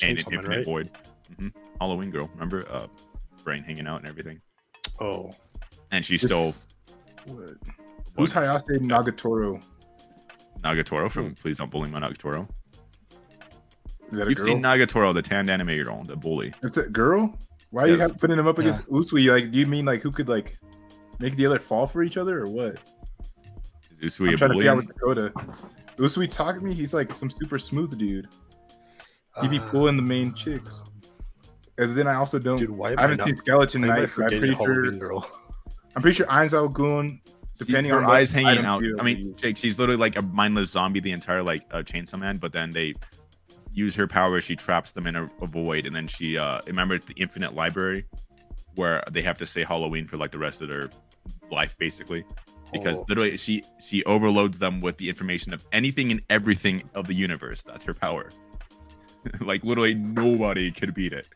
[0.00, 0.64] in an infinite right?
[0.64, 0.90] void.
[1.38, 1.48] hmm
[1.80, 2.66] Halloween girl, remember?
[2.70, 2.86] Uh,
[3.44, 4.40] brain hanging out and everything,
[4.98, 5.30] Oh,
[5.90, 6.54] and she's still
[7.26, 7.54] What?
[8.16, 9.62] Who's Hayase Nagatoro?
[10.62, 12.48] Nagatoro from Please Don't Bully My Nagatoro.
[14.10, 14.46] Is that a You've girl?
[14.46, 16.54] seen Nagatoro, the tanned anime girl, the bully.
[16.62, 17.38] It's a girl.
[17.76, 18.10] Why are you Yes.
[18.10, 18.62] have, putting him up Yeah.
[18.64, 19.30] against Usui?
[19.30, 20.58] Like, do you mean like who could like
[21.18, 22.76] make the other fall for each other, or what?
[24.00, 24.56] Is Usui I'm a trying to bully?
[24.60, 25.32] figure out with Dakota.
[25.98, 28.28] Usui Takumi, he's like some super smooth dude.
[29.42, 30.84] He be pulling the main chicks.
[31.76, 32.56] And then I also don't.
[32.56, 34.10] Dude, why I I, haven't not, seen Skeleton why am I Knight.
[34.16, 35.08] but I'm pretty Halloween sure.
[35.08, 35.30] Girl?
[35.94, 37.20] I'm pretty sure Ainz Ooal Gown.
[37.58, 38.82] Depending her on what eyes hanging out.
[38.98, 39.34] I mean.
[39.36, 42.70] Jake, she's literally like a mindless zombie the entire like uh, Chainsaw Man, but then
[42.70, 42.94] they
[43.76, 44.40] use her power.
[44.40, 47.54] She traps them in a, a void, and then she uh remember it's the Infinite
[47.54, 48.04] Library,
[48.74, 50.88] where they have to say Halloween for like the rest of their
[51.52, 52.24] life, basically.
[52.72, 53.04] Because Oh.
[53.08, 57.62] literally, she she overloads them with the information of anything and everything of the universe.
[57.62, 58.30] That's her power.
[59.40, 61.28] like literally, nobody could beat it.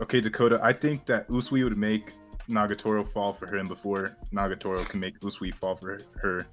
[0.00, 0.60] Okay, Dakota.
[0.62, 2.12] I think that Usui would make
[2.48, 6.46] Nagatoro fall for him before Nagatoro can make Usui fall for her.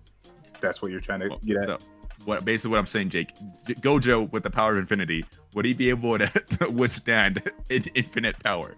[0.62, 1.68] That's what you're trying to Well, get at.
[1.68, 1.78] so,
[2.30, 3.36] what basically what I'm saying, Jake,
[3.68, 6.28] Gojo with the power of infinity, would he be able to,
[6.60, 8.76] to withstand infinite power?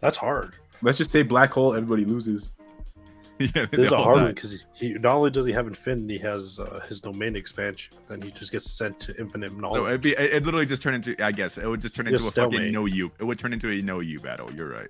[0.00, 0.56] That's hard.
[0.82, 1.74] Let's just say black hole.
[1.74, 2.50] Everybody loses.
[3.38, 6.24] yeah, This is a hard one because he not only does he have infinity, he
[6.24, 9.76] has uh, his domain expansion, then he just gets sent to infinite knowledge.
[9.76, 9.90] So knowledge.
[9.90, 12.14] it'd be, it it'd literally just turn into, I guess, it would just turn It's
[12.14, 12.72] into a a fucking stalemate.
[12.72, 13.12] no you.
[13.18, 14.50] It would turn into a no you battle.
[14.54, 14.88] You're right.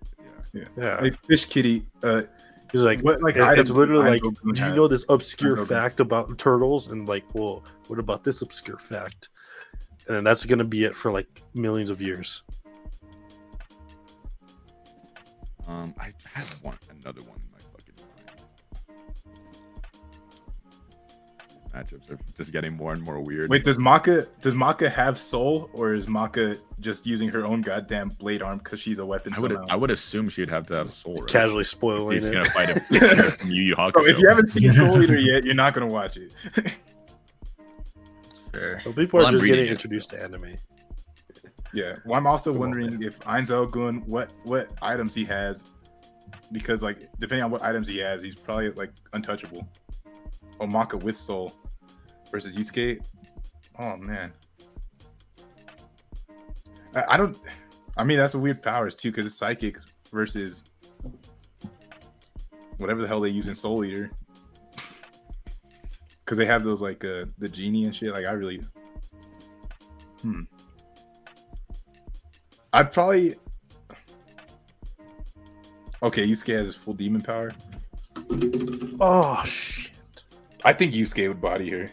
[0.53, 0.63] Yeah.
[0.77, 1.87] yeah, Hey, Fish Kitty.
[2.05, 2.23] Uh,
[2.73, 5.65] he's like, what like it- items it's literally does like, do you know this obscure
[5.67, 6.89] fact about turtles?
[6.89, 9.29] And like, well, what about this obscure fact?
[10.09, 12.43] And that's gonna be it for like millions of years.
[15.67, 17.41] Um, I had one, another one
[21.77, 23.51] Matchups are just getting more and more weird.
[23.51, 28.09] Wait, does Maka does Maka have soul, or is Maka just using her own goddamn
[28.09, 29.35] blade arm because she's a weapon?
[29.37, 29.67] I would, somehow?
[29.69, 31.17] I would assume she'd have to have soul.
[31.17, 31.27] Right?
[31.29, 32.33] Casually spoiling He's it.
[32.33, 32.81] gonna fight a
[33.33, 33.93] from Yu Yu Hakusho.
[33.93, 36.33] Bro, if you haven't seen Soul Eater yet, you're not gonna watch it.
[38.53, 38.81] Fair.
[38.81, 39.71] So people Well, are I'm just getting it.
[39.71, 40.57] introduced to anime.
[41.75, 41.97] yeah.
[42.05, 45.67] Well, I'm also Come on, wondering if Ainz Ooal Gown what what items he has,
[46.53, 49.69] because like depending on what items he has, he's probably like untouchable.
[50.61, 51.53] Oh, Maka with soul
[52.31, 53.01] versus Yusuke.
[53.79, 54.33] Oh man.
[56.95, 57.39] I, I don't.
[57.97, 59.77] I mean, that's a weird powers too, because it's psychic
[60.13, 60.65] versus
[62.79, 64.11] whatever the hell they use in Soul Eater.
[66.25, 68.13] Because they have those like uh, the genie and shit.
[68.13, 68.63] Like I really,
[70.23, 70.43] hmm.
[72.73, 73.37] I'd probably.
[76.03, 77.53] Okay, Yusuke has his full demon power.
[79.01, 79.76] Oh shit!
[80.65, 81.89] I think Yusuke would body her.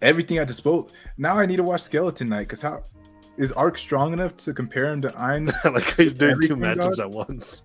[0.00, 0.90] Everything at disposal.
[1.16, 2.84] Now I need to watch Skeleton Knight because how
[3.36, 5.52] is Arc strong enough to compare him to Ainz?
[5.72, 7.64] like he's doing two Everything matchups at once.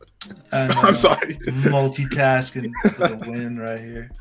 [0.51, 0.73] I know.
[0.81, 4.11] I'm sorry, Multitasking for the win right here.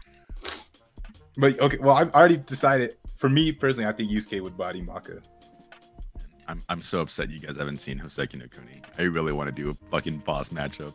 [1.37, 1.79] but okay.
[1.79, 2.97] Well, I've already decided.
[3.17, 5.21] For me personally, I think Yusuke would body Maka.
[6.49, 8.83] I'm, I'm so upset you guys haven't seen Hoseki no Kuni.
[8.99, 10.93] I really want to do a fucking boss matchup.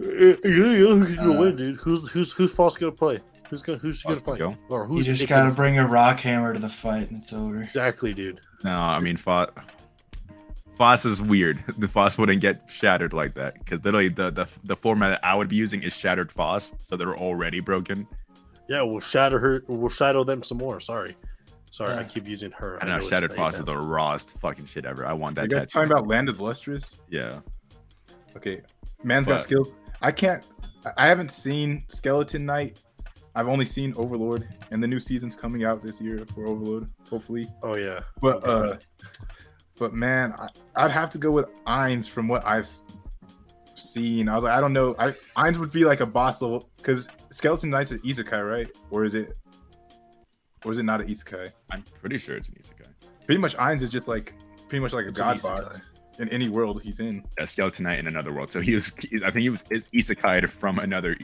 [0.00, 0.44] What do you guys?
[0.44, 1.76] Uh, yeah, yeah, who's gonna Uh, win, dude?
[1.76, 3.18] Who's who's who's false gonna play?
[3.48, 4.38] Who's gonna who's gonna Phos can fight?
[4.38, 4.56] go?
[4.74, 7.32] Or You who's just gotta gonna- bring a rock hammer to the fight and it's
[7.32, 7.60] over.
[7.62, 8.40] exactly, dude.
[8.64, 9.48] No, I mean Phos.
[10.76, 11.62] Phos is weird.
[11.78, 15.34] The Phos wouldn't get shattered like that because literally the, the the format that I
[15.34, 18.06] would be using is shattered Phos, so they're already broken.
[18.68, 19.64] Yeah, we'll shatter her.
[19.66, 20.78] We'll shadow them some more.
[20.80, 21.16] Sorry,
[21.70, 22.78] sorry, I keep using her.
[22.82, 25.04] I know, it's shattered Phos is the rawest fucking shit ever.
[25.04, 25.42] I want that.
[25.42, 25.72] You that guys tattoo.
[25.88, 26.94] talking about Land of Lustrous?
[27.10, 27.40] yeah.
[28.36, 28.60] Okay,
[29.02, 29.40] man's got What?
[30.00, 30.08] Skills.
[30.08, 30.46] I can't.
[30.86, 32.80] I- I haven't seen Skeleton Knight.
[33.34, 37.46] I've only seen Overlord, and the new season's coming out this year for Overlord, hopefully.
[37.62, 38.76] Oh yeah, But uh,
[39.78, 42.66] but man, I, I'd have to go with Ainz from what I've
[43.76, 44.28] seen.
[44.28, 44.96] I was like, I don't know.
[44.98, 48.68] I Ainz would be like a boss level because Skeleton Knight's an isekai, right?
[48.90, 49.36] Or is it?
[50.64, 51.52] Or is it not an isekai?
[51.70, 52.88] I'm pretty sure it's an isekai.
[53.26, 54.34] Pretty much, Ainz is just like
[54.68, 55.42] pretty much like a It's an god isekai.
[55.64, 55.80] boss
[56.20, 57.24] in any world he's in.
[57.38, 58.50] A skeleton knight in another world.
[58.50, 58.92] So he was.
[58.98, 61.16] He's, I think he was is isekai from another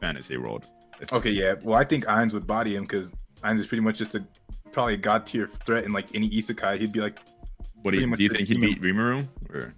[0.00, 0.66] fantasy world.
[1.12, 1.54] Okay, yeah.
[1.62, 3.12] Well, I think Ainz would body him because
[3.42, 4.24] Ainz is pretty much just a
[4.72, 6.78] probably a god tier threat in like any isekai.
[6.78, 7.18] He'd be like
[7.82, 8.22] What do you do?
[8.22, 9.26] You think he'd beat Rimuru?
[9.50, 9.74] Or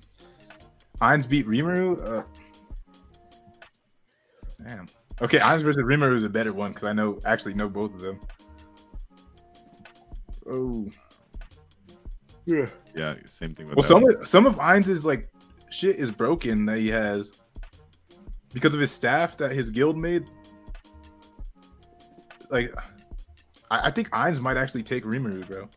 [1.00, 2.18] Ainz beat Rimuru.
[2.18, 2.22] Uh,
[4.62, 4.86] damn.
[5.20, 8.00] Okay, Ainz versus Rimuru is a better one because I know actually know both of
[8.00, 8.20] them.
[10.48, 10.88] Oh.
[12.48, 12.64] Yeah.
[12.94, 13.76] yeah, same thing with.
[13.76, 13.88] Well, that.
[13.88, 15.28] some of, some of Ainz's like
[15.68, 17.30] shit is broken that he has
[18.54, 20.24] because of his staff that his guild made.
[22.48, 22.74] Like,
[23.70, 25.68] I, I think Ainz might actually take Rimuru, bro.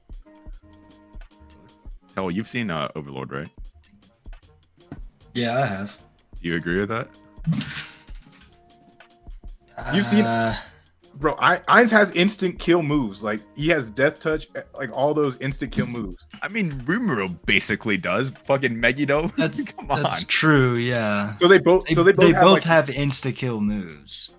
[2.16, 3.50] Tell you've seen uh, Overlord, right?
[5.34, 5.98] Yeah, I have.
[6.42, 7.10] Do you agree with that?
[9.94, 10.56] You've seen- Uh,
[11.22, 13.24] Bro, I, Ainz has instant kill moves.
[13.24, 16.26] Like he has death touch, eh, like all those instant kill moves.
[16.42, 18.32] I mean, Rimuru basically does.
[18.44, 19.28] Fucking Megiddo.
[19.38, 20.02] That's Come on.
[20.02, 20.76] that's true.
[20.78, 21.36] Yeah.
[21.36, 24.36] So they both, They, so they both, they have, both like, have insta kill moves.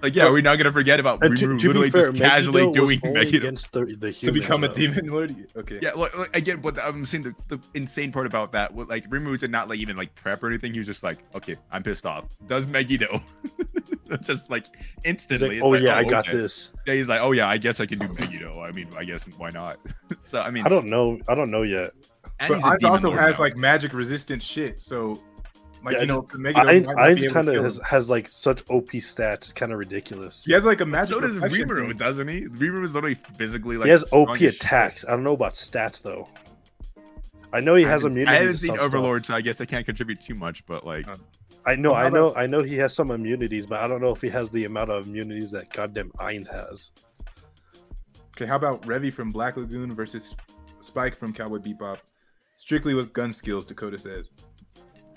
[0.00, 2.80] Like, yeah, we're not gonna forget about And to, to literally fair, just casually Megiddo
[2.80, 3.38] was doing only Megiddo.
[3.38, 5.34] against the, the to become a demon lord.
[5.56, 5.80] Okay.
[5.82, 9.08] Yeah, like, like, again, but I'm saying the, the insane part about that, was, like
[9.10, 10.72] Rimuru did not like even like prep or anything.
[10.72, 12.26] He was just like, okay, I'm pissed off.
[12.46, 13.20] Does Megiddo?
[14.22, 15.56] just like He's instantly.
[15.56, 16.36] like, oh like, yeah, oh, I got okay.
[16.36, 16.72] this.
[16.86, 18.62] Yeah, he's like, oh yeah, I guess I can do Megiddo.
[18.62, 19.78] I mean, I guess why not?
[20.24, 21.18] so I mean, I don't know.
[21.28, 21.90] I don't know yet.
[22.38, 23.44] and But he's a demon also lord has now.
[23.44, 24.80] like magic resistant shit.
[24.80, 25.20] So,
[25.84, 28.62] like Yeah, you know, Megiddo Ainz, might not be kind of has, has like such
[28.68, 29.34] OP stats.
[29.36, 30.44] It's kind of ridiculous.
[30.44, 31.08] He has like a But magic.
[31.14, 31.96] so does Rimuru, thing.
[31.96, 32.46] doesn't he?
[32.46, 34.54] Rimuru is literally physically like he has OP as shit.
[34.56, 35.04] attacks.
[35.06, 36.28] I don't know about stats though.
[37.52, 38.36] I know he I has haven't- immunity.
[38.36, 38.86] I haven't seen some stuff.
[38.86, 40.66] Overlord, so I guess I can't contribute too much.
[40.66, 41.14] But like, Uh,
[41.64, 44.12] I know, Well, I know, I know he has some immunities, but I don't know
[44.14, 46.90] if he has the amount of immunities that goddamn Ainz has.
[48.36, 50.34] Okay, how about Revy from Black Lagoon versus
[50.80, 51.98] Spike from Cowboy Bebop?
[52.56, 54.30] Strictly with gun skills, Dakota says.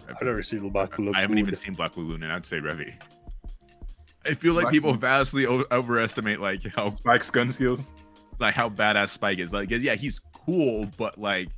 [0.09, 1.15] I've never seen Black Lagoon.
[1.15, 2.93] I haven't even seen Black Lagoon, and I'd say Revy.
[4.25, 5.01] I feel like Black people Lagoon.
[5.01, 7.91] vastly o- overestimate like how Spike's gun skills.
[8.39, 9.53] like how badass Spike is.
[9.53, 11.49] Like, 'cause, yeah, he's cool, but like,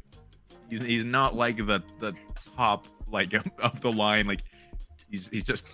[0.70, 2.14] he's he's not like the the
[2.56, 3.34] top like
[3.64, 4.28] of the line.
[4.28, 4.44] Like,
[5.10, 5.68] he's he's just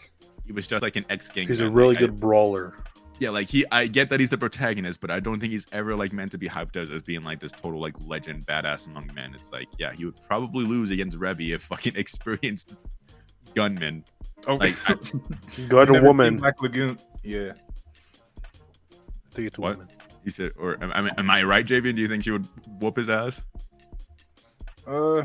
[0.46, 1.48] he was just like an X gang.
[1.48, 2.74] He's a really Like, I- good brawler.
[3.20, 3.66] Yeah, like he.
[3.72, 6.38] I get that he's the protagonist, but I don't think he's ever like meant to
[6.38, 9.34] be hyped as as being like this total like legend badass among men.
[9.36, 12.76] It's like, yeah, he would probably lose against Revy if fucking experienced
[13.56, 14.04] gunman.
[14.48, 14.96] Oh, Like, I-
[15.68, 16.38] Good woman.
[16.38, 16.98] Black Lagoon.
[17.24, 17.52] Yeah.
[18.42, 19.78] I think it's What?
[19.78, 19.90] woman.
[20.24, 21.94] He said, or am, am, am I right, JV?
[21.96, 22.48] Do you think she would
[22.80, 23.44] whoop his ass?
[24.88, 25.24] Uh,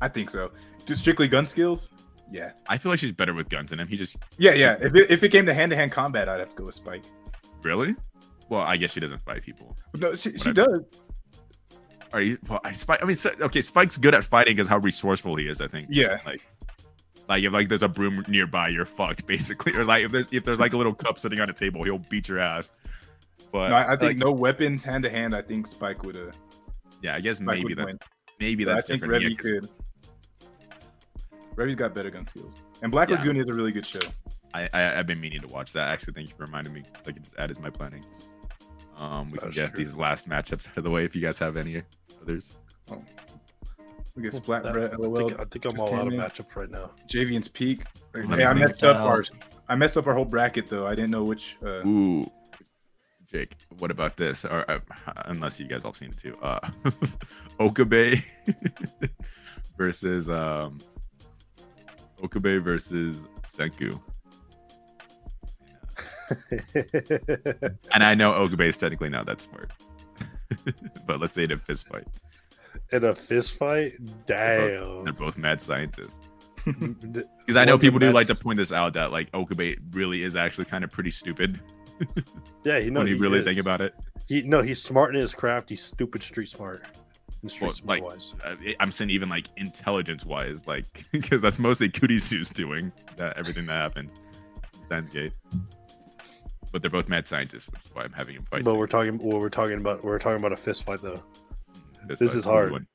[0.00, 0.50] I think so.
[0.86, 1.90] Just strictly gun skills.
[2.30, 2.52] Yeah.
[2.68, 3.88] I feel like she's better with guns than him.
[3.88, 4.76] He just Yeah, yeah.
[4.80, 6.74] If it, if it came to hand to hand combat, I'd have to go with
[6.74, 7.04] Spike.
[7.62, 7.96] really.
[8.48, 9.76] Well, I guess she doesn't fight people.
[9.96, 10.80] No, she, she does.
[12.12, 12.36] Are you?
[12.48, 13.02] Well, I Spike.
[13.02, 15.60] I mean, okay, Spike's good at fighting because how resourceful he is.
[15.60, 15.86] I think.
[15.90, 16.18] Yeah.
[16.26, 16.44] Like
[17.28, 19.74] like if like there's a broom nearby, you're fucked basically.
[19.74, 21.98] Or like if there's if there's like a little cup sitting on a table, he'll
[21.98, 22.70] beat your ass.
[23.52, 25.34] But No, I, I think like, no weapons hand to hand.
[25.34, 26.16] I think Spike would.
[26.16, 26.32] Uh,
[27.02, 27.98] yeah, I guess Spike maybe that win.
[28.40, 29.22] maybe But I that's think different.
[29.22, 29.68] Yeah, could.
[31.60, 33.16] Revy's got better gun skills, and Black Yeah.
[33.18, 34.00] Lagoon is a really good show.
[34.54, 35.88] I, I I've been meaning to watch that.
[35.88, 36.82] Actually, thank you for reminding me.
[37.06, 38.02] I can just add it to my planning.
[38.96, 39.78] Um, we can get true.
[39.84, 41.82] these last matchups out of the way if you guys have any
[42.22, 42.56] others.
[44.16, 46.12] We get Splat That- Brett, I LOL, think, I think I'm just all out of
[46.14, 46.18] in.
[46.18, 46.90] matchups right now.
[47.08, 47.84] Javian's peak.
[48.14, 49.24] Hey, me I messed up about- our
[49.68, 50.86] I messed up our whole bracket though.
[50.86, 51.56] I didn't know which.
[51.62, 52.30] Uh, Ooh,
[53.30, 54.44] Jake, what about this?
[54.46, 54.80] Or uh,
[55.26, 56.58] unless you guys all seen it too, uh,
[57.60, 58.18] Okabe
[59.78, 60.80] versus um,
[62.22, 64.00] Okabe versus Senku.
[67.92, 69.72] And I know Okabe is technically not that smart,
[71.06, 72.06] but let's say in a fist fight,
[72.92, 73.94] In a fist fight?
[74.26, 75.02] Damn.
[75.04, 76.20] they're both mad scientists.
[76.66, 80.36] Because I know people do like to point this out that like Okabe really is
[80.36, 81.60] actually kind of pretty stupid
[82.64, 83.44] yeah, you know when you really is.
[83.44, 83.94] think about it.
[84.26, 85.68] He no, he's smart in his craft.
[85.70, 86.84] He's stupid street smart.
[87.42, 88.34] And street Well, like- wise.
[88.44, 93.66] uh, I'm saying even like intelligence wise, like because that's mostly Kurisu's doing that everything
[93.66, 94.10] that happened.
[94.74, 95.32] in Steins Gate.
[96.72, 98.62] But they're both mad scientists, which is why I'm having him fight.
[98.64, 99.18] But we're talking.
[99.18, 100.04] Well, we're talking about.
[100.04, 101.20] We're talking about a fist fight though.
[102.06, 102.72] This this fight is hard.
[102.72, 102.86] win.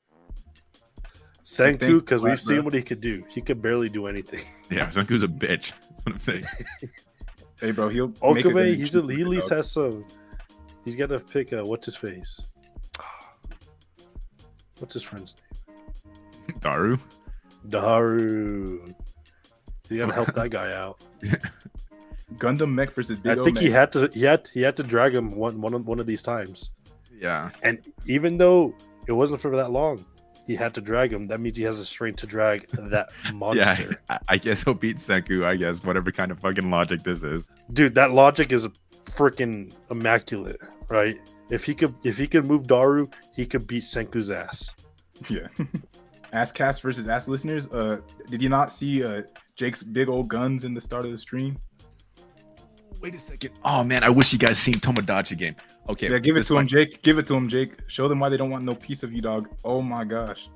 [1.44, 3.24] Senku, because we've seen what he could do.
[3.28, 4.44] He could barely do anything.
[4.70, 5.72] Yeah, Senku's a bitch.
[5.80, 6.44] That's what I'm saying.
[7.60, 10.04] hey, bro, he'll make it Okabe, he's a, he at least has some.
[10.84, 12.40] He's got to pick a what's his face.
[14.78, 16.58] What's his friend's name?
[16.60, 16.98] Daru.
[17.68, 18.94] Daru.
[19.88, 21.00] You gotta help that guy out.
[22.34, 24.10] Gundam Mech versus Big I think he had to.
[24.12, 24.48] He had.
[24.52, 26.70] He had to drag him one one of, one of these times.
[27.12, 27.50] Yeah.
[27.62, 28.74] And even though
[29.06, 30.04] it wasn't for that long,
[30.46, 31.24] he had to drag him.
[31.24, 33.62] That means he has the strength to drag that monster.
[33.62, 33.96] Yeah.
[34.08, 35.44] I, I guess he'll beat Senku.
[35.44, 37.48] I guess whatever kind of fucking logic this is.
[37.72, 38.66] Dude, that logic is
[39.04, 41.18] freaking immaculate, right?
[41.50, 44.74] If he could, if he could move Daru, he could beat Senku's ass.
[45.28, 45.48] Yeah.
[46.32, 47.68] Ass cast versus ass listeners.
[47.68, 47.98] Uh,
[48.28, 49.22] did you not see uh
[49.54, 51.56] Jake's big old guns in the start of the stream?
[53.00, 53.52] Wait a second.
[53.64, 55.54] Oh man, I wish you guys seen Tomodachi game.
[55.88, 56.10] Okay.
[56.10, 57.02] Yeah, give it this to him, Jake.
[57.02, 57.74] Give it to him, Jake.
[57.86, 59.48] Show them why they don't want no piece of you, dog.
[59.64, 60.50] Oh my gosh.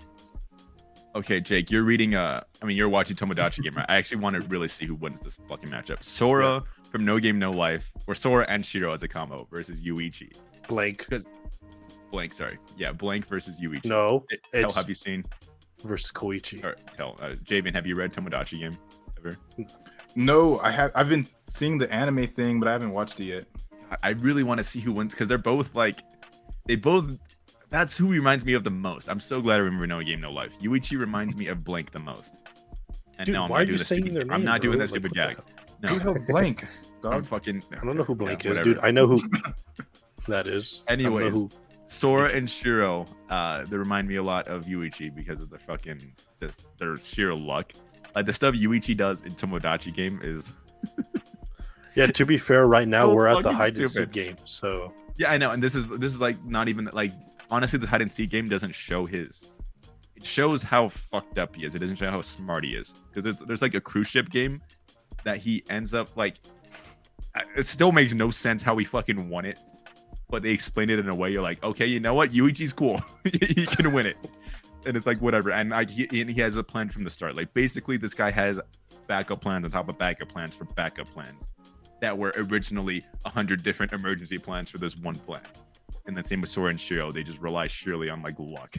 [1.15, 2.15] Okay, Jake, you're reading.
[2.15, 3.75] Uh, I mean, you're watching Tomodachi game.
[3.75, 3.87] Right?
[3.89, 7.39] I actually want to really see who wins this fucking matchup: Sora from No Game
[7.39, 10.37] No Life, or Sora and Shiro as a combo versus Yuichi.
[10.71, 11.07] Blank.
[12.13, 13.85] Blank, sorry, yeah, Blank versus Yuichi.
[13.87, 15.25] No, It- Tell, it's- have you seen?
[15.85, 16.63] versus Koichi.
[16.63, 18.77] Or tell, uh, Javen, have you read Tomodachi game
[19.19, 19.37] ever?
[20.15, 20.93] No, I have.
[20.95, 23.45] I've been seeing the anime thing, but I haven't watched it yet.
[23.91, 26.01] I- I really want to see who wins because they're both like,
[26.67, 27.17] they both.
[27.71, 29.09] That's who reminds me of the most.
[29.09, 30.59] I'm so glad I remember No Game No Life.
[30.61, 32.37] Yuichi reminds me of Blank the most.
[33.19, 34.17] And Dude, no, I'm why not are doing you the saying stupid.
[34.17, 35.39] their I'm name, not doing that Like, stupid what gag.
[35.83, 36.67] No, Who the hell blank,
[37.05, 37.63] I'm fucking.
[37.73, 38.75] I don't know who Blank yeah, is, whatever.
[38.75, 38.85] dude.
[38.85, 39.19] I know who
[40.27, 40.83] that is.
[40.89, 41.51] I Anyways, who-
[41.85, 46.13] Sora and Shiro, uh, they remind me a lot of Yuichi because of the fucking
[46.39, 47.73] just their sheer luck.
[48.15, 50.53] Like the stuff Yuichi does in Tomodachi game is
[51.95, 54.37] Yeah, to be fair, right now So we're at the fucking hide and seek game.
[54.45, 57.13] So yeah, I know, and this is this is like not even like
[57.51, 59.53] honestly the hide and seek game doesn't show his.
[60.15, 61.75] It shows how fucked up he is.
[61.75, 64.63] It doesn't show how smart he is because there's there's like a cruise ship game
[65.25, 66.37] that he ends up like.
[67.57, 69.61] It still makes no sense how he fucking won it,
[70.31, 73.01] but they explain it in a way you're like, okay, you know what, Yuichi's cool,
[73.25, 74.17] he can win it,
[74.87, 75.51] and it's like whatever.
[75.51, 77.37] And like he, and he has a plan from the start.
[77.37, 78.61] Like basically, this guy has
[79.07, 81.51] backup plans on top of backup plans for backup plans
[82.01, 85.43] that were originally a hundred different emergency plans for this one plan.
[86.07, 88.75] And then same with Sora and Shiro, they just rely surely on like luck.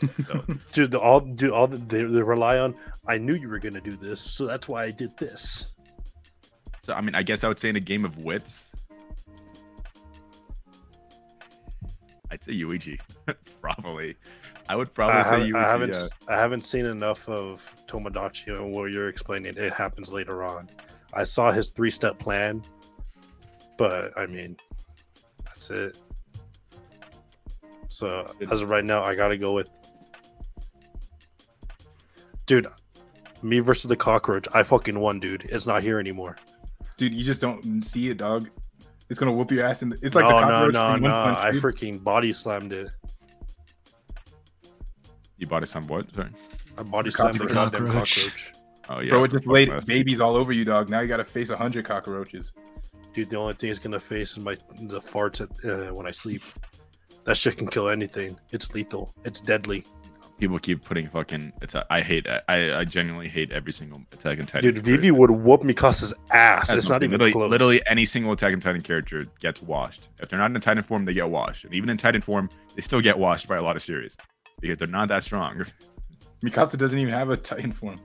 [0.24, 2.74] so, dude, the, all dude, all the, they, they rely on.
[3.06, 5.72] I knew you were gonna do this, so that's why I did this.
[6.80, 8.72] so I mean, I guess I would say in a game of wits,
[12.30, 12.98] I'd say Yuichi.
[13.60, 14.16] probably,
[14.68, 15.54] I would probably I say Yuichi.
[15.54, 16.06] I haven't, yeah.
[16.28, 19.56] I haven't seen enough of Tomodachi and what you're explaining.
[19.56, 20.68] It happens later on.
[21.12, 22.62] I saw his three step plan,
[23.76, 24.56] but I mean,
[25.44, 25.98] that's it.
[27.88, 29.70] So as of right now, I gotta go with,
[32.46, 32.66] dude.
[33.40, 34.48] Me versus the cockroach.
[34.52, 35.44] I fucking won, dude.
[35.44, 36.36] It's not here anymore.
[36.96, 38.50] Dude, you just don't see it, dog.
[39.10, 39.98] It's gonna whoop your ass in the.
[40.02, 41.08] It's like no, the no, cockroach no, from no.
[41.08, 41.62] One Punch, I dude.
[41.62, 42.88] freaking body slammed it.
[45.38, 46.12] You bought us some what?
[46.14, 46.30] Sorry.
[46.76, 47.54] I body The slammed the cockroach.
[47.72, 48.24] goddamn Cockroach.
[48.26, 48.52] cockroach.
[48.90, 49.10] Oh yeah.
[49.10, 49.84] Bro, it just laid us.
[49.84, 50.88] babies all over you, dog.
[50.90, 52.52] Now you gotta face a hundred cockroaches.
[53.14, 56.10] Dude, the only thing it's gonna face is my the farts at, uh, when I
[56.10, 56.42] sleep.
[57.24, 58.38] That shit can kill anything.
[58.52, 59.14] It's lethal.
[59.24, 59.84] It's deadly.
[60.38, 61.52] People keep putting fucking.
[61.62, 61.74] It's.
[61.74, 62.26] A, I hate.
[62.48, 62.78] I.
[62.78, 64.74] I genuinely hate every single Attack on Titan.
[64.74, 66.68] Dude, Vivy would whoop Mikasa's ass.
[66.68, 67.50] That's it's not even literally, close.
[67.50, 70.08] literally any single Attack on Titan character gets washed.
[70.20, 71.64] If they're not in Titan form, they get washed.
[71.64, 74.16] And even in Titan form, they still get washed by a lot of series
[74.60, 75.64] because they're not that strong.
[76.44, 77.98] Mikasa doesn't even have a Titan form.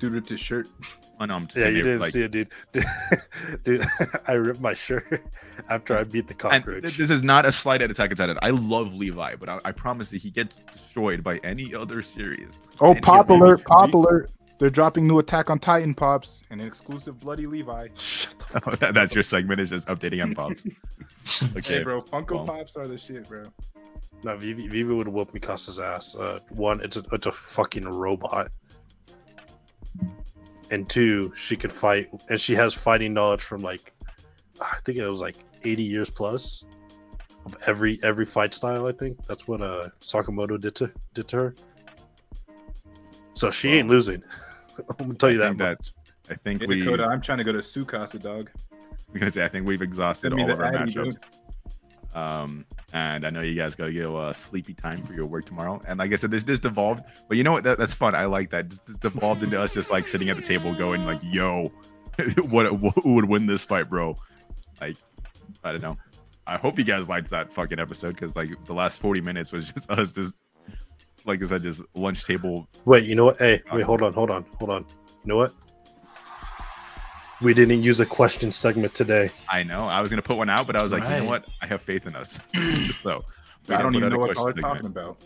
[0.00, 0.68] Dude ripped his shirt.
[1.20, 2.48] I know, I'm just Yeah, saying you they- didn't like, see it, dude.
[3.64, 3.86] dude,
[4.26, 5.22] I ripped my shirt
[5.68, 6.82] after I beat the and cockroach.
[6.82, 8.38] th- this is not a slight at Attack on Titan.
[8.40, 12.62] I love Levi, but I, I promise you, he gets destroyed by any other series.
[12.80, 13.62] Oh, Any pop alert!
[13.66, 14.30] Pop alert!
[14.58, 17.88] They're dropping new Attack on Titan pops and an exclusive Bloody Levi.
[18.66, 19.60] Oh, that- that's your segment.
[19.60, 20.64] Is just updating on pops.
[21.56, 22.46] Okay, Hey, bro, Funko well.
[22.46, 23.44] Pops are the shit, bro.
[24.24, 26.14] no, Vivy, Vivy would whoop Mikasa's ass.
[26.14, 28.50] Uh, one, it's a, it's a fucking robot.
[30.70, 33.92] And two, she could fight, and she has fighting knowledge from like,
[34.60, 36.64] I think it was like 80 years plus
[37.46, 38.86] of every every fight style.
[38.86, 41.54] I think that's what uh Sakamoto did to did to her.
[43.34, 44.22] So she ain't losing.
[44.78, 45.92] I'm gonna tell you I that think much.
[46.30, 46.80] I think Hey, we.
[46.80, 48.50] Dakota, I'm trying to go to Sukasa, dog.
[49.12, 51.16] I'm gonna say I think we've exhausted all of our Addy, matchups.
[52.14, 55.44] Um, and I know you guys gotta get a uh, sleepy time for your work
[55.44, 55.80] tomorrow.
[55.86, 57.04] And like I said, this just evolved.
[57.28, 57.64] But you know what?
[57.64, 58.14] That, that's fun.
[58.14, 58.70] I like that.
[58.70, 61.72] This, this evolved into us just like sitting at the table, going like, "Yo,
[62.48, 62.66] what?
[63.02, 64.16] Who would win this fight, bro?"
[64.80, 64.96] Like,
[65.62, 65.96] I don't know.
[66.46, 69.70] I hope you guys liked that fucking episode because like the last 40 minutes was
[69.70, 70.40] just us just
[71.24, 72.66] like I said, just lunch table.
[72.84, 73.38] Wait, you know what?
[73.38, 74.86] Hey, wait, hold on, hold on, hold on.
[75.22, 75.52] You know what?
[77.42, 79.30] We didn't use a question segment today.
[79.48, 81.46] I know I was gonna put one out, but I was like, you know what?
[81.62, 82.38] I have faith in us.
[82.94, 83.24] so
[83.70, 85.24] I don't we even know what out a y'all are question talking about.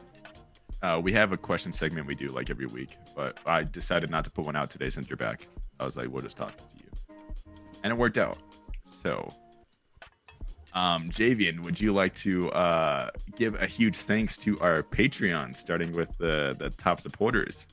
[0.80, 4.24] Uh, we have a question segment we do like every week, but I decided not
[4.24, 5.48] to put one out today since you're back.
[5.80, 7.16] I was like, we'll just talk to you,
[7.82, 8.38] and it worked out.
[8.82, 9.28] So,
[10.72, 15.90] um, Javian, would you like to uh, give a huge thanks to our Patreon, starting
[15.90, 17.66] with the the top supporters?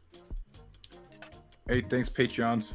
[1.68, 2.74] Hey, thanks, Patreons.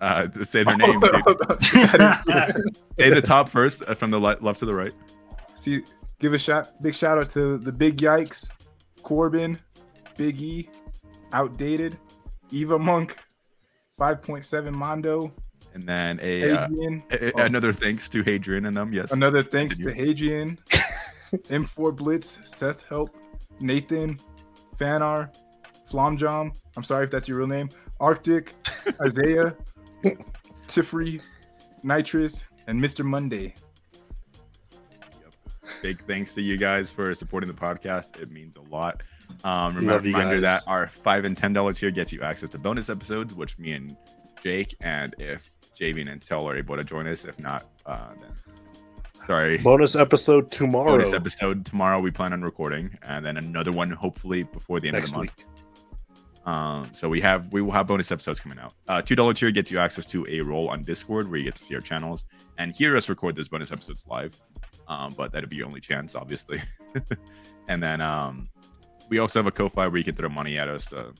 [0.00, 1.62] Uh, say their names, dude.
[2.98, 4.92] Say the top first, uh, from the le- left to the right.
[5.54, 5.82] See,
[6.20, 8.48] give a shout, big shout out to the Big Yikes,
[9.02, 9.58] Corbin,
[10.16, 10.68] Big E,
[11.32, 11.98] Outdated,
[12.50, 13.16] Eva Monk,
[13.98, 15.32] 5.7 Mondo,
[15.74, 17.02] And then a, uh, Adrian.
[17.10, 18.92] a- Oh, another thanks to Hadrian and them.
[18.92, 19.12] Yes.
[19.12, 20.58] Another thanks to Hadrian,
[21.32, 23.16] M4 Blitz, Seth Help,
[23.60, 24.18] Nathan,
[24.78, 25.34] Fanar,
[25.90, 26.54] Flomjom.
[26.76, 27.68] I'm sorry if that's your real name.
[28.00, 28.54] Arctic,
[29.02, 29.56] Isaiah,
[30.66, 31.20] Tifrey,
[31.82, 33.04] Nitrous, and Mr.
[33.04, 33.54] Monday.
[35.82, 38.20] Big thanks to you guys for supporting the podcast.
[38.20, 39.02] It means a lot.
[39.44, 40.62] Um, remember, you reminder guys.
[40.64, 43.72] that our five and ten dollars here gets you access to bonus episodes, which me
[43.72, 43.96] and
[44.42, 47.24] Jake and if Javian and Tell are able to join us.
[47.24, 48.32] If not, uh, then
[49.26, 49.58] sorry.
[49.58, 50.92] Bonus episode tomorrow.
[50.92, 52.00] Bonus episode tomorrow.
[52.00, 55.18] We plan on recording, and then another one hopefully before the end next of the
[55.18, 55.36] month.
[55.38, 55.46] week.
[56.48, 58.72] Um, so we have we will have bonus episodes coming out.
[58.88, 61.56] Uh, two dollar tier gets you access to a role on Discord where you get
[61.56, 62.24] to see our channels
[62.56, 64.34] and hear us record those bonus episodes live.
[64.88, 66.62] Um, but that'll be your only chance, obviously.
[67.68, 68.48] and then um,
[69.10, 70.90] we also have a Ko-fi where you can throw money at us.
[70.90, 71.12] Uh,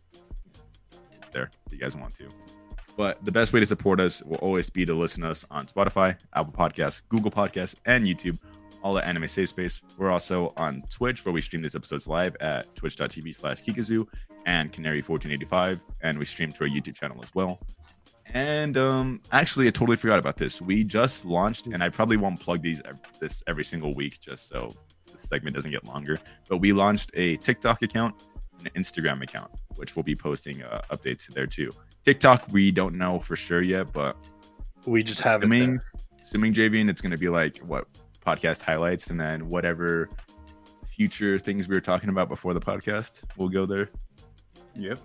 [1.18, 2.30] it's there if you guys want to.
[2.96, 5.66] But the best way to support us will always be to listen to us on
[5.66, 8.38] Spotify, Apple Podcasts, Google Podcasts, and YouTube,
[8.82, 9.82] all at Anime Safe Space.
[9.98, 14.08] We're also on Twitch, where we stream these episodes live at twitch.tv slash Kikazoo
[14.48, 17.60] and Canary 1485, and we stream to our YouTube channel as well.
[18.32, 20.60] And um, actually, I totally forgot about this.
[20.60, 22.80] We just launched, and I probably won't plug these
[23.20, 24.74] this every single week, just so
[25.12, 26.18] the segment doesn't get longer.
[26.48, 28.14] But we launched a TikTok account
[28.58, 31.70] and an Instagram account, which we'll be posting uh, updates there too.
[32.04, 34.16] TikTok, we don't know for sure yet, but
[34.86, 35.80] We just have it assuming,
[36.22, 37.86] assuming Javian, it's going to be like what
[38.24, 40.08] podcast highlights, and then whatever
[40.86, 43.90] future things we were talking about before the podcast, we'll go there.
[44.78, 44.98] Yep.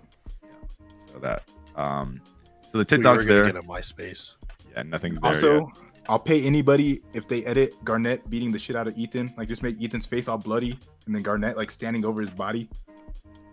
[1.12, 1.42] So that,
[1.76, 2.20] um,
[2.62, 3.52] so the We were TikTok's gonna there.
[3.52, 4.36] Get a MySpace.
[4.72, 5.28] Yeah, nothing's there.
[5.30, 5.68] Also, yet.
[6.08, 9.32] I'll pay anybody if they edit Garnet beating the shit out of Ethan.
[9.36, 12.68] Like just make Ethan's face all bloody and then Garnet like standing over his body.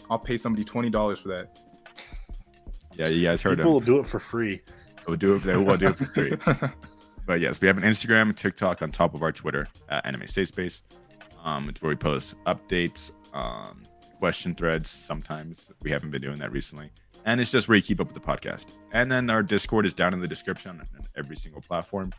[0.09, 1.59] I'll pay somebody twenty dollars for that.
[2.95, 4.61] yeah, you guys heard People will do it for free.
[5.07, 5.45] We'll do it.
[5.45, 6.37] We'll do it for free.
[7.25, 10.47] But yes, we have an Instagram, TikTok on top of our Twitter at Anime Safe
[10.47, 10.81] Space.
[11.43, 13.83] Um, it's where we post updates, um,
[14.21, 14.87] question threads.
[14.87, 16.91] Sometimes we haven't been doing that recently,
[17.25, 18.67] and it's just where you keep up with the podcast.
[18.91, 20.87] And then our Discord is down in the description on
[21.17, 22.13] every single platform.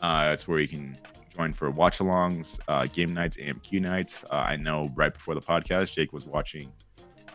[0.00, 0.96] Uh, it's where you can
[1.36, 4.24] join for watch-alongs, uh, game nights, AMQ nights.
[4.30, 6.72] Uh, I know right before the podcast, Jake was watching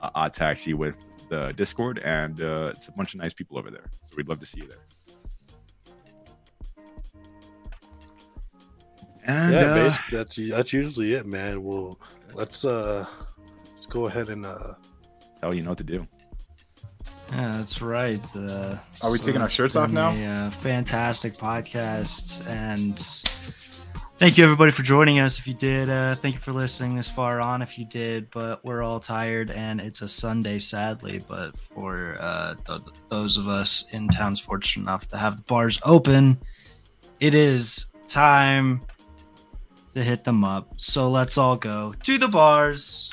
[0.01, 0.97] uh, Odd Taxi with
[1.27, 3.91] the Discord, and uh, it's a bunch of nice people over there.
[4.03, 4.85] So we'd love to see you there.
[9.25, 11.61] And yeah, uh, that's that's usually it, man.
[11.61, 11.99] Well,
[12.33, 13.05] let's uh,
[13.83, 14.75] let's go ahead and uh,
[15.21, 16.07] that's all you know what to do.
[17.31, 18.21] Yeah, that's right.
[18.33, 20.13] Uh, Are we taking our shirts off now?
[20.13, 22.97] Yeah, uh, fantastic podcast, and
[24.17, 25.37] thank you everybody for joining us.
[25.37, 27.61] If you did, uh, thank you for listening this far on.
[27.61, 31.21] If you did, but we're all tired, and it's a Sunday, sadly.
[31.27, 35.77] But for uh, th- those of us in towns fortunate enough to have the bars
[35.83, 36.41] open,
[37.19, 38.81] it is time
[39.93, 40.69] to hit them up.
[40.77, 43.11] So let's all go to the bars.